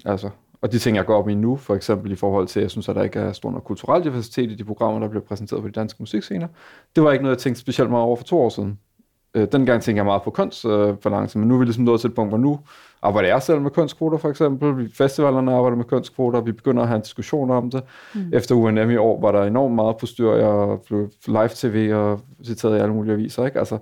Altså, 0.05 0.31
og 0.63 0.73
de 0.73 0.79
ting, 0.79 0.97
jeg 0.97 1.07
går 1.07 1.17
op 1.17 1.29
i 1.29 1.35
nu, 1.35 1.57
for 1.57 1.75
eksempel 1.75 2.13
i 2.13 2.17
forhold 2.17 2.47
til, 2.47 2.61
at 2.61 2.63
jeg 2.63 2.71
synes, 2.71 2.89
at 2.89 2.97
der 2.97 3.03
ikke 3.03 3.19
er 3.19 3.33
stor 3.33 3.51
nok 3.51 3.63
kulturel 3.65 4.05
diversitet 4.05 4.51
i 4.51 4.55
de 4.55 4.65
programmer, 4.65 5.01
der 5.01 5.09
bliver 5.09 5.23
præsenteret 5.23 5.63
på 5.63 5.69
de 5.69 5.73
danske 5.73 5.97
musikscener, 6.03 6.49
det 6.97 7.05
var 7.05 7.13
ikke 7.13 7.23
noget, 7.23 7.37
jeg 7.37 7.43
tænkte 7.43 7.61
specielt 7.61 7.91
meget 7.91 8.05
over 8.05 8.17
for 8.17 8.25
to 8.25 8.41
år 8.41 8.49
siden. 8.49 8.79
Øh, 9.35 9.49
dengang 9.53 9.83
tænkte 9.83 9.97
jeg 9.99 10.05
meget 10.05 10.23
på 10.23 10.31
kunstbalance, 10.31 11.39
øh, 11.39 11.41
men 11.41 11.49
nu 11.49 11.55
er 11.55 11.59
vi 11.59 11.65
ligesom 11.65 11.85
nået 11.85 12.01
til 12.01 12.09
et 12.09 12.15
punkt, 12.15 12.31
hvor 12.31 12.39
nu 12.39 12.61
arbejder 13.03 13.29
jeg 13.29 13.43
selv 13.43 13.61
med 13.61 13.71
kunstkvoter 13.71 14.19
for 14.19 14.29
eksempel, 14.29 14.93
festivalerne 14.95 15.53
arbejder 15.53 15.77
med 15.77 15.85
kunstkvoter, 15.85 16.41
vi 16.41 16.53
begynder 16.53 16.83
at 16.83 16.89
have 16.89 16.97
en 16.97 17.03
diskussion 17.03 17.51
om 17.51 17.71
det. 17.71 17.83
Mm. 18.15 18.31
Efter 18.33 18.55
UNM 18.55 18.91
i 18.91 18.97
år 18.97 19.21
var 19.21 19.33
der 19.33 19.43
enormt 19.43 19.75
meget 19.75 19.97
på 19.97 20.07
styr, 20.07 20.33
jeg 20.33 20.79
blev 20.87 21.11
live-tv 21.27 21.91
og 21.95 22.21
citeret 22.45 22.79
i 22.79 22.81
alle 22.81 22.95
mulige 22.95 23.13
aviser, 23.13 23.47
ikke? 23.47 23.59
Altså, 23.59 23.79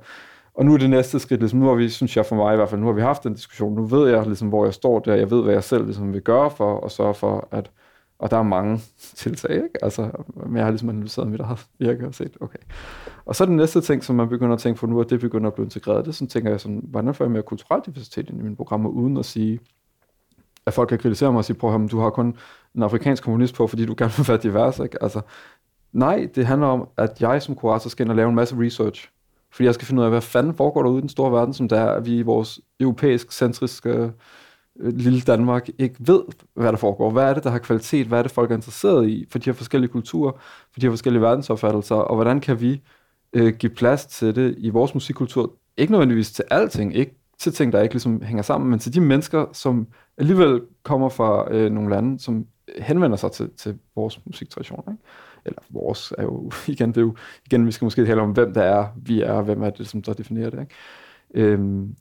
og 0.59 0.65
nu 0.65 0.75
er 0.75 0.79
det 0.79 0.91
næste 0.91 1.19
skridt, 1.19 1.41
ligesom, 1.41 1.59
nu 1.59 1.67
har 1.67 1.75
vi, 1.75 1.89
synes 1.89 2.17
jeg 2.17 2.27
for 2.27 2.37
mig 2.37 2.53
i 2.53 2.57
hvert 2.57 2.69
fald, 2.69 2.81
nu 2.81 2.87
har 2.87 2.95
vi 2.95 3.01
haft 3.01 3.25
den 3.25 3.35
diskussion, 3.35 3.75
nu 3.75 3.85
ved 3.85 4.09
jeg 4.09 4.27
ligesom, 4.27 4.49
hvor 4.49 4.65
jeg 4.65 4.75
står 4.75 4.99
der, 4.99 5.15
jeg 5.15 5.31
ved, 5.31 5.43
hvad 5.43 5.53
jeg 5.53 5.65
selv 5.65 5.85
ligesom, 5.85 6.13
vil 6.13 6.23
gøre 6.23 6.51
for 6.51 6.85
at 6.85 6.91
sørge 6.91 7.15
for, 7.15 7.49
at 7.51 7.71
og 8.19 8.31
der 8.31 8.37
er 8.37 8.43
mange 8.43 8.81
tiltag, 9.23 9.55
ikke? 9.55 9.85
Altså, 9.85 10.11
men 10.47 10.57
jeg 10.57 10.65
har 10.65 10.71
ligesom 10.71 10.89
analyseret 10.89 11.29
mit 11.29 11.41
eget 11.41 11.67
virke 11.79 12.07
og 12.07 12.15
set, 12.15 12.37
okay. 12.41 12.59
Og 13.25 13.37
så 13.37 13.45
er 13.45 13.47
den 13.47 13.57
næste 13.57 13.81
ting, 13.81 14.05
som 14.05 14.17
man 14.17 14.29
begynder 14.29 14.55
at 14.55 14.61
tænke 14.61 14.81
på 14.81 14.87
nu, 14.87 15.01
at 15.01 15.11
det 15.11 15.21
begynder 15.21 15.47
at 15.47 15.55
blive 15.55 15.67
integreret, 15.67 16.07
det 16.07 16.15
sådan 16.15 16.29
tænker 16.29 16.51
jeg 16.51 16.61
sådan, 16.61 16.85
hvordan 16.85 17.15
får 17.15 17.25
jeg 17.25 17.33
mere 17.33 17.43
kulturel 17.43 17.83
diversitet 17.87 18.31
ind 18.31 18.41
i 18.41 18.43
mine 18.43 18.57
programmer, 18.57 18.89
uden 18.91 19.17
at 19.17 19.25
sige, 19.25 19.61
at 20.67 20.75
folk 20.75 20.89
kan 20.89 20.99
kritisere 20.99 21.33
mig 21.33 21.39
og 21.39 21.45
sige, 21.45 21.57
prøv 21.57 21.85
at 21.85 21.91
du 21.91 22.01
har 22.01 22.11
kun 22.11 22.37
en 22.75 22.83
afrikansk 22.83 23.25
kommunist 23.25 23.55
på, 23.55 23.67
fordi 23.67 23.87
du 23.87 23.95
gerne 23.99 24.13
vil 24.17 24.29
være 24.29 24.39
divers, 24.39 24.79
ikke? 24.79 25.03
Altså, 25.03 25.21
nej, 25.93 26.29
det 26.35 26.47
handler 26.47 26.67
om, 26.67 26.89
at 26.97 27.21
jeg 27.21 27.43
som 27.43 27.55
kurator 27.55 27.91
skal 27.91 28.05
ind 28.05 28.11
og 28.11 28.17
lave 28.17 28.29
en 28.29 28.35
masse 28.35 28.57
research, 28.59 29.11
fordi 29.53 29.67
jeg 29.67 29.75
skal 29.75 29.87
finde 29.87 30.01
ud 30.01 30.05
af, 30.05 30.11
hvad 30.11 30.21
fanden 30.21 30.55
foregår 30.55 30.83
derude 30.83 30.99
i 30.99 31.01
den 31.01 31.09
store 31.09 31.33
verden, 31.33 31.55
som 31.55 31.69
der 31.69 31.81
er, 31.81 31.91
at 31.91 32.07
vi 32.07 32.19
i 32.19 32.23
vores 32.23 32.61
europæisk 32.81 33.33
centriske 33.33 34.13
øh, 34.81 34.97
lille 34.97 35.21
Danmark 35.21 35.69
ikke 35.79 35.97
ved, 35.99 36.23
hvad 36.55 36.73
der 36.73 36.79
foregår. 36.79 37.11
Hvad 37.11 37.25
er 37.25 37.35
det, 37.35 37.45
der 37.45 37.51
har 37.51 37.59
kvalitet? 37.59 38.07
Hvad 38.07 38.19
er 38.19 38.23
det, 38.23 38.33
folk 38.33 38.51
er 38.51 38.55
interesseret 38.55 39.09
i? 39.09 39.27
For 39.31 39.39
de 39.39 39.51
har 39.51 39.55
forskellige 39.55 39.91
kulturer, 39.91 40.33
for 40.73 40.81
de 40.81 40.87
har 40.87 40.93
forskellige 40.93 41.23
verdensopfattelser, 41.23 41.95
og 41.95 42.15
hvordan 42.15 42.41
kan 42.41 42.61
vi 42.61 42.83
øh, 43.33 43.55
give 43.55 43.71
plads 43.71 44.07
til 44.07 44.37
det 44.37 44.55
i 44.59 44.69
vores 44.71 44.95
musikkultur? 44.95 45.53
Ikke 45.77 45.93
nødvendigvis 45.93 46.33
til 46.33 46.45
alting, 46.51 46.97
ikke 46.97 47.15
til 47.39 47.53
ting, 47.53 47.73
der 47.73 47.83
ikke 47.83 47.95
ligesom 47.95 48.23
hænger 48.23 48.43
sammen, 48.43 48.71
men 48.71 48.79
til 48.79 48.95
de 48.95 49.01
mennesker, 49.01 49.47
som 49.53 49.87
alligevel 50.19 50.61
kommer 50.83 51.09
fra 51.09 51.53
øh, 51.55 51.73
nogle 51.73 51.91
lande, 51.91 52.21
som 52.21 52.47
henvender 52.79 53.17
sig 53.17 53.33
til, 53.33 53.51
til 53.57 53.79
vores 53.97 54.27
musiktradition. 54.27 54.85
Ikke? 54.89 55.03
Eller 55.49 55.63
vores 55.71 56.13
er 56.19 56.23
jo, 56.23 56.51
igen, 56.75 56.89
det 56.89 56.97
er 56.97 57.01
jo, 57.01 57.15
igen, 57.47 57.67
vi 57.67 57.73
skal 57.73 57.87
måske 57.87 58.07
tale 58.07 58.21
om, 58.21 58.31
hvem 58.31 58.55
der 58.55 58.63
er, 58.63 58.87
vi 58.97 59.23
er, 59.23 59.33
og 59.33 59.43
hvem 59.43 59.63
er 59.63 59.71
det, 59.71 59.89
som 59.89 60.03
der 60.03 60.13
definerer 60.13 60.51
det, 60.51 60.61
ikke? 60.61 60.75
Øhm, 61.35 61.95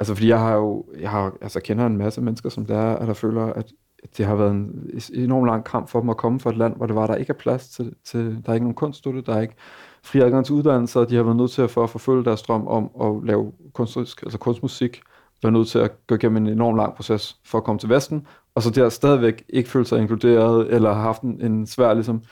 altså, 0.00 0.14
fordi 0.14 0.28
jeg 0.28 0.38
har 0.38 0.54
jo, 0.54 0.84
jeg 0.98 1.10
har, 1.10 1.36
altså, 1.40 1.60
kender 1.60 1.86
en 1.86 1.96
masse 1.96 2.20
mennesker, 2.20 2.48
som 2.48 2.66
der 2.66 2.78
er, 2.78 3.06
der 3.06 3.14
føler, 3.14 3.44
at 3.44 3.72
det 4.16 4.26
har 4.26 4.34
været 4.34 4.50
en 4.50 4.90
enorm 5.14 5.44
lang 5.44 5.64
kamp 5.64 5.88
for 5.88 6.00
dem 6.00 6.10
at 6.10 6.16
komme 6.16 6.40
fra 6.40 6.50
et 6.50 6.56
land, 6.56 6.76
hvor 6.76 6.86
det 6.86 6.96
var, 6.96 7.06
der 7.06 7.14
ikke 7.14 7.30
er 7.30 7.38
plads 7.38 7.68
til, 7.68 7.94
til 8.04 8.20
der 8.20 8.50
er 8.50 8.54
ikke 8.54 8.64
nogen 8.64 8.74
kunststøtte, 8.74 9.22
der 9.22 9.34
er 9.34 9.40
ikke 9.40 9.54
fri 10.02 10.20
adgang 10.20 10.46
til 10.46 10.54
uddannelser, 10.54 11.00
og 11.00 11.10
de 11.10 11.16
har 11.16 11.22
været 11.22 11.36
nødt 11.36 11.50
til 11.50 11.62
at, 11.62 11.70
for 11.70 11.84
at 11.84 11.90
forfølge 11.90 12.24
deres 12.24 12.42
drøm 12.42 12.66
om 12.66 12.90
at 13.00 13.26
lave 13.26 13.52
kunstnerisk, 13.72 14.22
altså 14.22 14.38
kunstmusik, 14.38 15.02
været 15.42 15.52
nødt 15.52 15.68
til 15.68 15.78
at 15.78 16.06
gå 16.06 16.14
igennem 16.14 16.36
en 16.36 16.52
enorm 16.52 16.76
lang 16.76 16.94
proces 16.94 17.36
for 17.44 17.58
at 17.58 17.64
komme 17.64 17.78
til 17.78 17.88
Vesten, 17.88 18.26
og 18.54 18.62
så 18.62 18.70
der 18.70 18.88
stadigvæk 18.88 19.44
ikke 19.48 19.70
føle 19.70 19.84
sig 19.84 20.00
inkluderet, 20.00 20.74
eller 20.74 20.92
haft 20.92 21.22
en, 21.22 21.40
en 21.40 21.66
svær 21.66 21.94
ligesom, 21.94 22.16
øh, 22.16 22.22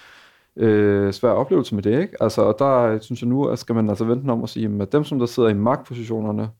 øh, 0.56 1.12
svær 1.12 1.30
oplevelse 1.30 1.74
med 1.74 1.82
det. 1.82 2.00
Ikke? 2.00 2.22
Altså, 2.22 2.42
og 2.42 2.56
der 2.58 2.98
synes 2.98 3.22
jeg 3.22 3.28
nu, 3.28 3.44
at 3.44 3.58
skal 3.58 3.74
man 3.74 3.88
altså 3.88 4.04
vente 4.04 4.30
om 4.30 4.42
at 4.42 4.48
sige, 4.48 4.82
at 4.82 4.92
dem, 4.92 5.04
som 5.04 5.18
der 5.18 5.26
sidder 5.26 5.48
i 5.48 5.54
magtpositionerne, 5.54 6.50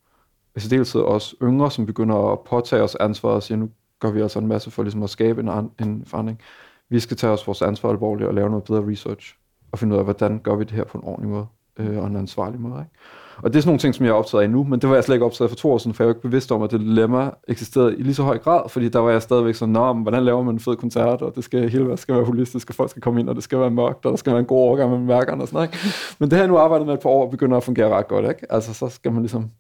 i 0.57 0.61
særdeleshed 0.61 1.01
også 1.01 1.37
yngre, 1.43 1.71
som 1.71 1.87
begynder 1.87 2.33
at 2.33 2.41
påtage 2.41 2.83
os 2.83 2.95
ansvaret 2.95 3.37
og 3.37 3.43
siger, 3.43 3.59
nu 3.59 3.71
gør 4.01 4.11
vi 4.11 4.21
altså 4.21 4.39
en 4.39 4.47
masse 4.47 4.71
for 4.71 4.83
ligesom 4.83 5.03
at 5.03 5.11
skabe 5.11 5.41
en, 5.41 5.49
en 5.81 6.05
forandring. 6.07 6.41
Vi 6.89 7.01
skal 7.01 7.17
tage 7.17 7.33
os 7.33 7.47
vores 7.47 7.63
ansvar 7.63 7.91
alvorligt 7.91 8.29
og 8.29 8.35
lave 8.35 8.51
noget 8.51 8.65
bedre 8.65 8.91
research, 8.91 9.37
og 9.73 9.79
finde 9.79 9.95
ud 9.95 9.99
af, 9.99 10.05
hvordan 10.05 10.41
gør 10.41 10.55
vi 10.57 10.65
det 10.65 10.73
her 10.73 10.85
på 10.85 10.99
en 10.99 11.05
ordentlig 11.05 11.31
måde, 11.31 11.47
øh, 11.79 11.99
og 11.99 12.07
en 12.07 12.17
ansvarlig 12.17 12.61
måde. 12.61 12.81
Ikke? 12.81 12.91
Og 13.37 13.53
det 13.53 13.57
er 13.57 13.61
sådan 13.61 13.69
nogle 13.69 13.79
ting, 13.79 13.95
som 13.95 14.07
jeg 14.07 14.11
er 14.11 14.15
optaget 14.15 14.43
af 14.43 14.51
nu, 14.51 14.65
men 14.65 14.81
det 14.81 14.89
var 14.89 14.95
jeg 14.95 15.05
slet 15.05 15.15
ikke 15.15 15.25
optaget 15.25 15.47
af 15.47 15.51
for 15.51 15.57
to 15.57 15.73
år 15.73 15.79
siden, 15.79 15.95
for 15.95 16.05
jeg 16.05 16.09
var 16.09 16.15
ikke 16.15 16.23
bevidst 16.23 16.53
om, 16.53 16.63
at 16.63 16.71
det 16.71 16.81
dilemma 16.81 17.31
eksisterede 17.49 17.97
i 17.97 18.03
lige 18.03 18.15
så 18.15 18.23
høj 18.23 18.39
grad, 18.39 18.69
fordi 18.69 18.89
der 18.89 18.99
var 18.99 19.11
jeg 19.11 19.23
stadigvæk 19.23 19.55
sådan, 19.55 19.73
Nå, 19.73 19.93
men 19.93 20.03
hvordan 20.03 20.25
laver 20.25 20.43
man 20.43 20.55
en 20.55 20.61
fed 20.61 20.77
koncert, 20.77 21.23
og 21.23 21.37
det 21.37 21.45
skal 21.45 21.71
hele 21.71 21.97
skal 21.97 22.15
være 22.15 22.25
holistisk, 22.25 22.71
og 22.71 22.75
folk 22.75 22.91
skal 22.91 23.03
komme 23.03 23.21
ind, 23.21 23.29
og 23.29 23.35
det 23.35 23.45
skal 23.45 23.59
være 23.59 23.71
mørkt, 23.71 24.07
og 24.07 24.11
der 24.11 24.17
skal 24.17 24.33
være 24.33 24.41
en 24.41 24.47
god 24.47 24.59
overgang 24.59 24.91
med 24.91 24.99
mærkerne 24.99 25.43
og 25.43 25.49
sådan 25.49 25.57
noget. 25.57 25.69
Ikke? 25.69 25.97
Men 26.19 26.31
det 26.31 26.37
har 26.37 26.43
jeg 26.43 26.49
nu 26.49 26.59
arbejdet 26.59 26.87
med 26.87 26.95
et 26.95 27.01
par 27.01 27.11
år, 27.11 27.25
og 27.25 27.31
begynder 27.31 27.57
at 27.57 27.65
fungere 27.65 27.89
ret 27.89 28.09
godt. 28.09 28.29
Ikke? 28.29 28.53
Altså, 28.53 28.75
så 28.75 28.89
skal 28.89 29.13
man 29.13 29.23
ligesom, 29.23 29.51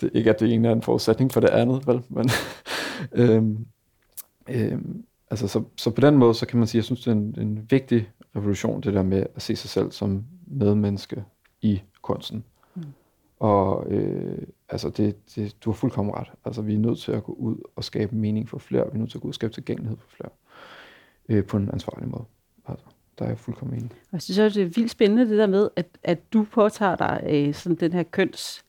det, 0.00 0.10
ikke 0.14 0.30
at 0.30 0.40
det 0.40 0.52
ene 0.52 0.68
er 0.68 0.72
en 0.72 0.82
forudsætning 0.82 1.32
for 1.32 1.40
det 1.40 1.50
andet, 1.50 1.86
vel? 1.86 2.02
Men, 2.08 2.30
øhm, 3.30 3.66
øhm, 4.48 5.04
altså, 5.30 5.48
så, 5.48 5.62
så 5.76 5.90
på 5.90 6.00
den 6.00 6.16
måde, 6.16 6.34
så 6.34 6.46
kan 6.46 6.58
man 6.58 6.68
sige, 6.68 6.78
jeg 6.78 6.84
synes, 6.84 7.00
det 7.00 7.06
er 7.10 7.12
en, 7.12 7.34
en 7.38 7.66
vigtig 7.70 8.08
revolution, 8.36 8.80
det 8.80 8.94
der 8.94 9.02
med 9.02 9.26
at 9.34 9.42
se 9.42 9.56
sig 9.56 9.70
selv 9.70 9.92
som 9.92 10.24
medmenneske 10.46 11.24
i 11.62 11.80
kunsten. 12.02 12.44
Og 13.38 13.92
øh, 13.92 14.38
altså 14.68 14.88
det, 14.88 15.34
det, 15.36 15.56
du 15.64 15.70
har 15.70 15.74
fuldkommen 15.74 16.14
ret. 16.14 16.32
Altså 16.44 16.62
vi 16.62 16.74
er 16.74 16.78
nødt 16.78 16.98
til 16.98 17.12
at 17.12 17.24
gå 17.24 17.32
ud 17.32 17.56
og 17.76 17.84
skabe 17.84 18.16
mening 18.16 18.48
for 18.48 18.58
flere. 18.58 18.84
Vi 18.84 18.90
er 18.94 18.98
nødt 18.98 19.10
til 19.10 19.18
at 19.18 19.22
gå 19.22 19.28
ud 19.28 19.30
og 19.30 19.34
skabe 19.34 19.52
tilgængelighed 19.52 19.98
for 19.98 20.08
flere. 20.16 20.30
Øh, 21.28 21.44
på 21.44 21.56
en 21.56 21.70
ansvarlig 21.72 22.08
måde. 22.08 22.24
Altså, 22.66 22.86
der 23.18 23.24
er 23.24 23.28
jeg 23.28 23.38
fuldkommen 23.38 23.78
enig. 23.78 23.90
Jeg 24.12 24.22
synes 24.22 24.38
også, 24.38 24.60
det 24.60 24.66
er 24.66 24.70
vildt 24.70 24.90
spændende 24.90 25.28
det 25.28 25.38
der 25.38 25.46
med, 25.46 25.68
at, 25.76 25.86
at 26.02 26.32
du 26.32 26.46
påtager 26.52 26.96
dig 26.96 27.24
øh, 27.28 27.54
sådan 27.54 27.76
den 27.76 27.92
her 27.92 28.02
køns 28.02 28.64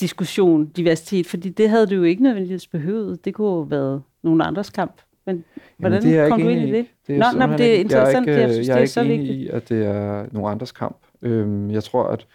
diskussion, 0.00 0.66
diversitet, 0.66 1.26
fordi 1.26 1.48
det 1.48 1.70
havde 1.70 1.86
du 1.86 1.94
jo 1.94 2.02
ikke 2.02 2.22
nødvendigvis 2.22 2.66
behøvet. 2.66 3.24
Det 3.24 3.34
kunne 3.34 3.48
jo 3.48 3.62
have 3.62 3.70
været 3.70 4.02
nogen 4.22 4.40
andres 4.40 4.70
kamp. 4.70 5.00
Men 5.26 5.44
hvordan 5.76 6.02
Jamen, 6.02 6.22
det 6.22 6.30
kom 6.30 6.40
du 6.40 6.48
ind 6.48 6.68
i 6.68 6.72
det? 6.72 6.86
det 7.06 7.16
er 7.16 7.32
Nå, 7.32 7.46
nå, 7.46 7.56
det 7.56 7.76
er 7.76 7.80
interessant. 7.80 8.26
Jeg 8.26 8.34
er 8.34 8.38
ikke, 8.38 8.42
jeg 8.42 8.52
synes, 8.52 8.68
jeg 8.68 8.72
er 8.72 8.76
det 8.76 8.78
er 8.78 8.82
ikke 8.82 8.92
så 8.92 9.00
enig 9.00 9.18
vigtigt. 9.18 9.38
i, 9.38 9.48
at 9.48 9.68
det 9.68 9.86
er 9.86 10.26
nogen 10.32 10.52
andres 10.52 10.72
kamp. 10.72 10.96
Øhm, 11.22 11.70
jeg 11.70 11.84
tror, 11.84 12.04
at 12.04 12.26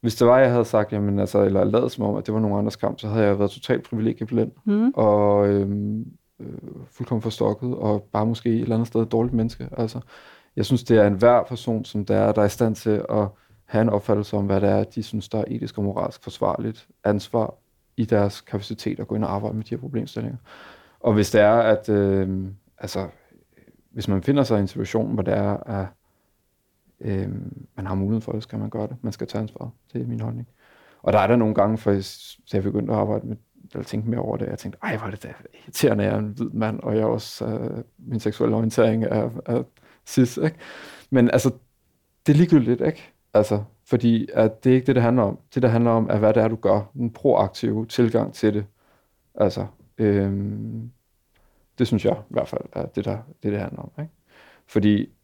hvis 0.00 0.14
det 0.14 0.26
var, 0.26 0.38
jeg 0.38 0.50
havde 0.50 0.64
sagt, 0.64 0.92
jamen, 0.92 1.18
altså, 1.18 1.42
eller 1.42 1.64
lavet 1.64 1.92
som 1.92 2.04
om, 2.04 2.16
at 2.16 2.26
det 2.26 2.34
var 2.34 2.40
nogen 2.40 2.58
andres 2.58 2.76
kamp, 2.76 2.98
så 2.98 3.08
havde 3.08 3.26
jeg 3.26 3.38
været 3.38 3.50
totalt 3.50 3.84
privilegieblind, 3.84 4.52
mm. 4.64 4.92
og 4.94 5.48
øhm, 5.48 6.04
øh, 6.40 6.48
fuldkommen 6.90 7.22
forstokket, 7.22 7.74
og 7.74 8.08
bare 8.12 8.26
måske 8.26 8.48
et 8.48 8.60
eller 8.60 8.74
andet 8.74 8.88
sted 8.88 9.02
et 9.02 9.12
dårligt 9.12 9.34
menneske. 9.34 9.68
Altså, 9.76 10.00
jeg 10.56 10.66
synes, 10.66 10.84
det 10.84 10.98
er 10.98 11.06
en 11.06 11.14
hver 11.14 11.42
person, 11.42 11.84
som 11.84 12.04
der 12.04 12.16
er, 12.16 12.32
der 12.32 12.42
er 12.42 12.46
i 12.46 12.48
stand 12.48 12.74
til 12.74 13.04
at 13.10 13.28
have 13.64 13.82
en 13.82 13.88
opfattelse 13.88 14.36
om, 14.36 14.46
hvad 14.46 14.60
det 14.60 14.68
er, 14.68 14.84
de 14.84 15.02
synes, 15.02 15.28
der 15.28 15.38
er 15.38 15.44
etisk 15.46 15.78
og 15.78 15.84
moralsk 15.84 16.22
forsvarligt 16.22 16.88
ansvar 17.04 17.54
i 17.96 18.04
deres 18.04 18.40
kapacitet 18.40 19.00
at 19.00 19.08
gå 19.08 19.14
ind 19.14 19.24
og 19.24 19.34
arbejde 19.34 19.56
med 19.56 19.64
de 19.64 19.70
her 19.70 19.80
problemstillinger. 19.80 20.38
Og 21.00 21.12
hvis 21.12 21.30
det 21.30 21.40
er, 21.40 21.54
at 21.54 21.88
øh, 21.88 22.46
altså, 22.78 23.08
hvis 23.92 24.08
man 24.08 24.22
finder 24.22 24.42
sig 24.42 24.56
i 24.58 24.60
en 24.60 24.66
situation, 24.66 25.14
hvor 25.14 25.22
det 25.22 25.34
er, 25.34 25.56
at 25.56 25.86
øh, 27.00 27.28
man 27.76 27.86
har 27.86 27.94
muligheden 27.94 28.22
for 28.22 28.32
det, 28.32 28.42
skal 28.42 28.58
man 28.58 28.70
gøre 28.70 28.86
det. 28.86 28.96
Man 29.02 29.12
skal 29.12 29.26
tage 29.26 29.42
ansvar. 29.42 29.70
Det 29.92 30.02
er 30.02 30.06
min 30.06 30.20
holdning. 30.20 30.48
Og 31.02 31.12
der 31.12 31.18
er 31.18 31.26
der 31.26 31.36
nogle 31.36 31.54
gange, 31.54 31.78
for 31.78 31.90
jeg 32.52 32.62
begyndte 32.62 32.92
at 32.92 32.98
arbejde 32.98 33.26
med, 33.26 33.36
eller 33.72 33.84
tænke 33.84 34.10
mere 34.10 34.20
over 34.20 34.36
det, 34.36 34.46
jeg 34.46 34.58
tænkte, 34.58 34.78
ej, 34.82 34.96
hvor 34.96 35.06
er 35.06 35.10
det 35.10 35.22
da 35.22 35.32
irriterende, 35.64 36.04
jeg 36.04 36.12
er 36.12 36.18
en 36.18 36.28
hvid 36.28 36.50
mand, 36.50 36.80
og 36.80 36.94
jeg 36.94 37.02
er 37.02 37.06
også, 37.06 37.46
øh, 37.46 37.84
min 37.98 38.20
seksuelle 38.20 38.56
orientering 38.56 39.04
er, 39.04 39.30
er 39.46 39.62
cis, 40.06 40.36
ikke? 40.36 40.56
Men 41.10 41.30
altså, 41.30 41.50
det 42.26 42.32
er 42.32 42.36
ligegyldigt, 42.36 42.80
ikke? 42.80 43.12
Altså, 43.34 43.64
fordi 43.84 44.28
at 44.34 44.64
det 44.64 44.70
er 44.70 44.74
ikke 44.74 44.86
det, 44.86 44.94
det 44.94 45.02
handler 45.02 45.22
om. 45.22 45.38
Det, 45.54 45.62
der 45.62 45.68
handler 45.68 45.90
om, 45.90 46.10
er, 46.10 46.18
hvad 46.18 46.34
det 46.34 46.42
er, 46.42 46.48
du 46.48 46.56
gør. 46.56 46.90
En 46.94 47.12
proaktiv 47.12 47.86
tilgang 47.86 48.34
til 48.34 48.54
det. 48.54 48.66
Altså, 49.34 49.66
øhm, 49.98 50.90
det 51.78 51.86
synes 51.86 52.04
jeg 52.04 52.16
i 52.30 52.32
hvert 52.32 52.48
fald 52.48 52.62
er 52.72 52.86
det, 52.86 53.04
der, 53.04 53.18
det, 53.42 53.52
det 53.52 53.60
handler 53.60 53.82
om. 53.82 53.90
Ikke? 53.98 54.12
Fordi 54.66 55.15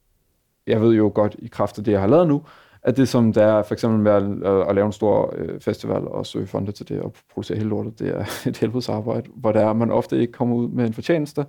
jeg 0.67 0.81
ved 0.81 0.95
jo 0.95 1.13
godt 1.15 1.37
i 1.39 1.47
kraft 1.47 1.79
af 1.79 1.85
det, 1.85 1.93
jeg 1.93 2.01
har 2.01 2.09
lavet 2.09 2.29
nu, 2.29 2.43
at 2.83 2.97
det 2.97 3.09
som 3.09 3.33
der 3.33 3.45
er 3.45 3.63
for 3.63 3.75
eksempel 3.75 4.01
med 4.01 4.13
at, 4.13 4.23
øh, 4.23 4.69
at, 4.69 4.75
lave 4.75 4.87
en 4.87 4.93
stor 4.93 5.35
øh, 5.37 5.61
festival 5.61 6.09
og 6.09 6.27
søge 6.27 6.47
fonde 6.47 6.73
til 6.73 6.89
det 6.89 7.01
og 7.01 7.15
producere 7.33 7.59
hele 7.59 7.71
lortet, 7.71 7.99
det 7.99 8.09
er 8.09 8.25
et 8.49 8.57
helvedesarbejde, 8.57 9.31
hvor 9.35 9.53
der 9.53 9.61
er, 9.61 9.73
man 9.73 9.91
ofte 9.91 10.21
ikke 10.21 10.33
kommer 10.33 10.57
ud 10.57 10.69
med 10.69 10.87
en 10.87 10.93
fortjeneste, 10.93 11.47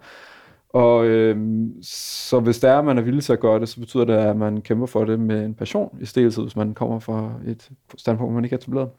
Og 0.70 1.06
øh, 1.06 1.38
så 1.82 2.40
hvis 2.40 2.60
der 2.60 2.72
er, 2.72 2.80
at 2.80 2.86
man 2.86 2.98
er 2.98 3.02
villig 3.02 3.24
til 3.24 3.34
at 3.34 3.40
gøre 3.40 3.60
det, 3.60 3.70
så 3.70 3.80
betyder 3.80 4.06
det, 4.06 4.14
at 4.14 4.38
man 4.38 4.62
kæmper 4.62 4.86
for 4.86 5.06
det 5.06 5.20
med 5.20 5.46
en 5.46 5.54
passion, 5.54 5.98
i 6.02 6.06
stedet 6.06 6.36
hvis 6.38 6.56
man 6.56 6.74
kommer 6.74 7.00
fra 7.00 7.34
et 7.48 7.70
standpunkt, 7.98 8.32
hvor 8.32 8.36
man 8.36 8.44
ikke 8.44 8.54
er 8.54 8.58
etableret. 8.58 8.90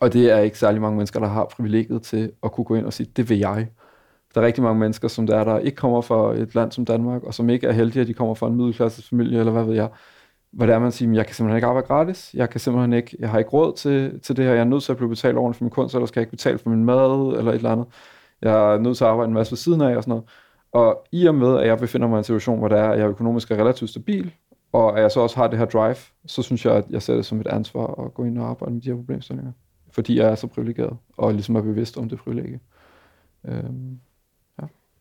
Og 0.00 0.12
det 0.12 0.30
er 0.30 0.38
ikke 0.38 0.58
særlig 0.58 0.80
mange 0.80 0.96
mennesker, 0.96 1.20
der 1.20 1.26
har 1.26 1.44
privilegiet 1.44 2.02
til 2.02 2.32
at 2.42 2.52
kunne 2.52 2.64
gå 2.64 2.74
ind 2.74 2.86
og 2.86 2.92
sige, 2.92 3.10
det 3.16 3.28
vil 3.30 3.38
jeg. 3.38 3.68
Der 4.36 4.42
er 4.42 4.46
rigtig 4.46 4.62
mange 4.62 4.80
mennesker, 4.80 5.08
som 5.08 5.26
der, 5.26 5.36
er, 5.36 5.44
der 5.44 5.58
ikke 5.58 5.76
kommer 5.76 6.00
fra 6.00 6.34
et 6.34 6.54
land 6.54 6.72
som 6.72 6.84
Danmark, 6.84 7.22
og 7.22 7.34
som 7.34 7.50
ikke 7.50 7.66
er 7.66 7.72
heldige, 7.72 8.00
at 8.00 8.08
de 8.08 8.14
kommer 8.14 8.34
fra 8.34 8.46
en 8.46 8.54
middelklassefamilie, 8.54 9.38
eller 9.38 9.52
hvad 9.52 9.64
ved 9.64 9.74
jeg. 9.74 9.88
Hvor 10.52 10.66
det 10.66 10.74
er, 10.74 10.78
man 10.78 10.92
siger, 10.92 11.12
jeg 11.12 11.26
kan 11.26 11.34
simpelthen 11.34 11.56
ikke 11.56 11.66
arbejde 11.66 11.86
gratis, 11.86 12.34
jeg 12.34 12.50
kan 12.50 12.60
simpelthen 12.60 12.92
ikke, 12.92 13.16
jeg 13.18 13.30
har 13.30 13.38
ikke 13.38 13.50
råd 13.50 13.76
til, 13.76 14.20
til 14.20 14.36
det 14.36 14.44
her, 14.44 14.52
jeg 14.52 14.60
er 14.60 14.64
nødt 14.64 14.82
til 14.82 14.92
at 14.92 14.96
blive 14.96 15.08
betalt 15.08 15.36
over 15.36 15.52
for 15.52 15.64
min 15.64 15.70
kunst, 15.70 15.94
eller 15.94 16.06
skal 16.06 16.20
jeg 16.20 16.22
ikke 16.22 16.30
betale 16.30 16.58
for 16.58 16.70
min 16.70 16.84
mad, 16.84 17.38
eller 17.38 17.52
et 17.52 17.56
eller 17.56 17.70
andet. 17.70 17.86
Jeg 18.42 18.74
er 18.74 18.78
nødt 18.78 18.96
til 18.96 19.04
at 19.04 19.10
arbejde 19.10 19.28
en 19.28 19.34
masse 19.34 19.52
ved 19.52 19.56
siden 19.56 19.80
af, 19.80 19.96
og 19.96 20.02
sådan 20.02 20.10
noget. 20.10 20.24
Og 20.72 21.06
i 21.12 21.26
og 21.26 21.34
med, 21.34 21.58
at 21.58 21.66
jeg 21.66 21.78
befinder 21.78 22.08
mig 22.08 22.16
i 22.16 22.18
en 22.18 22.24
situation, 22.24 22.58
hvor 22.58 22.68
det 22.68 22.78
er, 22.78 22.88
at 22.88 22.98
jeg 22.98 23.08
økonomisk 23.08 23.50
er 23.50 23.56
relativt 23.56 23.90
stabil, 23.90 24.32
og 24.72 24.96
at 24.96 25.02
jeg 25.02 25.10
så 25.10 25.20
også 25.20 25.36
har 25.36 25.46
det 25.46 25.58
her 25.58 25.66
drive, 25.66 25.96
så 26.26 26.42
synes 26.42 26.64
jeg, 26.64 26.74
at 26.74 26.84
jeg 26.90 27.02
ser 27.02 27.14
det 27.14 27.26
som 27.26 27.40
et 27.40 27.46
ansvar 27.46 28.04
at 28.04 28.14
gå 28.14 28.24
ind 28.24 28.38
og 28.38 28.48
arbejde 28.48 28.74
med 28.74 28.82
de 28.82 28.88
her 28.88 28.96
problemstillinger. 28.96 29.52
Fordi 29.90 30.18
jeg 30.18 30.28
er 30.28 30.34
så 30.34 30.46
privilegeret, 30.46 30.96
og 31.16 31.32
ligesom 31.32 31.56
er 31.56 31.62
bevidst 31.62 31.98
om 31.98 32.08
det 32.08 32.18
privilegie. 32.18 32.60
Øhm. 33.44 34.00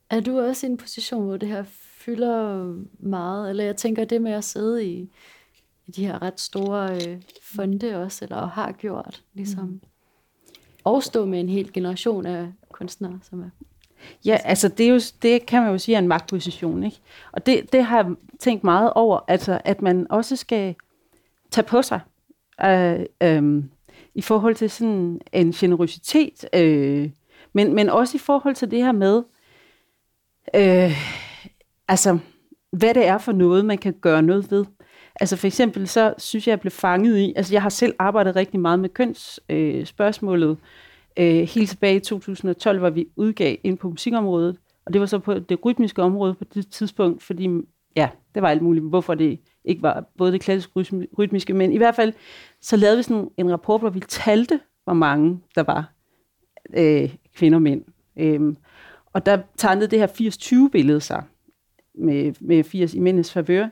Er 0.10 0.20
du 0.20 0.40
også 0.40 0.68
i 0.68 0.70
en 0.70 0.78
position, 0.78 1.26
hvor 1.26 1.38
det 1.38 1.50
her 1.50 1.64
fylder 1.98 2.74
meget? 3.00 3.50
Eller 3.50 3.64
jeg 3.64 3.76
tænker, 3.76 4.06
det 4.06 4.22
med 4.22 4.32
at 4.32 4.44
sidde 4.44 4.86
i, 4.86 5.10
i 5.86 5.92
de 5.92 6.08
her 6.08 6.22
ret 6.22 6.40
store 6.40 6.96
øh, 6.96 7.22
fonde 7.42 8.04
også, 8.04 8.26
eller 8.26 8.48
har 8.48 8.72
gjort, 8.72 9.24
ligesom, 9.34 9.66
mm. 9.66 9.82
og 10.84 11.04
stå 11.04 11.26
med 11.26 11.40
en 11.40 11.50
hel 11.50 11.74
generation 11.74 12.26
af 12.26 12.52
kunstnere, 12.72 13.20
som 13.24 13.42
er 13.42 13.50
Ja, 14.26 14.38
altså 14.44 14.68
det, 14.68 14.86
er 14.86 14.90
jo, 14.90 15.00
det 15.22 15.46
kan 15.46 15.62
man 15.62 15.72
jo 15.72 15.78
sige 15.78 15.96
er 15.96 16.00
en 16.00 16.08
magtposition, 16.08 16.84
ikke? 16.84 17.00
Og 17.32 17.46
det, 17.46 17.74
det 17.74 17.84
har 17.84 18.04
jeg 18.04 18.16
tænkt 18.40 18.64
meget 18.64 18.94
over, 18.94 19.20
altså 19.28 19.62
at 19.66 19.82
man 19.82 20.08
også 20.10 20.36
skal 20.36 20.76
tage 21.52 21.66
på 21.66 21.82
sig 21.82 22.00
øh, 22.66 23.00
øh, 23.22 23.64
i 24.16 24.22
forhold 24.22 24.56
til 24.56 24.70
sådan 24.70 25.22
en 25.34 25.52
generositet, 25.52 26.46
øh, 26.54 27.10
men, 27.54 27.74
men 27.74 27.90
også 27.90 28.18
i 28.18 28.20
forhold 28.20 28.56
til 28.56 28.72
det 28.72 28.84
her 28.84 28.92
med, 28.92 29.24
øh, 30.56 30.92
altså 31.88 32.18
hvad 32.72 32.94
det 32.94 33.08
er 33.08 33.18
for 33.18 33.32
noget, 33.32 33.66
man 33.66 33.78
kan 33.78 33.94
gøre 34.02 34.22
noget 34.22 34.52
ved. 34.52 34.66
Altså 35.20 35.36
for 35.38 35.48
eksempel 35.48 35.88
så 35.88 36.14
synes 36.18 36.48
jeg, 36.48 36.52
jeg 36.52 36.60
blev 36.60 36.72
fanget 36.72 37.18
i, 37.18 37.34
altså 37.36 37.54
jeg 37.54 37.62
har 37.62 37.70
selv 37.70 37.94
arbejdet 38.00 38.36
rigtig 38.36 38.60
meget 38.60 38.80
med 38.80 38.90
kønsspørgsmålet, 38.90 40.50
øh, 40.50 40.58
Øh, 41.18 41.48
helt 41.48 41.70
tilbage 41.70 41.96
i 41.96 42.00
2012 42.00 42.82
var 42.82 42.90
vi 42.90 43.08
udgav 43.16 43.58
ind 43.64 43.78
på 43.78 43.90
musikområdet, 43.90 44.58
og 44.86 44.94
det 44.94 45.02
var 45.02 45.08
så 45.08 45.20
på 45.20 45.34
det 45.34 45.66
rytmiske 45.66 46.02
område 46.02 46.34
på 46.34 46.44
det 46.44 46.72
tidspunkt, 46.72 47.24
fordi 47.24 47.50
ja, 47.96 48.10
det 48.36 48.42
var 48.42 48.50
alt 48.50 48.62
muligt, 48.62 48.86
hvorfor 48.86 49.16
det 49.16 49.40
ikke 49.66 49.82
var 49.82 50.06
både 50.18 50.32
det 50.32 50.42
klassiske 50.42 50.72
rytmiske, 51.18 51.54
men 51.54 51.72
i 51.72 51.78
hvert 51.78 51.96
fald 51.96 52.14
så 52.62 52.78
lavede 52.78 52.98
vi 52.98 53.04
sådan 53.04 53.30
en 53.38 53.52
rapport, 53.52 53.82
hvor 53.82 53.90
vi 53.90 54.00
talte, 54.00 54.60
hvor 54.84 54.94
mange 54.94 55.40
der 55.56 55.64
var 55.64 55.92
øh, 56.74 57.16
kvinder 57.36 57.58
og 57.58 57.62
mænd. 57.62 57.84
Øhm, 58.18 58.58
og 59.16 59.26
der 59.26 59.38
tegnede 59.58 59.88
det 59.88 60.00
her 60.00 60.08
80-20 60.68 60.70
billede 60.72 61.02
sig 61.02 61.24
med, 61.94 62.34
med 62.40 62.64
80 62.64 62.94
i 62.94 63.00
mændenes 63.00 63.32
favør. 63.32 63.68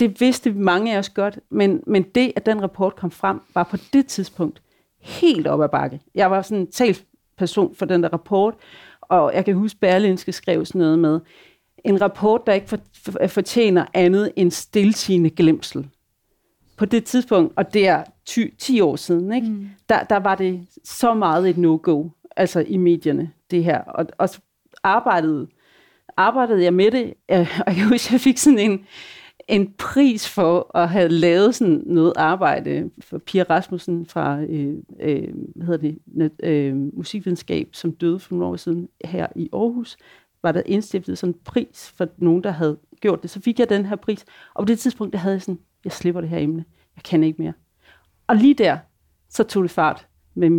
Det 0.00 0.20
vidste 0.20 0.52
mange 0.52 0.94
af 0.94 0.98
os 0.98 1.08
godt, 1.08 1.38
men, 1.50 1.82
men 1.86 2.02
det, 2.02 2.32
at 2.36 2.46
den 2.46 2.62
rapport 2.62 2.96
kom 2.96 3.10
frem, 3.10 3.40
var 3.54 3.62
på 3.62 3.76
det 3.92 4.06
tidspunkt 4.06 4.62
helt 5.00 5.46
op 5.46 5.62
ad 5.62 5.68
bakke. 5.68 6.00
Jeg 6.14 6.30
var 6.30 6.42
sådan 6.42 6.60
en 6.60 6.70
talsperson 6.70 7.74
for 7.74 7.86
den 7.86 8.02
der 8.02 8.08
rapport, 8.08 8.54
og 9.00 9.34
jeg 9.34 9.44
kan 9.44 9.54
huske, 9.54 9.80
Berlinske 9.80 10.32
skrev 10.32 10.64
sådan 10.64 10.78
noget 10.78 10.98
med, 10.98 11.20
en 11.84 12.00
rapport, 12.00 12.46
der 12.46 12.52
ikke 12.52 12.68
for, 12.68 12.78
for, 13.04 13.26
fortjener 13.26 13.86
andet 13.94 14.32
end 14.36 14.50
stiltigende 14.50 15.30
glemsel. 15.30 15.88
På 16.76 16.84
det 16.84 17.04
tidspunkt, 17.04 17.52
og 17.56 17.74
det 17.74 17.88
er 17.88 18.04
10, 18.26 18.54
10 18.58 18.80
år 18.80 18.96
siden, 18.96 19.32
ikke? 19.32 19.48
Mm. 19.48 19.68
Der, 19.88 20.04
der 20.04 20.16
var 20.16 20.34
det 20.34 20.66
så 20.84 21.14
meget 21.14 21.50
et 21.50 21.58
no-go, 21.58 22.08
altså 22.36 22.60
i 22.60 22.76
medierne, 22.76 23.30
det 23.50 23.64
her. 23.64 23.80
Og, 23.80 24.06
og 24.18 24.28
arbejdede, 24.84 25.46
arbejdede 26.16 26.62
jeg 26.62 26.74
med 26.74 26.90
det, 26.90 27.14
og 27.66 27.76
jeg 27.76 27.88
husker, 27.88 28.14
jeg 28.14 28.20
fik 28.20 28.38
sådan 28.38 28.58
en, 28.58 28.86
en 29.48 29.72
pris 29.78 30.28
for 30.28 30.76
at 30.76 30.88
have 30.88 31.08
lavet 31.08 31.54
sådan 31.54 31.82
noget 31.86 32.12
arbejde 32.16 32.90
for 33.00 33.18
Pia 33.18 33.42
Rasmussen 33.50 34.06
fra 34.06 34.40
øh, 34.40 34.74
øh, 35.00 35.28
hvad 35.56 35.66
hedder 35.66 35.90
det, 36.18 36.30
øh, 36.42 36.76
musikvidenskab, 36.76 37.68
som 37.72 37.92
døde 37.92 38.18
for 38.18 38.34
nogle 38.34 38.46
år 38.46 38.56
siden 38.56 38.88
her 39.04 39.26
i 39.36 39.48
Aarhus, 39.52 39.96
var 40.42 40.52
der 40.52 40.62
indstiftet 40.66 41.18
sådan 41.18 41.34
en 41.34 41.40
pris 41.44 41.92
for 41.96 42.08
nogen, 42.16 42.44
der 42.44 42.50
havde 42.50 42.78
gjort 43.00 43.22
det. 43.22 43.30
Så 43.30 43.40
fik 43.40 43.58
jeg 43.58 43.68
den 43.68 43.86
her 43.86 43.96
pris, 43.96 44.24
og 44.54 44.62
på 44.62 44.66
det 44.66 44.78
tidspunkt, 44.78 45.12
der 45.12 45.18
havde 45.18 45.32
jeg 45.32 45.42
sådan, 45.42 45.58
jeg 45.84 45.92
slipper 45.92 46.20
det 46.20 46.30
her 46.30 46.38
emne, 46.38 46.64
jeg 46.96 47.02
kan 47.02 47.24
ikke 47.24 47.42
mere. 47.42 47.52
Og 48.26 48.36
lige 48.36 48.54
der, 48.54 48.78
så 49.28 49.44
tog 49.44 49.62
det 49.62 49.70
fart, 49.70 50.06
med, 50.34 50.50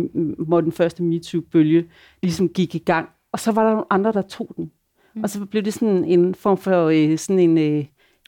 hvor 0.46 0.60
den 0.60 0.72
første 0.72 1.02
MeToo-bølge 1.02 1.88
ligesom 2.22 2.48
gik 2.48 2.74
i 2.74 2.78
gang. 2.78 3.08
Og 3.36 3.40
så 3.40 3.52
var 3.52 3.64
der 3.64 3.70
nogle 3.70 3.92
andre, 3.92 4.12
der 4.12 4.22
tog 4.22 4.52
den. 4.56 4.72
Mm. 5.14 5.22
Og 5.22 5.30
så 5.30 5.46
blev 5.46 5.62
det 5.62 5.74
sådan 5.74 6.04
en 6.04 6.34
form 6.34 6.58
for 6.58 6.84
øh, 6.84 7.18
sådan 7.18 7.38
en... 7.38 7.58
Øh, 7.58 7.84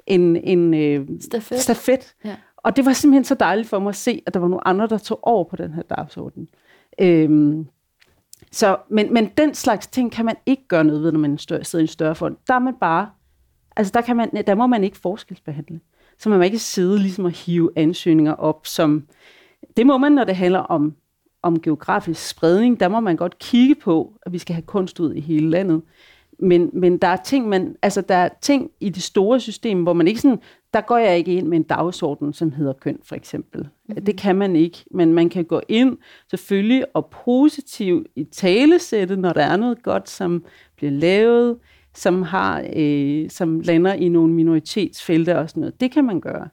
en, 0.06 0.36
en 0.36 0.74
øh, 0.74 1.08
stafet. 1.20 1.60
stafet. 1.60 2.14
Ja. 2.24 2.36
Og 2.56 2.76
det 2.76 2.86
var 2.86 2.92
simpelthen 2.92 3.24
så 3.24 3.34
dejligt 3.34 3.68
for 3.68 3.78
mig 3.78 3.88
at 3.88 3.96
se, 3.96 4.22
at 4.26 4.34
der 4.34 4.40
var 4.40 4.48
nogle 4.48 4.68
andre, 4.68 4.86
der 4.86 4.98
tog 4.98 5.18
over 5.22 5.44
på 5.44 5.56
den 5.56 5.72
her 5.72 5.82
dagsorden. 5.82 6.48
Øhm, 7.00 7.66
så, 8.52 8.76
men, 8.90 9.14
men 9.14 9.30
den 9.38 9.54
slags 9.54 9.86
ting 9.86 10.12
kan 10.12 10.24
man 10.24 10.36
ikke 10.46 10.68
gøre 10.68 10.84
noget 10.84 11.02
ved, 11.02 11.12
når 11.12 11.18
man 11.18 11.38
større, 11.38 11.64
sidder 11.64 11.82
i 11.82 11.84
en 11.84 11.88
større 11.88 12.14
fond. 12.14 12.36
Der 12.46 12.54
er 12.54 12.58
man 12.58 12.74
bare, 12.80 13.10
altså 13.76 13.92
der, 13.94 14.00
kan 14.00 14.16
man, 14.16 14.30
der 14.46 14.54
må 14.54 14.66
man 14.66 14.84
ikke 14.84 14.96
forskelsbehandle. 14.96 15.80
Så 16.18 16.28
man 16.28 16.38
må 16.38 16.44
ikke 16.44 16.58
sidde 16.58 16.98
ligesom 16.98 17.24
og 17.24 17.30
hive 17.30 17.70
ansøgninger 17.76 18.32
op, 18.32 18.66
som, 18.66 19.06
det 19.76 19.86
må 19.86 19.98
man, 19.98 20.12
når 20.12 20.24
det 20.24 20.36
handler 20.36 20.58
om, 20.58 20.94
om 21.42 21.60
geografisk 21.60 22.28
spredning. 22.28 22.80
Der 22.80 22.88
må 22.88 23.00
man 23.00 23.16
godt 23.16 23.38
kigge 23.38 23.74
på, 23.74 24.12
at 24.22 24.32
vi 24.32 24.38
skal 24.38 24.54
have 24.54 24.62
kunst 24.62 25.00
ud 25.00 25.14
i 25.14 25.20
hele 25.20 25.50
landet. 25.50 25.82
Men, 26.38 26.70
men 26.72 26.98
der 26.98 27.08
er 27.08 27.16
ting, 27.16 27.48
man, 27.48 27.76
altså 27.82 28.00
der 28.00 28.14
er 28.14 28.28
ting 28.40 28.70
i 28.80 28.88
det 28.88 29.02
store 29.02 29.40
system, 29.40 29.82
hvor 29.82 29.92
man 29.92 30.08
ikke 30.08 30.20
sådan, 30.20 30.40
der 30.74 30.80
går 30.80 30.98
jeg 30.98 31.18
ikke 31.18 31.34
ind 31.34 31.46
med 31.46 31.58
en 31.58 31.62
dagsorden, 31.62 32.32
som 32.32 32.52
hedder 32.52 32.72
køn, 32.72 32.98
for 33.04 33.14
eksempel. 33.14 33.60
Mm-hmm. 33.60 34.04
Det 34.04 34.16
kan 34.16 34.36
man 34.36 34.56
ikke, 34.56 34.84
men 34.90 35.14
man 35.14 35.28
kan 35.28 35.44
gå 35.44 35.60
ind 35.68 35.98
selvfølgelig 36.30 36.96
og 36.96 37.06
positivt 37.24 38.06
i 38.16 38.24
talesætte, 38.24 39.16
når 39.16 39.32
der 39.32 39.42
er 39.42 39.56
noget 39.56 39.82
godt, 39.82 40.08
som 40.08 40.44
bliver 40.76 40.92
lavet, 40.92 41.56
som, 41.94 42.22
har, 42.22 42.64
øh, 42.76 43.30
som 43.30 43.60
lander 43.60 43.92
i 43.92 44.08
nogle 44.08 44.34
minoritetsfelter 44.34 45.34
og 45.34 45.48
sådan 45.48 45.60
noget. 45.60 45.80
Det 45.80 45.90
kan 45.90 46.04
man 46.04 46.20
gøre. 46.20 46.48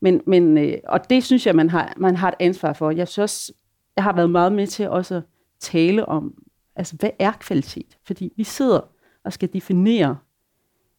Men, 0.00 0.20
men, 0.26 0.58
øh, 0.58 0.74
og 0.88 1.10
det 1.10 1.24
synes 1.24 1.46
jeg, 1.46 1.56
man 1.56 1.70
har, 1.70 1.94
man 1.96 2.16
har 2.16 2.28
et 2.28 2.34
ansvar 2.40 2.72
for. 2.72 2.90
Jeg 2.90 3.08
synes 3.08 3.18
også, 3.18 3.52
jeg 3.96 4.04
har 4.04 4.12
været 4.12 4.30
meget 4.30 4.52
med 4.52 4.66
til 4.66 4.88
også 4.88 5.14
at 5.14 5.22
tale 5.60 6.06
om, 6.06 6.42
altså 6.76 6.96
hvad 6.96 7.10
er 7.18 7.32
kvalitet? 7.32 7.98
Fordi 8.04 8.32
vi 8.36 8.44
sidder 8.44 8.80
og 9.24 9.32
skal 9.32 9.52
definere, 9.52 10.16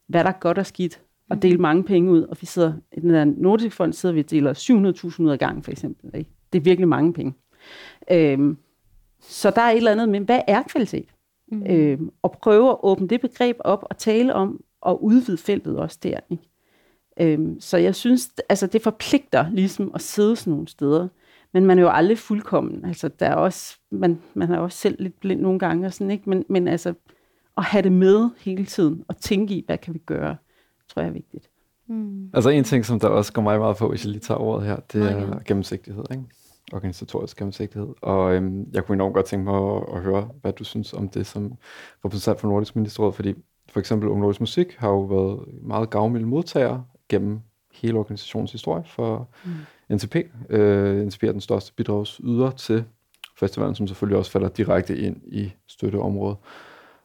hvad 0.06 0.24
der 0.24 0.30
er 0.30 0.38
godt 0.40 0.58
og 0.58 0.66
skidt, 0.66 1.00
og 1.30 1.36
mm. 1.36 1.40
dele 1.40 1.58
mange 1.58 1.84
penge 1.84 2.10
ud. 2.10 2.22
Og 2.22 2.36
vi 2.40 2.46
sidder, 2.46 2.72
i 2.92 3.00
den 3.00 3.10
der 3.10 3.24
Nordisk 3.24 3.76
Fond 3.76 3.92
sidder 3.92 4.12
vi 4.12 4.20
og 4.20 4.30
deler 4.30 4.54
700.000 5.14 5.22
ud 5.22 5.30
af 5.30 5.38
gangen, 5.38 5.62
for 5.62 5.70
eksempel. 5.70 6.10
Ikke? 6.14 6.30
Det 6.52 6.58
er 6.58 6.62
virkelig 6.62 6.88
mange 6.88 7.12
penge. 7.12 7.34
Øhm, 8.10 8.56
så 9.20 9.50
der 9.50 9.62
er 9.62 9.70
et 9.70 9.76
eller 9.76 9.92
andet 9.92 10.08
med, 10.08 10.20
hvad 10.20 10.40
er 10.46 10.62
kvalitet? 10.62 11.08
Mm. 11.52 11.66
Øhm, 11.66 12.10
og 12.22 12.32
prøve 12.32 12.70
at 12.70 12.76
åbne 12.82 13.08
det 13.08 13.20
begreb 13.20 13.56
op 13.60 13.86
og 13.90 13.98
tale 13.98 14.34
om, 14.34 14.64
og 14.80 15.04
udvide 15.04 15.38
feltet 15.38 15.78
også 15.78 15.98
der. 16.02 16.20
Ikke? 16.30 16.42
Øhm, 17.20 17.60
så 17.60 17.76
jeg 17.76 17.94
synes, 17.94 18.30
altså 18.48 18.66
det 18.66 18.82
forpligter 18.82 19.50
ligesom 19.50 19.90
at 19.94 20.00
sidde 20.00 20.36
sådan 20.36 20.50
nogle 20.50 20.68
steder. 20.68 21.08
Men 21.52 21.66
man 21.66 21.78
er 21.78 21.82
jo 21.82 21.88
aldrig 21.88 22.18
fuldkommen. 22.18 22.84
Altså, 22.84 23.08
der 23.08 23.26
er 23.26 23.34
også, 23.34 23.78
man, 23.90 24.20
man 24.34 24.52
er 24.52 24.58
også 24.58 24.78
selv 24.78 25.02
lidt 25.02 25.20
blind 25.20 25.40
nogle 25.40 25.58
gange, 25.58 25.86
og 25.86 25.92
sådan, 25.92 26.10
ikke? 26.10 26.30
Men, 26.30 26.44
men 26.48 26.68
altså, 26.68 26.94
at 27.56 27.64
have 27.64 27.82
det 27.82 27.92
med 27.92 28.30
hele 28.38 28.64
tiden, 28.64 29.04
og 29.08 29.16
tænke 29.16 29.54
i, 29.54 29.64
hvad 29.66 29.78
kan 29.78 29.94
vi 29.94 29.98
gøre, 29.98 30.36
tror 30.88 31.02
jeg 31.02 31.08
er 31.08 31.12
vigtigt. 31.12 31.50
Mm. 31.86 32.30
Altså 32.34 32.50
en 32.50 32.64
ting, 32.64 32.84
som 32.84 33.00
der 33.00 33.08
også 33.08 33.32
går 33.32 33.42
mig 33.42 33.58
meget 33.58 33.76
på, 33.76 33.88
hvis 33.88 34.04
jeg 34.04 34.10
lige 34.10 34.20
tager 34.20 34.38
ordet 34.38 34.66
her, 34.66 34.76
det 34.76 35.02
er 35.02 35.18
ja. 35.18 35.38
gennemsigtighed, 35.46 36.04
ikke? 36.10 36.24
organisatorisk 36.72 37.36
gennemsigtighed. 37.36 37.88
Og 38.02 38.34
øhm, 38.34 38.68
jeg 38.72 38.84
kunne 38.84 38.94
enormt 38.94 39.14
godt 39.14 39.26
tænke 39.26 39.44
mig 39.44 39.76
at, 39.76 39.82
at 39.94 40.02
høre, 40.02 40.28
hvad 40.40 40.52
du 40.52 40.64
synes 40.64 40.92
om 40.92 41.08
det 41.08 41.26
som 41.26 41.52
repræsentant 42.04 42.40
for 42.40 42.48
Nordisk 42.48 42.76
Ministerråd, 42.76 43.12
fordi 43.12 43.34
for 43.68 43.80
eksempel 43.80 44.08
Ung 44.08 44.20
Nordisk 44.20 44.40
Musik 44.40 44.74
har 44.78 44.88
jo 44.88 45.00
været 45.00 45.40
meget 45.62 45.90
gavmild 45.90 46.24
modtager 46.24 46.80
gennem 47.08 47.40
hele 47.72 47.98
organisationens 47.98 48.52
historie 48.52 48.84
for 48.86 49.28
mm. 49.44 49.50
NTP. 49.92 50.16
Øh, 50.50 51.06
NTP 51.06 51.22
er 51.24 51.32
den 51.32 51.40
største 51.40 51.72
bidragsyder 51.72 52.50
til 52.50 52.84
festivalen, 53.38 53.74
som 53.74 53.86
selvfølgelig 53.86 54.18
også 54.18 54.30
falder 54.30 54.48
direkte 54.48 54.98
ind 54.98 55.16
i 55.26 55.52
støtteområdet. 55.68 56.36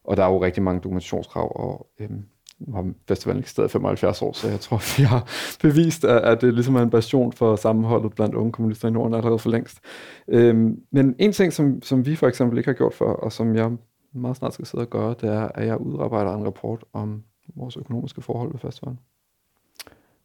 Og 0.03 0.17
der 0.17 0.23
er 0.23 0.31
jo 0.31 0.43
rigtig 0.43 0.63
mange 0.63 0.81
dokumentationskrav, 0.81 1.51
og 1.55 1.87
øhm, 1.99 2.25
nu 2.59 2.73
har 2.73 2.93
festivalen 3.07 3.39
ikke 3.39 3.49
stadig 3.49 3.71
75 3.71 4.21
år, 4.21 4.33
så 4.33 4.49
jeg 4.49 4.59
tror, 4.59 4.97
vi 4.97 5.03
har 5.03 5.27
bevist, 5.61 6.05
at, 6.05 6.21
at 6.21 6.41
det 6.41 6.53
ligesom 6.53 6.75
er 6.75 6.81
en 6.81 6.89
passion 6.89 7.33
for 7.33 7.55
sammenholdet 7.55 8.13
blandt 8.13 8.35
unge 8.35 8.51
kommunister 8.51 8.87
i 8.87 8.91
Norden 8.91 9.13
allerede 9.13 9.39
for 9.39 9.49
længst. 9.49 9.79
Øhm, 10.27 10.79
men 10.91 11.15
en 11.19 11.31
ting, 11.31 11.53
som, 11.53 11.81
som 11.81 12.05
vi 12.05 12.15
for 12.15 12.27
eksempel 12.27 12.57
ikke 12.57 12.67
har 12.67 12.73
gjort 12.73 12.93
før, 12.93 13.05
og 13.05 13.31
som 13.31 13.55
jeg 13.55 13.71
meget 14.13 14.37
snart 14.37 14.53
skal 14.53 14.65
sidde 14.65 14.83
og 14.83 14.89
gøre, 14.89 15.15
det 15.21 15.29
er, 15.29 15.47
at 15.55 15.67
jeg 15.67 15.77
udarbejder 15.77 16.33
en 16.33 16.45
rapport 16.45 16.83
om 16.93 17.23
vores 17.55 17.77
økonomiske 17.77 18.21
forhold 18.21 18.51
ved 18.51 18.59
festivalen. 18.59 18.99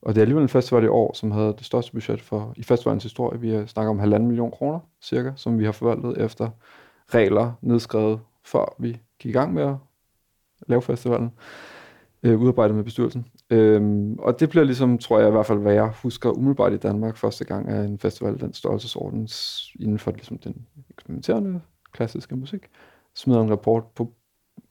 Og 0.02 0.14
det 0.14 0.20
er 0.20 0.22
alligevel 0.22 0.42
en 0.42 0.48
festival 0.48 0.84
i 0.84 0.88
år, 0.88 1.14
som 1.14 1.30
havde 1.30 1.54
det 1.58 1.64
største 1.64 1.92
budget 1.92 2.22
for 2.22 2.52
i 2.56 2.62
festivalens 2.62 3.02
historie. 3.02 3.40
Vi 3.40 3.66
snakker 3.66 3.90
om 3.90 3.98
halvanden 3.98 4.28
million 4.28 4.50
kroner 4.50 4.80
cirka, 5.02 5.32
som 5.36 5.58
vi 5.58 5.64
har 5.64 5.72
forvaltet 5.72 6.24
efter 6.24 6.50
regler 7.08 7.52
nedskrevet, 7.62 8.20
før 8.44 8.74
vi 8.78 8.88
gik 9.18 9.30
i 9.30 9.32
gang 9.32 9.54
med 9.54 9.62
at 9.62 9.76
lave 10.66 10.82
festivalen, 10.82 11.30
øh, 12.22 12.40
udarbejdet 12.40 12.76
med 12.76 12.84
bestyrelsen. 12.84 13.26
Øhm, 13.50 14.18
og 14.18 14.40
det 14.40 14.48
bliver 14.48 14.64
ligesom, 14.64 14.98
tror 14.98 15.18
jeg 15.18 15.28
i 15.28 15.30
hvert 15.30 15.46
fald, 15.46 15.58
hvad 15.58 15.74
jeg 15.74 15.92
husker 16.02 16.30
umiddelbart 16.30 16.72
i 16.72 16.76
Danmark, 16.76 17.16
første 17.16 17.44
gang 17.44 17.68
af 17.68 17.84
en 17.84 17.98
festival 17.98 18.40
den 18.40 18.52
størrelsesorden 18.52 19.28
inden 19.80 19.98
for 19.98 20.10
ligesom, 20.10 20.38
den 20.38 20.66
eksperimenterende 20.90 21.60
klassiske 21.92 22.36
musik, 22.36 22.68
smider 23.14 23.42
en 23.42 23.50
rapport 23.50 23.84
på 23.94 24.12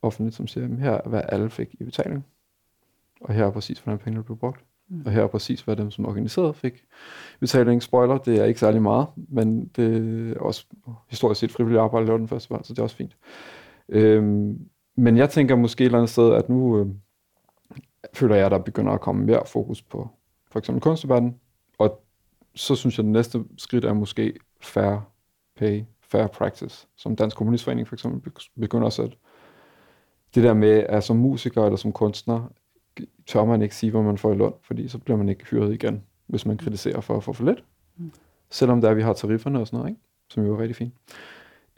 offentligt, 0.02 0.36
som 0.36 0.48
siger, 0.48 0.80
her 0.80 0.92
er, 0.92 1.10
hvad 1.10 1.22
alle 1.30 1.50
fik 1.50 1.76
i 1.80 1.84
betaling, 1.84 2.26
og 3.22 3.34
her 3.34 3.46
er 3.46 3.52
præcis, 3.52 3.80
hvordan 3.80 4.00
pengene 4.00 4.24
blev 4.24 4.38
brugt. 4.38 4.64
Mm. 4.90 5.02
Og 5.06 5.12
her 5.12 5.24
er 5.24 5.28
præcis, 5.28 5.62
hvad 5.62 5.76
dem, 5.76 5.92
som 5.92 6.06
organiseret 6.06 6.56
fik 6.56 6.86
betaling. 7.40 7.84
Spoiler, 7.84 8.18
det 8.18 8.40
er 8.40 8.46
ikke 8.46 8.60
særlig 8.60 8.82
meget, 8.82 9.08
men 9.16 9.66
det 9.66 10.36
er 10.36 10.40
også 10.40 10.66
historisk 11.10 11.40
set 11.40 11.52
frivilligt 11.52 11.82
arbejde 11.82 12.04
at 12.04 12.08
lave 12.08 12.20
den 12.20 12.28
festival, 12.28 12.64
så 12.64 12.74
det 12.74 12.80
er 12.80 12.84
også 12.84 12.96
fint. 12.96 13.18
Øhm, 13.90 14.60
men 14.96 15.18
jeg 15.18 15.30
tænker 15.30 15.56
måske 15.56 15.82
et 15.82 15.86
eller 15.86 15.98
andet 15.98 16.10
sted, 16.10 16.34
at 16.34 16.50
nu 16.50 16.80
øh, 16.80 16.88
føler 18.14 18.36
jeg, 18.36 18.46
at 18.46 18.52
der 18.52 18.58
begynder 18.58 18.92
at 18.92 19.02
komme 19.02 19.26
mere 19.26 19.44
fokus 19.46 19.82
på 19.82 20.10
for 20.52 20.60
eksempel 20.60 20.82
kunstdebatten, 20.82 21.36
og 21.78 22.02
så 22.56 22.76
synes 22.76 22.98
jeg, 22.98 23.04
at 23.04 23.06
det 23.06 23.14
næste 23.14 23.44
skridt 23.58 23.86
er 23.86 23.94
måske 23.94 24.34
fair 24.62 24.98
pay, 25.58 25.84
fair 26.02 26.28
practice, 26.28 26.88
som 26.96 27.16
Dansk 27.16 27.38
Kommunistforening 27.38 27.88
for 27.88 27.96
eksempel 27.96 28.32
begynder 28.60 28.88
at 28.88 28.94
sætte. 28.94 29.18
Det 30.36 30.44
der 30.44 30.54
med, 30.54 30.70
at 30.90 31.04
som 31.04 31.16
musiker 31.18 31.64
eller 31.64 31.78
som 31.78 31.92
kunstner, 31.92 32.52
tør 33.26 33.46
man 33.46 33.62
ikke 33.62 33.76
sige, 33.76 33.92
hvad 33.92 34.02
man 34.02 34.18
får 34.18 34.34
i 34.34 34.38
løn, 34.38 34.54
fordi 34.62 34.88
så 34.88 34.98
bliver 34.98 35.18
man 35.18 35.30
ikke 35.30 35.46
hyret 35.46 35.74
igen, 35.74 36.04
hvis 36.28 36.46
man 36.46 36.58
kritiserer 36.58 37.02
for 37.02 37.18
at 37.18 37.24
få 37.24 37.34
for 37.34 37.46
lidt. 37.46 37.64
Mm. 37.98 38.12
Selvom 38.50 38.82
der 38.82 38.94
vi 38.94 39.02
har 39.02 39.14
tarifferne 39.14 39.60
og 39.60 39.68
sådan 39.68 39.78
noget, 39.78 39.90
ikke? 39.90 40.02
som 40.30 40.46
jo 40.46 40.54
er 40.54 40.60
rigtig 40.60 40.76
fint. 40.76 40.94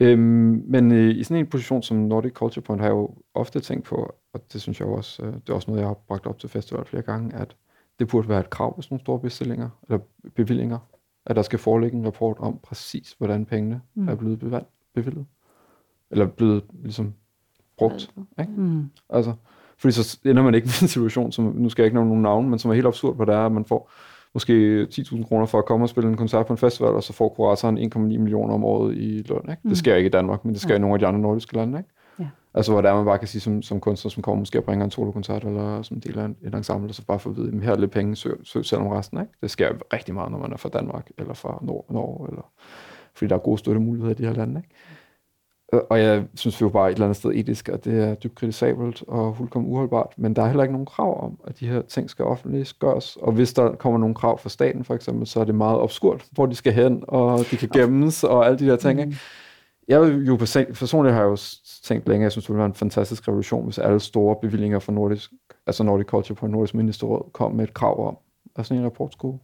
Øhm, 0.00 0.64
men 0.66 0.92
øh, 0.92 1.16
i 1.16 1.24
sådan 1.24 1.36
en 1.36 1.46
position 1.46 1.82
som 1.82 1.96
Nordic 1.96 2.32
Culture 2.32 2.62
Point 2.62 2.80
har 2.80 2.88
jeg 2.88 2.94
jo 2.94 3.14
ofte 3.34 3.60
tænkt 3.60 3.84
på, 3.84 4.14
og 4.32 4.52
det 4.52 4.60
synes 4.60 4.80
jeg 4.80 4.88
også, 4.88 5.22
øh, 5.22 5.32
det 5.32 5.48
er 5.50 5.54
også 5.54 5.70
noget, 5.70 5.80
jeg 5.80 5.88
har 5.88 5.94
bragt 5.94 6.26
op 6.26 6.38
til 6.38 6.48
festival 6.48 6.84
flere 6.84 7.02
gange, 7.02 7.36
at 7.36 7.56
det 7.98 8.08
burde 8.08 8.28
være 8.28 8.40
et 8.40 8.50
krav 8.50 8.76
ved 8.76 8.82
sådan 8.82 8.94
nogle 8.94 9.00
store 9.00 9.20
bestillinger, 9.20 9.68
eller 9.88 9.98
bevillinger, 10.34 10.78
at 11.26 11.36
der 11.36 11.42
skal 11.42 11.58
foreligge 11.58 11.96
en 11.96 12.06
rapport 12.06 12.36
om 12.38 12.58
præcis, 12.62 13.14
hvordan 13.18 13.46
pengene 13.46 13.80
mm. 13.94 14.08
er 14.08 14.14
blevet 14.14 14.64
bevillet. 14.94 15.26
Eller 16.10 16.26
blevet 16.26 16.64
ligesom 16.82 17.14
brugt. 17.78 18.14
Ikke? 18.40 18.52
Mm. 18.52 18.90
Altså, 19.10 19.34
fordi 19.80 19.92
så 19.92 20.18
ender 20.24 20.42
man 20.42 20.54
ikke 20.54 20.66
med 20.66 20.82
en 20.82 20.88
situation, 20.96 21.32
som, 21.32 21.44
nu 21.44 21.68
skal 21.68 21.82
jeg 21.82 21.86
ikke 21.86 21.96
nævne 21.96 22.08
nogen 22.08 22.22
navn, 22.22 22.50
men 22.50 22.58
som 22.58 22.70
er 22.70 22.74
helt 22.74 22.86
absurd, 22.86 23.16
hvor 23.16 23.24
det 23.24 23.34
er, 23.34 23.46
at 23.46 23.52
man 23.52 23.64
får 23.64 23.90
måske 24.34 24.86
10.000 24.92 25.24
kroner 25.24 25.46
for 25.46 25.58
at 25.58 25.64
komme 25.64 25.84
og 25.84 25.88
spille 25.88 26.10
en 26.10 26.16
koncert 26.16 26.46
på 26.46 26.52
en 26.52 26.58
festival, 26.58 26.90
og 26.90 27.02
så 27.02 27.12
får 27.12 27.28
kuratoren 27.28 27.78
1,9 27.78 27.98
millioner 27.98 28.54
om 28.54 28.64
året 28.64 28.96
i 28.96 29.22
løn. 29.28 29.40
Ikke? 29.50 29.60
Mm. 29.62 29.68
Det 29.68 29.78
sker 29.78 29.94
ikke 29.94 30.06
i 30.06 30.10
Danmark, 30.10 30.44
men 30.44 30.54
det 30.54 30.62
sker 30.62 30.74
ja. 30.74 30.76
i 30.76 30.80
nogle 30.80 30.94
af 30.94 30.98
de 30.98 31.06
andre 31.06 31.20
nordiske 31.20 31.56
lande. 31.56 31.78
Ikke? 31.78 31.90
Ja. 32.18 32.28
Altså, 32.54 32.72
hvor 32.72 32.80
der 32.80 32.94
man 32.94 33.04
bare 33.04 33.18
kan 33.18 33.28
sige 33.28 33.40
som, 33.40 33.62
som 33.62 33.80
kunstner, 33.80 34.10
som 34.10 34.22
kommer 34.22 34.38
måske 34.38 34.58
og 34.58 34.64
bringer 34.64 34.84
en 34.84 34.90
solokoncert, 34.90 35.44
eller 35.44 35.82
som 35.82 36.00
del 36.00 36.18
af 36.18 36.24
en, 36.24 36.36
en 36.46 36.54
ensemble, 36.54 36.88
og 36.88 36.94
så 36.94 37.06
bare 37.06 37.18
få 37.18 37.30
at 37.30 37.36
vide, 37.36 37.52
at 37.56 37.62
her 37.62 37.72
er 37.72 37.76
lidt 37.76 37.90
penge, 37.90 38.16
søg, 38.16 38.36
søg 38.44 38.64
selv 38.64 38.80
om 38.80 38.86
resten. 38.86 39.20
Ikke? 39.20 39.32
Det 39.40 39.50
sker 39.50 39.68
rigtig 39.92 40.14
meget, 40.14 40.32
når 40.32 40.38
man 40.38 40.52
er 40.52 40.56
fra 40.56 40.68
Danmark, 40.68 41.10
eller 41.18 41.34
fra 41.34 41.58
Nord, 41.62 41.86
Norge, 41.90 42.28
eller, 42.28 42.50
fordi 43.14 43.28
der 43.28 43.34
er 43.34 43.40
gode 43.40 43.58
støttemuligheder 43.58 44.10
i 44.10 44.14
de 44.14 44.26
her 44.26 44.34
lande. 44.34 44.60
Ikke? 44.60 44.68
Og 45.72 46.00
jeg 46.00 46.24
synes 46.34 46.60
jo 46.60 46.68
bare 46.68 46.88
et 46.88 46.94
eller 46.94 47.06
andet 47.06 47.16
sted 47.16 47.30
etisk, 47.34 47.68
at 47.68 47.84
det 47.84 48.04
er 48.04 48.14
dybt 48.14 48.34
kritisabelt 48.34 49.02
og 49.08 49.36
fuldkommen 49.36 49.72
uholdbart, 49.72 50.14
men 50.16 50.36
der 50.36 50.42
er 50.42 50.46
heller 50.46 50.62
ikke 50.62 50.72
nogen 50.72 50.86
krav 50.86 51.24
om, 51.24 51.38
at 51.46 51.60
de 51.60 51.68
her 51.68 51.82
ting 51.82 52.10
skal 52.10 52.24
offentliggøres. 52.24 53.16
Og 53.16 53.32
hvis 53.32 53.52
der 53.52 53.72
kommer 53.74 53.98
nogle 53.98 54.14
krav 54.14 54.38
fra 54.38 54.48
staten 54.48 54.84
for 54.84 54.94
eksempel, 54.94 55.26
så 55.26 55.40
er 55.40 55.44
det 55.44 55.54
meget 55.54 55.78
obskurt, 55.78 56.24
hvor 56.30 56.46
de 56.46 56.54
skal 56.54 56.72
hen, 56.72 57.04
og 57.08 57.38
de 57.50 57.56
kan 57.56 57.68
gemmes 57.72 58.24
og 58.24 58.46
alle 58.46 58.58
de 58.58 58.66
der 58.66 58.76
ting. 58.76 59.06
Mm. 59.06 59.14
Jeg 59.88 60.00
vil 60.00 60.26
jo 60.26 60.36
personligt 60.36 61.14
har 61.14 61.22
jeg 61.22 61.30
jo 61.30 61.36
tænkt 61.84 62.08
længe, 62.08 62.24
jeg 62.24 62.32
synes, 62.32 62.44
det 62.44 62.50
ville 62.50 62.58
være 62.58 62.66
en 62.66 62.74
fantastisk 62.74 63.28
revolution, 63.28 63.64
hvis 63.64 63.78
alle 63.78 64.00
store 64.00 64.36
bevillinger 64.42 64.78
fra 64.78 64.92
Nordisk, 64.92 65.30
altså 65.66 65.84
Nordic 65.84 66.06
Culture 66.06 66.36
på 66.36 66.46
Nordisk 66.46 66.74
Ministerråd 66.74 67.30
kom 67.32 67.52
med 67.52 67.64
et 67.64 67.74
krav 67.74 68.08
om, 68.08 68.16
at 68.56 68.66
sådan 68.66 68.78
en 68.78 68.84
rapport 68.84 69.12
skulle 69.12 69.38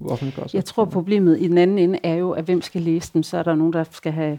offentliggøres. 0.00 0.54
Jeg 0.54 0.64
tror, 0.64 0.84
problemet 0.84 1.40
i 1.40 1.48
den 1.48 1.58
anden 1.58 1.78
ende 1.78 1.98
er 2.02 2.14
jo, 2.14 2.30
at 2.30 2.44
hvem 2.44 2.62
skal 2.62 2.82
læse 2.82 3.10
dem, 3.14 3.22
så 3.22 3.38
er 3.38 3.42
der 3.42 3.54
nogen, 3.54 3.72
der 3.72 3.84
skal 3.90 4.12
have 4.12 4.38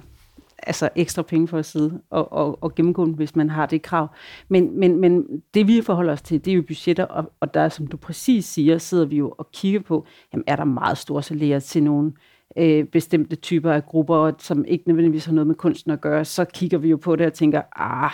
altså 0.68 0.90
ekstra 0.96 1.22
penge 1.22 1.48
for 1.48 1.58
at 1.58 1.66
sidde 1.66 2.02
og, 2.10 2.34
og, 2.34 2.64
og 2.64 2.76
gennemgå 2.76 3.06
den, 3.06 3.14
hvis 3.14 3.36
man 3.36 3.50
har 3.50 3.66
det 3.66 3.82
krav. 3.82 4.08
Men, 4.50 4.80
men, 4.80 5.02
men 5.02 5.26
det 5.54 5.68
vi 5.68 5.82
forholder 5.82 6.14
os 6.14 6.22
til, 6.22 6.46
det 6.46 6.52
er 6.52 6.56
jo 6.56 6.62
budgetter, 6.68 7.04
og, 7.06 7.32
og 7.40 7.54
der, 7.54 7.70
som 7.70 7.88
du 7.88 7.98
præcis 7.98 8.46
siger, 8.46 8.78
sidder 8.78 9.06
vi 9.06 9.18
jo 9.18 9.34
og 9.38 9.52
kigger 9.52 9.80
på, 9.80 10.06
jamen 10.34 10.44
er 10.48 10.56
der 10.56 10.64
meget 10.64 10.98
store 10.98 11.24
salærer 11.24 11.60
til 11.60 11.84
nogle 11.84 12.12
øh, 12.58 12.86
bestemte 12.86 13.36
typer 13.36 13.72
af 13.72 13.86
grupper, 13.86 14.32
som 14.40 14.66
ikke 14.66 14.84
nødvendigvis 14.88 15.26
har 15.26 15.34
noget 15.34 15.48
med 15.48 15.56
kunsten 15.56 15.92
at 15.92 16.02
gøre, 16.02 16.26
så 16.26 16.46
kigger 16.46 16.78
vi 16.78 16.90
jo 16.90 16.98
på 16.98 17.16
det 17.16 17.26
og 17.26 17.34
tænker, 17.34 17.62
ah, 17.76 18.12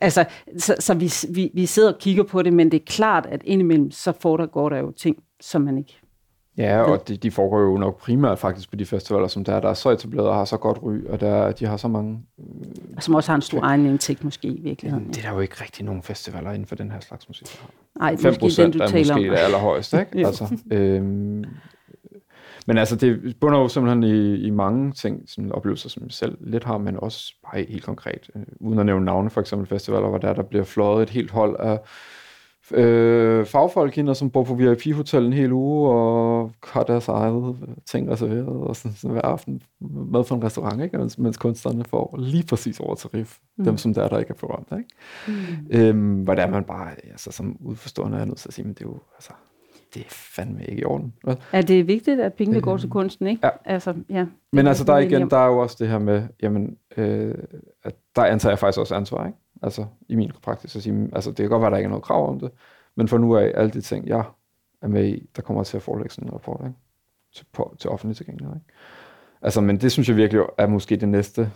altså, 0.00 0.24
så, 0.58 0.76
så 0.78 0.94
vi, 0.94 1.12
vi, 1.34 1.50
vi 1.54 1.66
sidder 1.66 1.92
og 1.92 1.98
kigger 1.98 2.22
på 2.22 2.42
det, 2.42 2.52
men 2.52 2.70
det 2.70 2.80
er 2.80 2.84
klart, 2.84 3.26
at 3.26 3.42
indimellem, 3.44 3.90
så 3.90 4.12
foregår 4.20 4.68
der 4.68 4.78
jo 4.78 4.90
ting, 4.90 5.16
som 5.40 5.62
man 5.62 5.78
ikke 5.78 6.00
Ja, 6.58 6.82
og 6.82 7.08
de, 7.08 7.16
de 7.16 7.30
foregår 7.30 7.60
jo 7.60 7.76
nok 7.76 8.00
primært 8.00 8.38
faktisk 8.38 8.70
på 8.70 8.76
de 8.76 8.86
festivaler, 8.86 9.28
som 9.28 9.44
der, 9.44 9.60
der 9.60 9.68
er 9.68 9.74
så 9.74 9.90
etableret 9.90 10.28
og 10.28 10.34
har 10.34 10.44
så 10.44 10.56
godt 10.56 10.78
ry, 10.82 11.06
og 11.08 11.20
der, 11.20 11.52
de 11.52 11.66
har 11.66 11.76
så 11.76 11.88
mange... 11.88 12.22
Øh, 12.38 12.44
som 13.00 13.14
også 13.14 13.30
har 13.30 13.36
en 13.36 13.42
stor 13.42 13.62
egen 13.62 13.86
indtægt 13.86 14.24
måske 14.24 14.48
i 14.48 14.60
virkeligheden. 14.60 15.08
Det 15.08 15.18
er 15.18 15.22
der 15.22 15.34
jo 15.34 15.40
ikke 15.40 15.56
rigtig 15.60 15.84
nogen 15.84 16.02
festivaler 16.02 16.52
inden 16.52 16.66
for 16.66 16.74
den 16.74 16.90
her 16.90 17.00
slags 17.00 17.28
musik. 17.28 17.46
Nej, 17.98 18.16
5 18.16 18.34
måske 18.42 18.62
den, 18.62 18.72
du 18.72 18.78
er 18.78 18.86
taler 18.86 19.14
måske 19.14 19.30
om. 19.30 19.36
det 19.36 19.42
allerhøjeste, 19.42 20.00
ikke? 20.00 20.18
altså, 20.26 20.56
øhm, 20.70 21.44
men 22.66 22.78
altså, 22.78 22.96
det 22.96 23.36
bunder 23.40 23.58
jo 23.58 23.68
simpelthen 23.68 24.02
i, 24.02 24.46
i 24.46 24.50
mange 24.50 24.92
ting, 24.92 25.22
som 25.26 25.52
oplevelser, 25.52 25.88
som 25.88 26.02
jeg 26.02 26.12
selv 26.12 26.38
lidt 26.40 26.64
har, 26.64 26.78
men 26.78 26.96
også 27.00 27.34
bare 27.44 27.64
helt 27.68 27.84
konkret. 27.84 28.30
Øh, 28.36 28.42
uden 28.60 28.78
at 28.78 28.86
nævne 28.86 29.04
navne, 29.04 29.30
for 29.30 29.40
eksempel 29.40 29.68
festivaler, 29.68 30.08
hvor 30.08 30.18
der, 30.18 30.32
der 30.32 30.42
bliver 30.42 30.64
fløjet 30.64 31.02
et 31.02 31.10
helt 31.10 31.30
hold 31.30 31.56
af 31.58 31.80
øh, 32.72 33.46
fagfolk 33.46 33.98
ind, 33.98 34.14
som 34.14 34.30
bor 34.30 34.44
på 34.44 34.54
VIP-hotel 34.54 35.26
en 35.26 35.32
hel 35.32 35.52
uge, 35.52 35.90
og 35.90 36.50
har 36.64 36.82
deres 36.82 37.08
eget 37.08 37.56
ting 37.86 38.10
reserveret, 38.10 38.48
og 38.48 38.76
sådan, 38.76 38.96
sådan 38.96 39.10
hver 39.10 39.22
aften 39.22 39.62
mad 40.10 40.24
for 40.24 40.34
en 40.34 40.44
restaurant, 40.44 40.82
ikke? 40.82 40.98
Mens, 40.98 41.18
mens 41.18 41.36
kunstnerne 41.36 41.84
får 41.84 42.16
lige 42.18 42.46
præcis 42.46 42.80
over 42.80 42.94
tarif, 42.94 43.38
mm. 43.56 43.64
dem 43.64 43.76
som 43.76 43.94
der, 43.94 44.08
der 44.08 44.18
ikke 44.18 44.30
er 44.30 44.46
berømt. 44.46 44.68
Ikke? 44.78 44.90
Mm. 45.28 45.66
Øhm, 45.70 46.22
hvor 46.22 46.34
der 46.34 46.46
man 46.46 46.64
bare, 46.64 46.90
altså, 47.10 47.32
som 47.32 47.56
udforstående 47.60 48.18
er 48.18 48.24
nødt 48.24 48.38
til 48.38 48.48
at 48.48 48.54
sige, 48.54 48.64
men 48.64 48.74
det 48.74 48.80
er 48.80 48.88
jo, 48.88 48.98
altså, 49.16 49.32
det 49.94 50.00
er 50.00 50.10
fandme 50.10 50.64
ikke 50.64 50.82
i 50.82 50.84
orden. 50.84 51.12
Hvad? 51.22 51.36
Ja, 51.52 51.60
det 51.60 51.80
er 51.80 51.84
vigtigt, 51.84 52.20
at 52.20 52.34
pengene 52.34 52.60
går 52.60 52.76
til 52.76 52.86
øhm, 52.86 52.90
kunsten, 52.90 53.26
ikke? 53.26 53.40
Ja. 53.46 53.50
Altså, 53.64 53.94
ja 54.10 54.26
men 54.54 54.66
altså, 54.66 54.84
der 54.84 54.92
er 54.92 54.98
igen, 54.98 55.30
der 55.30 55.36
er 55.36 55.46
jo 55.46 55.58
også 55.58 55.76
det 55.78 55.88
her 55.88 55.98
med, 55.98 56.22
jamen, 56.42 56.76
øh, 56.96 57.34
at 57.84 57.94
der 58.16 58.24
antager 58.24 58.50
jeg 58.50 58.58
faktisk 58.58 58.80
også 58.80 58.94
ansvar, 58.94 59.26
ikke? 59.26 59.38
Altså 59.64 59.86
i 60.08 60.14
min 60.14 60.32
praksis, 60.42 60.76
at 60.76 60.82
sige, 60.82 61.08
altså 61.12 61.30
det 61.30 61.36
kan 61.36 61.48
godt 61.48 61.60
være, 61.60 61.66
at 61.66 61.72
der 61.72 61.78
ikke 61.78 61.86
er 61.86 61.90
noget 61.90 62.04
krav 62.04 62.28
om 62.28 62.40
det, 62.40 62.50
men 62.94 63.08
for 63.08 63.18
nu 63.18 63.36
af 63.36 63.52
alle 63.54 63.70
de 63.70 63.80
ting, 63.80 64.08
jeg 64.08 64.24
er 64.82 64.88
med 64.88 65.04
i, 65.08 65.28
der 65.36 65.42
kommer 65.42 65.64
til 65.64 65.76
at 65.76 65.82
forelægge 65.82 66.14
sådan 66.14 66.28
en 66.28 66.34
rapport, 66.34 66.60
ikke? 66.66 66.78
Til, 67.34 67.46
på, 67.52 67.76
til 67.78 67.90
offentlig 67.90 68.16
tilgængelighed. 68.16 68.56
Ikke? 68.56 68.66
Altså, 69.42 69.60
men 69.60 69.80
det 69.80 69.92
synes 69.92 70.08
jeg 70.08 70.16
virkelig 70.16 70.42
er 70.58 70.66
måske 70.66 70.96
det 70.96 71.08
næste 71.08 71.50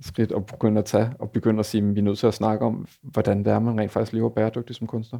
skridt 0.00 0.32
at 0.32 0.46
begynde 0.46 0.78
at 0.78 0.84
tage, 0.84 1.12
og 1.18 1.30
begynde 1.30 1.58
at 1.58 1.66
sige, 1.66 1.88
at 1.88 1.94
vi 1.94 2.00
er 2.00 2.04
nødt 2.04 2.18
til 2.18 2.26
at 2.26 2.34
snakke 2.34 2.64
om, 2.64 2.86
hvordan 3.02 3.38
det 3.38 3.52
er, 3.52 3.58
man 3.58 3.80
rent 3.80 3.92
faktisk 3.92 4.12
lever 4.12 4.28
bæredygtigt 4.28 4.78
som 4.78 4.86
kunstner. 4.86 5.18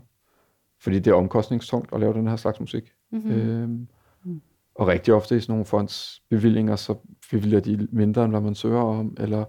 Fordi 0.81 0.99
det 0.99 1.11
er 1.11 1.14
omkostningstungt 1.14 1.95
at 1.95 2.01
lave 2.01 2.14
den 2.14 2.29
her 2.29 2.37
slags 2.37 2.61
musik. 2.61 2.93
Mm-hmm. 3.12 3.31
Øhm, 3.31 3.88
mm. 4.25 4.40
Og 4.75 4.87
rigtig 4.87 5.15
ofte 5.15 5.37
i 5.37 5.40
sådan 5.40 5.52
nogle 5.52 5.65
fondsbevillinger, 5.65 6.77
så 6.77 6.94
bevilger 7.31 7.61
de 7.61 7.88
mindre, 7.92 8.25
end 8.25 8.33
hvad 8.33 8.40
man 8.40 8.54
søger 8.54 8.81
om, 8.81 9.17
eller 9.21 9.44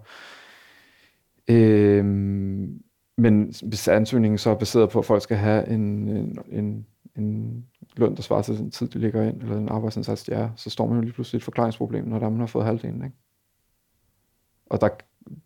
Øh, 1.51 2.05
men 3.17 3.53
hvis 3.63 3.87
ansøgningen 3.87 4.37
så 4.37 4.49
er 4.49 4.55
baseret 4.55 4.89
på, 4.89 4.99
at 4.99 5.05
folk 5.05 5.21
skal 5.21 5.37
have 5.37 5.67
en, 5.67 6.07
en, 6.07 6.39
en, 6.49 6.85
en 7.15 7.65
løn, 7.97 8.15
der 8.15 8.21
svarer 8.21 8.41
til 8.41 8.57
den 8.57 8.71
tid, 8.71 8.87
de 8.87 8.99
ligger 8.99 9.23
ind, 9.23 9.41
eller 9.41 9.57
en 9.57 9.69
arbejdsindsats, 9.69 10.23
de 10.23 10.31
er, 10.31 10.49
så 10.55 10.69
står 10.69 10.87
man 10.87 10.95
jo 10.95 11.01
lige 11.01 11.13
pludselig 11.13 11.37
et 11.37 11.43
forklaringsproblem, 11.43 12.07
når 12.07 12.19
der 12.19 12.29
man 12.29 12.39
har 12.39 12.47
fået 12.47 12.65
halvdelen. 12.65 13.03
Ikke? 13.03 13.15
Og 14.65 14.81
der, 14.81 14.89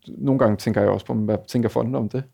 nogle 0.08 0.38
gange 0.38 0.56
tænker 0.56 0.80
jeg 0.80 0.90
også 0.90 1.06
på, 1.06 1.14
hvad 1.14 1.38
tænker 1.48 1.68
fonden 1.68 1.94
om 1.94 2.08
det? 2.08 2.24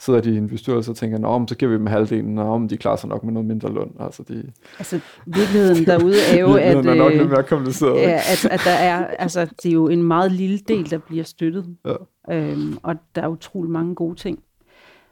Sidder 0.00 0.20
de 0.20 0.34
i 0.34 0.36
en 0.36 0.48
bestyrelse 0.48 0.90
og 0.90 0.96
tænker, 0.96 1.42
at 1.42 1.48
så 1.48 1.54
giver 1.54 1.70
vi 1.70 1.76
dem 1.78 1.86
halvdelen, 1.86 2.38
og 2.38 2.52
om 2.52 2.68
de 2.68 2.76
klarer 2.76 2.96
sig 2.96 3.08
nok 3.08 3.24
med 3.24 3.32
noget 3.32 3.48
mindre 3.48 3.72
løn. 3.72 3.92
Altså, 4.00 4.22
de... 4.22 4.52
altså 4.78 5.00
virkeligheden 5.26 5.86
derude 5.86 6.16
er 6.32 6.40
jo, 6.40 6.54
at, 6.70 6.86
er 6.86 6.94
nok 6.94 7.12
lidt 7.12 7.28
mere 7.28 7.42
kompliceret. 7.42 7.96
Ja, 7.96 8.20
at, 8.32 8.44
at 8.50 8.60
der 8.64 8.70
er, 8.70 9.06
altså, 9.06 9.44
det 9.62 9.68
er 9.68 9.72
jo 9.72 9.88
en 9.88 10.02
meget 10.02 10.32
lille 10.32 10.58
del, 10.58 10.90
der 10.90 10.98
bliver 10.98 11.24
støttet. 11.24 11.76
Ja. 11.84 11.94
Øhm, 12.34 12.78
og 12.82 12.94
der 13.14 13.22
er 13.22 13.28
utrolig 13.28 13.70
mange 13.70 13.94
gode 13.94 14.14
ting. 14.14 14.42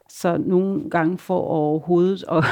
Så 0.09 0.39
nogle 0.39 0.91
gange 0.91 1.19
for 1.19 1.41
overhovedet 1.41 2.25
og, 2.25 2.45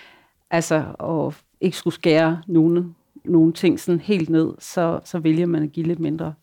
altså, 0.50 0.84
og 0.98 1.34
ikke 1.60 1.76
skulle 1.76 1.94
skære 1.94 2.42
nogle, 2.46 2.94
nogle 3.24 3.52
ting 3.52 3.80
sådan 3.80 4.00
helt 4.00 4.30
ned, 4.30 4.52
så, 4.58 5.00
så 5.04 5.18
vælger 5.18 5.46
man 5.46 5.62
at 5.62 5.72
give 5.72 5.86
lidt 5.86 6.00
mindre. 6.00 6.34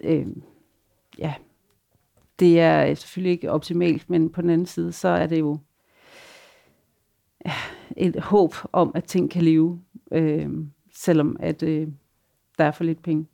Øhm, 0.00 0.42
ja, 1.18 1.34
det 2.38 2.60
er 2.60 2.94
selvfølgelig 2.94 3.32
ikke 3.32 3.50
optimalt, 3.50 4.10
men 4.10 4.30
på 4.30 4.42
den 4.42 4.50
anden 4.50 4.66
side, 4.66 4.92
så 4.92 5.08
er 5.08 5.26
det 5.26 5.40
jo 5.40 5.58
et 7.96 8.20
håb 8.20 8.54
om, 8.72 8.92
at 8.94 9.04
ting 9.04 9.30
kan 9.30 9.42
leve, 9.42 9.82
øh, 10.12 10.50
selvom 10.92 11.36
at 11.40 11.62
øh, 11.62 11.88
der 12.58 12.64
er 12.64 12.70
for 12.70 12.84
lidt 12.84 13.02
penge. 13.02 13.26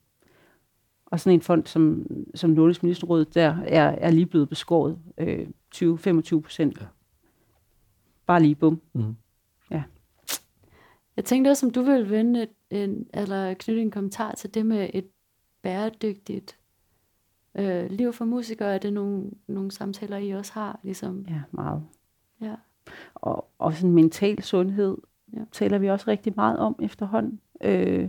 Og 1.07 1.21
sådan 1.21 1.35
en 1.35 1.41
fond 1.41 1.67
som, 1.67 2.07
som 2.35 2.51
Nordisk 2.51 2.83
Ministerråd, 2.83 3.25
der 3.25 3.57
er, 3.67 3.89
er 3.89 4.11
lige 4.11 4.27
blevet 4.27 4.49
beskåret 4.49 4.99
øh, 5.19 5.49
20-25 5.75 6.41
procent. 6.41 6.81
Ja. 6.81 6.87
Bare 8.27 8.43
lige 8.43 8.55
bum. 8.55 8.81
Mm. 8.93 9.17
Ja. 9.71 9.83
Jeg 11.17 11.25
tænkte 11.25 11.49
også, 11.49 11.67
om 11.67 11.73
du 11.73 11.83
ville 11.83 12.11
vende 12.11 12.47
en, 12.71 13.07
eller 13.15 13.55
knytte 13.55 13.83
en 13.83 13.91
kommentar 13.91 14.35
til 14.35 14.55
det 14.55 14.67
med 14.67 14.91
et 14.95 15.09
bæredygtigt 15.63 16.60
øh, 17.55 17.91
liv 17.91 18.13
for 18.13 18.25
musikere. 18.25 18.75
Er 18.75 18.79
det 18.79 18.93
nogle, 18.93 19.31
nogle 19.47 19.71
samtaler, 19.71 20.17
I 20.17 20.31
også 20.31 20.53
har? 20.53 20.81
Ligesom? 20.83 21.25
Ja, 21.29 21.41
meget. 21.51 21.83
Ja. 22.41 22.55
Og, 23.15 23.49
og 23.59 23.73
sådan 23.73 23.91
mental 23.91 24.43
sundhed 24.43 24.97
ja. 25.33 25.41
taler 25.53 25.79
vi 25.79 25.91
også 25.91 26.05
rigtig 26.09 26.33
meget 26.37 26.59
om 26.59 26.77
efterhånden. 26.83 27.41
Øh, 27.65 28.09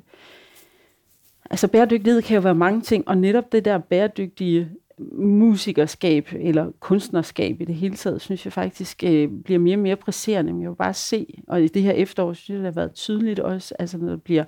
altså 1.49 1.67
bæredygtighed 1.67 2.21
kan 2.21 2.35
jo 2.35 2.41
være 2.41 2.55
mange 2.55 2.81
ting, 2.81 3.07
og 3.07 3.17
netop 3.17 3.51
det 3.51 3.65
der 3.65 3.77
bæredygtige 3.77 4.69
musikerskab 5.13 6.29
eller 6.31 6.71
kunstnerskab 6.79 7.61
i 7.61 7.65
det 7.65 7.75
hele 7.75 7.95
taget, 7.95 8.21
synes 8.21 8.45
jeg 8.45 8.53
faktisk 8.53 9.03
øh, 9.03 9.29
bliver 9.43 9.59
mere 9.59 9.75
og 9.75 9.79
mere 9.79 9.95
presserende. 9.95 10.53
Men 10.53 10.61
jeg 10.61 10.69
vil 10.69 10.75
bare 10.75 10.93
se, 10.93 11.43
og 11.47 11.63
i 11.63 11.67
det 11.67 11.81
her 11.81 11.91
efterår, 11.91 12.33
synes 12.33 12.49
jeg, 12.49 12.57
det 12.57 12.73
har 12.73 12.81
været 12.81 12.93
tydeligt 12.93 13.39
også, 13.39 13.75
altså 13.79 13.97
når 13.97 14.09
det 14.09 14.23
bliver 14.23 14.43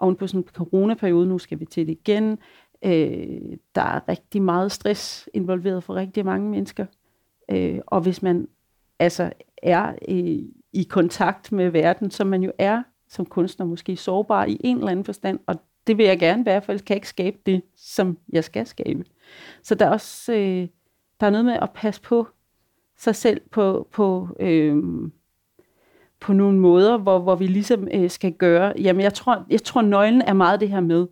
oven 0.00 0.16
på 0.16 0.26
sådan 0.26 0.40
en 0.40 0.46
coronaperiode, 0.54 1.26
nu 1.26 1.38
skal 1.38 1.60
vi 1.60 1.64
til 1.64 1.86
det 1.86 1.92
igen, 1.92 2.38
øh, 2.84 3.56
der 3.74 3.82
er 3.82 4.08
rigtig 4.08 4.42
meget 4.42 4.72
stress 4.72 5.28
involveret 5.34 5.84
for 5.84 5.94
rigtig 5.94 6.24
mange 6.24 6.50
mennesker. 6.50 6.86
Øh, 7.50 7.78
og 7.86 8.00
hvis 8.00 8.22
man 8.22 8.48
altså 8.98 9.32
er 9.62 9.94
øh, 10.08 10.38
i 10.72 10.82
kontakt 10.90 11.52
med 11.52 11.70
verden, 11.70 12.10
som 12.10 12.26
man 12.26 12.42
jo 12.42 12.52
er 12.58 12.82
som 13.08 13.26
kunstner, 13.26 13.66
måske 13.66 13.96
sårbar 13.96 14.44
i 14.44 14.60
en 14.64 14.76
eller 14.76 14.90
anden 14.90 15.04
forstand, 15.04 15.38
og 15.46 15.56
det 15.86 15.98
vil 15.98 16.06
jeg 16.06 16.18
gerne 16.18 16.46
være, 16.46 16.62
for 16.62 16.72
ellers 16.72 16.84
kan 16.84 16.96
ikke 16.96 17.08
skabe 17.08 17.38
det, 17.46 17.62
som 17.76 18.18
jeg 18.32 18.44
skal 18.44 18.66
skabe. 18.66 19.04
Så 19.62 19.74
der 19.74 19.86
er 19.86 19.90
også 19.90 20.32
øh, 20.32 20.68
der 21.20 21.26
er 21.26 21.30
noget 21.30 21.44
med 21.44 21.58
at 21.62 21.70
passe 21.74 22.02
på 22.02 22.26
sig 22.96 23.16
selv 23.16 23.40
på, 23.50 23.88
på, 23.92 24.28
øh, 24.40 24.82
på 26.20 26.32
nogle 26.32 26.58
måder, 26.58 26.98
hvor, 26.98 27.18
hvor 27.18 27.34
vi 27.34 27.46
ligesom 27.46 27.88
øh, 27.94 28.10
skal 28.10 28.32
gøre. 28.32 28.72
Jamen, 28.78 29.02
jeg 29.02 29.14
tror, 29.14 29.46
jeg 29.50 29.62
tror, 29.62 29.82
nøglen 29.82 30.22
er 30.22 30.32
meget 30.32 30.60
det 30.60 30.68
her 30.68 30.80
med 30.80 31.06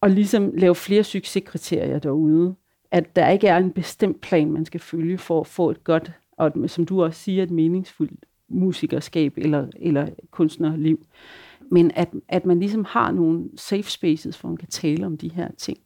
og 0.00 0.10
ligesom 0.10 0.52
lave 0.54 0.74
flere 0.74 1.04
succeskriterier 1.04 1.98
derude. 1.98 2.54
At 2.90 3.16
der 3.16 3.28
ikke 3.28 3.48
er 3.48 3.56
en 3.56 3.70
bestemt 3.70 4.20
plan, 4.20 4.52
man 4.52 4.64
skal 4.64 4.80
følge 4.80 5.18
for 5.18 5.40
at 5.40 5.46
få 5.46 5.70
et 5.70 5.84
godt, 5.84 6.12
og 6.32 6.52
som 6.66 6.86
du 6.86 7.02
også 7.02 7.20
siger, 7.20 7.42
et 7.42 7.50
meningsfuldt 7.50 8.24
musikerskab 8.48 9.34
eller, 9.36 9.66
eller 9.76 10.08
kunstnerliv 10.30 11.06
men 11.70 11.90
at, 11.94 12.08
at 12.28 12.46
man 12.46 12.60
ligesom 12.60 12.84
har 12.84 13.12
nogle 13.12 13.48
safe 13.56 13.90
spaces, 13.90 14.40
hvor 14.40 14.48
man 14.48 14.56
kan 14.56 14.68
tale 14.68 15.06
om 15.06 15.18
de 15.18 15.28
her 15.28 15.48
ting, 15.58 15.78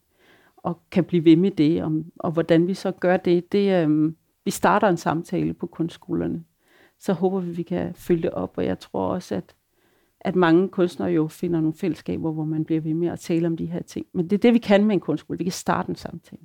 og 0.56 0.80
kan 0.90 1.04
blive 1.04 1.24
ved 1.24 1.36
med 1.36 1.50
det, 1.50 1.82
om, 1.82 2.04
og 2.16 2.30
hvordan 2.30 2.66
vi 2.66 2.74
så 2.74 2.90
gør 2.90 3.16
det, 3.16 3.52
det 3.52 3.82
øhm, 3.82 4.16
vi 4.44 4.50
starter 4.50 4.88
en 4.88 4.96
samtale 4.96 5.54
på 5.54 5.66
kunstskolerne, 5.66 6.44
så 6.98 7.12
håber 7.12 7.40
vi, 7.40 7.50
vi 7.50 7.62
kan 7.62 7.94
følge 7.94 8.22
det 8.22 8.30
op, 8.30 8.52
og 8.56 8.64
jeg 8.64 8.78
tror 8.78 9.06
også, 9.06 9.34
at, 9.34 9.54
at 10.24 10.36
mange 10.36 10.68
kunstnere 10.68 11.08
jo 11.10 11.28
finder 11.28 11.60
nogle 11.60 11.74
fællesskaber, 11.74 12.32
hvor 12.32 12.44
man 12.44 12.64
bliver 12.64 12.80
ved 12.80 12.94
med 12.94 13.08
at 13.08 13.20
tale 13.20 13.46
om 13.46 13.56
de 13.56 13.66
her 13.66 13.82
ting. 13.82 14.06
Men 14.14 14.24
det 14.24 14.32
er 14.32 14.38
det, 14.38 14.54
vi 14.54 14.58
kan 14.58 14.84
med 14.84 14.94
en 14.94 15.00
kunstskole. 15.00 15.38
Vi 15.38 15.44
kan 15.44 15.52
starte 15.52 15.90
en 15.90 15.96
samtale. 15.96 16.42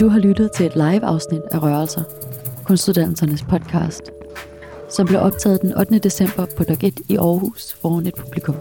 Du 0.00 0.08
har 0.08 0.18
lyttet 0.18 0.50
til 0.52 0.66
et 0.66 0.74
live-afsnit 0.74 1.42
af 1.52 1.62
Rørelser, 1.62 2.02
Kunstuddannelsernes 2.64 3.42
podcast, 3.42 4.10
som 4.90 5.06
blev 5.06 5.20
optaget 5.20 5.62
den 5.62 5.78
8. 5.78 5.98
december 5.98 6.46
på 6.56 6.64
Dok 6.64 6.84
1 6.84 7.00
i 7.08 7.16
Aarhus 7.16 7.74
foran 7.74 8.06
et 8.06 8.14
publikum. 8.14 8.54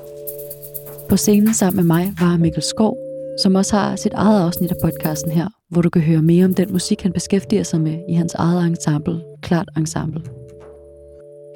På 1.10 1.18
scenen 1.18 1.54
sammen 1.54 1.76
med 1.76 1.96
mig 1.96 2.14
var 2.20 2.38
Mikkel 2.38 2.64
Skov, 2.64 2.98
som 3.42 3.56
også 3.56 3.76
har 3.76 3.96
sit 3.96 4.14
eget 4.14 4.42
afsnit 4.46 4.72
af 4.72 4.78
podcasten 4.84 5.32
her, 5.32 5.48
hvor 5.70 5.82
du 5.82 5.90
kan 5.90 6.02
høre 6.02 6.22
mere 6.22 6.46
om 6.46 6.54
den 6.54 6.72
musik, 6.72 7.02
han 7.02 7.14
beskæftiger 7.14 7.64
sig 7.64 7.82
med 7.82 8.00
i 8.10 8.14
hans 8.14 8.34
eget 8.34 8.68
ensemble, 8.68 9.22
Klart 9.46 9.70
Ensemble. 9.78 10.22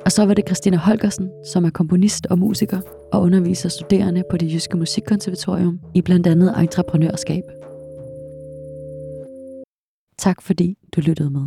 Og 0.06 0.12
så 0.12 0.26
var 0.26 0.34
det 0.34 0.48
Christina 0.48 0.78
Holgersen, 0.78 1.30
som 1.46 1.66
er 1.66 1.70
komponist 1.70 2.26
og 2.26 2.40
musiker 2.40 2.82
og 3.14 3.22
underviser 3.22 3.70
studerende 3.70 4.24
på 4.32 4.38
det 4.38 4.54
Jyske 4.54 4.78
Musikkonservatorium 4.78 5.80
i 5.96 6.02
blandt 6.02 6.28
andet 6.28 6.54
entreprenørskab. 6.62 7.44
Tak 10.18 10.42
fordi 10.42 10.78
du 10.96 11.02
lyttede 11.02 11.30
med. 11.30 11.46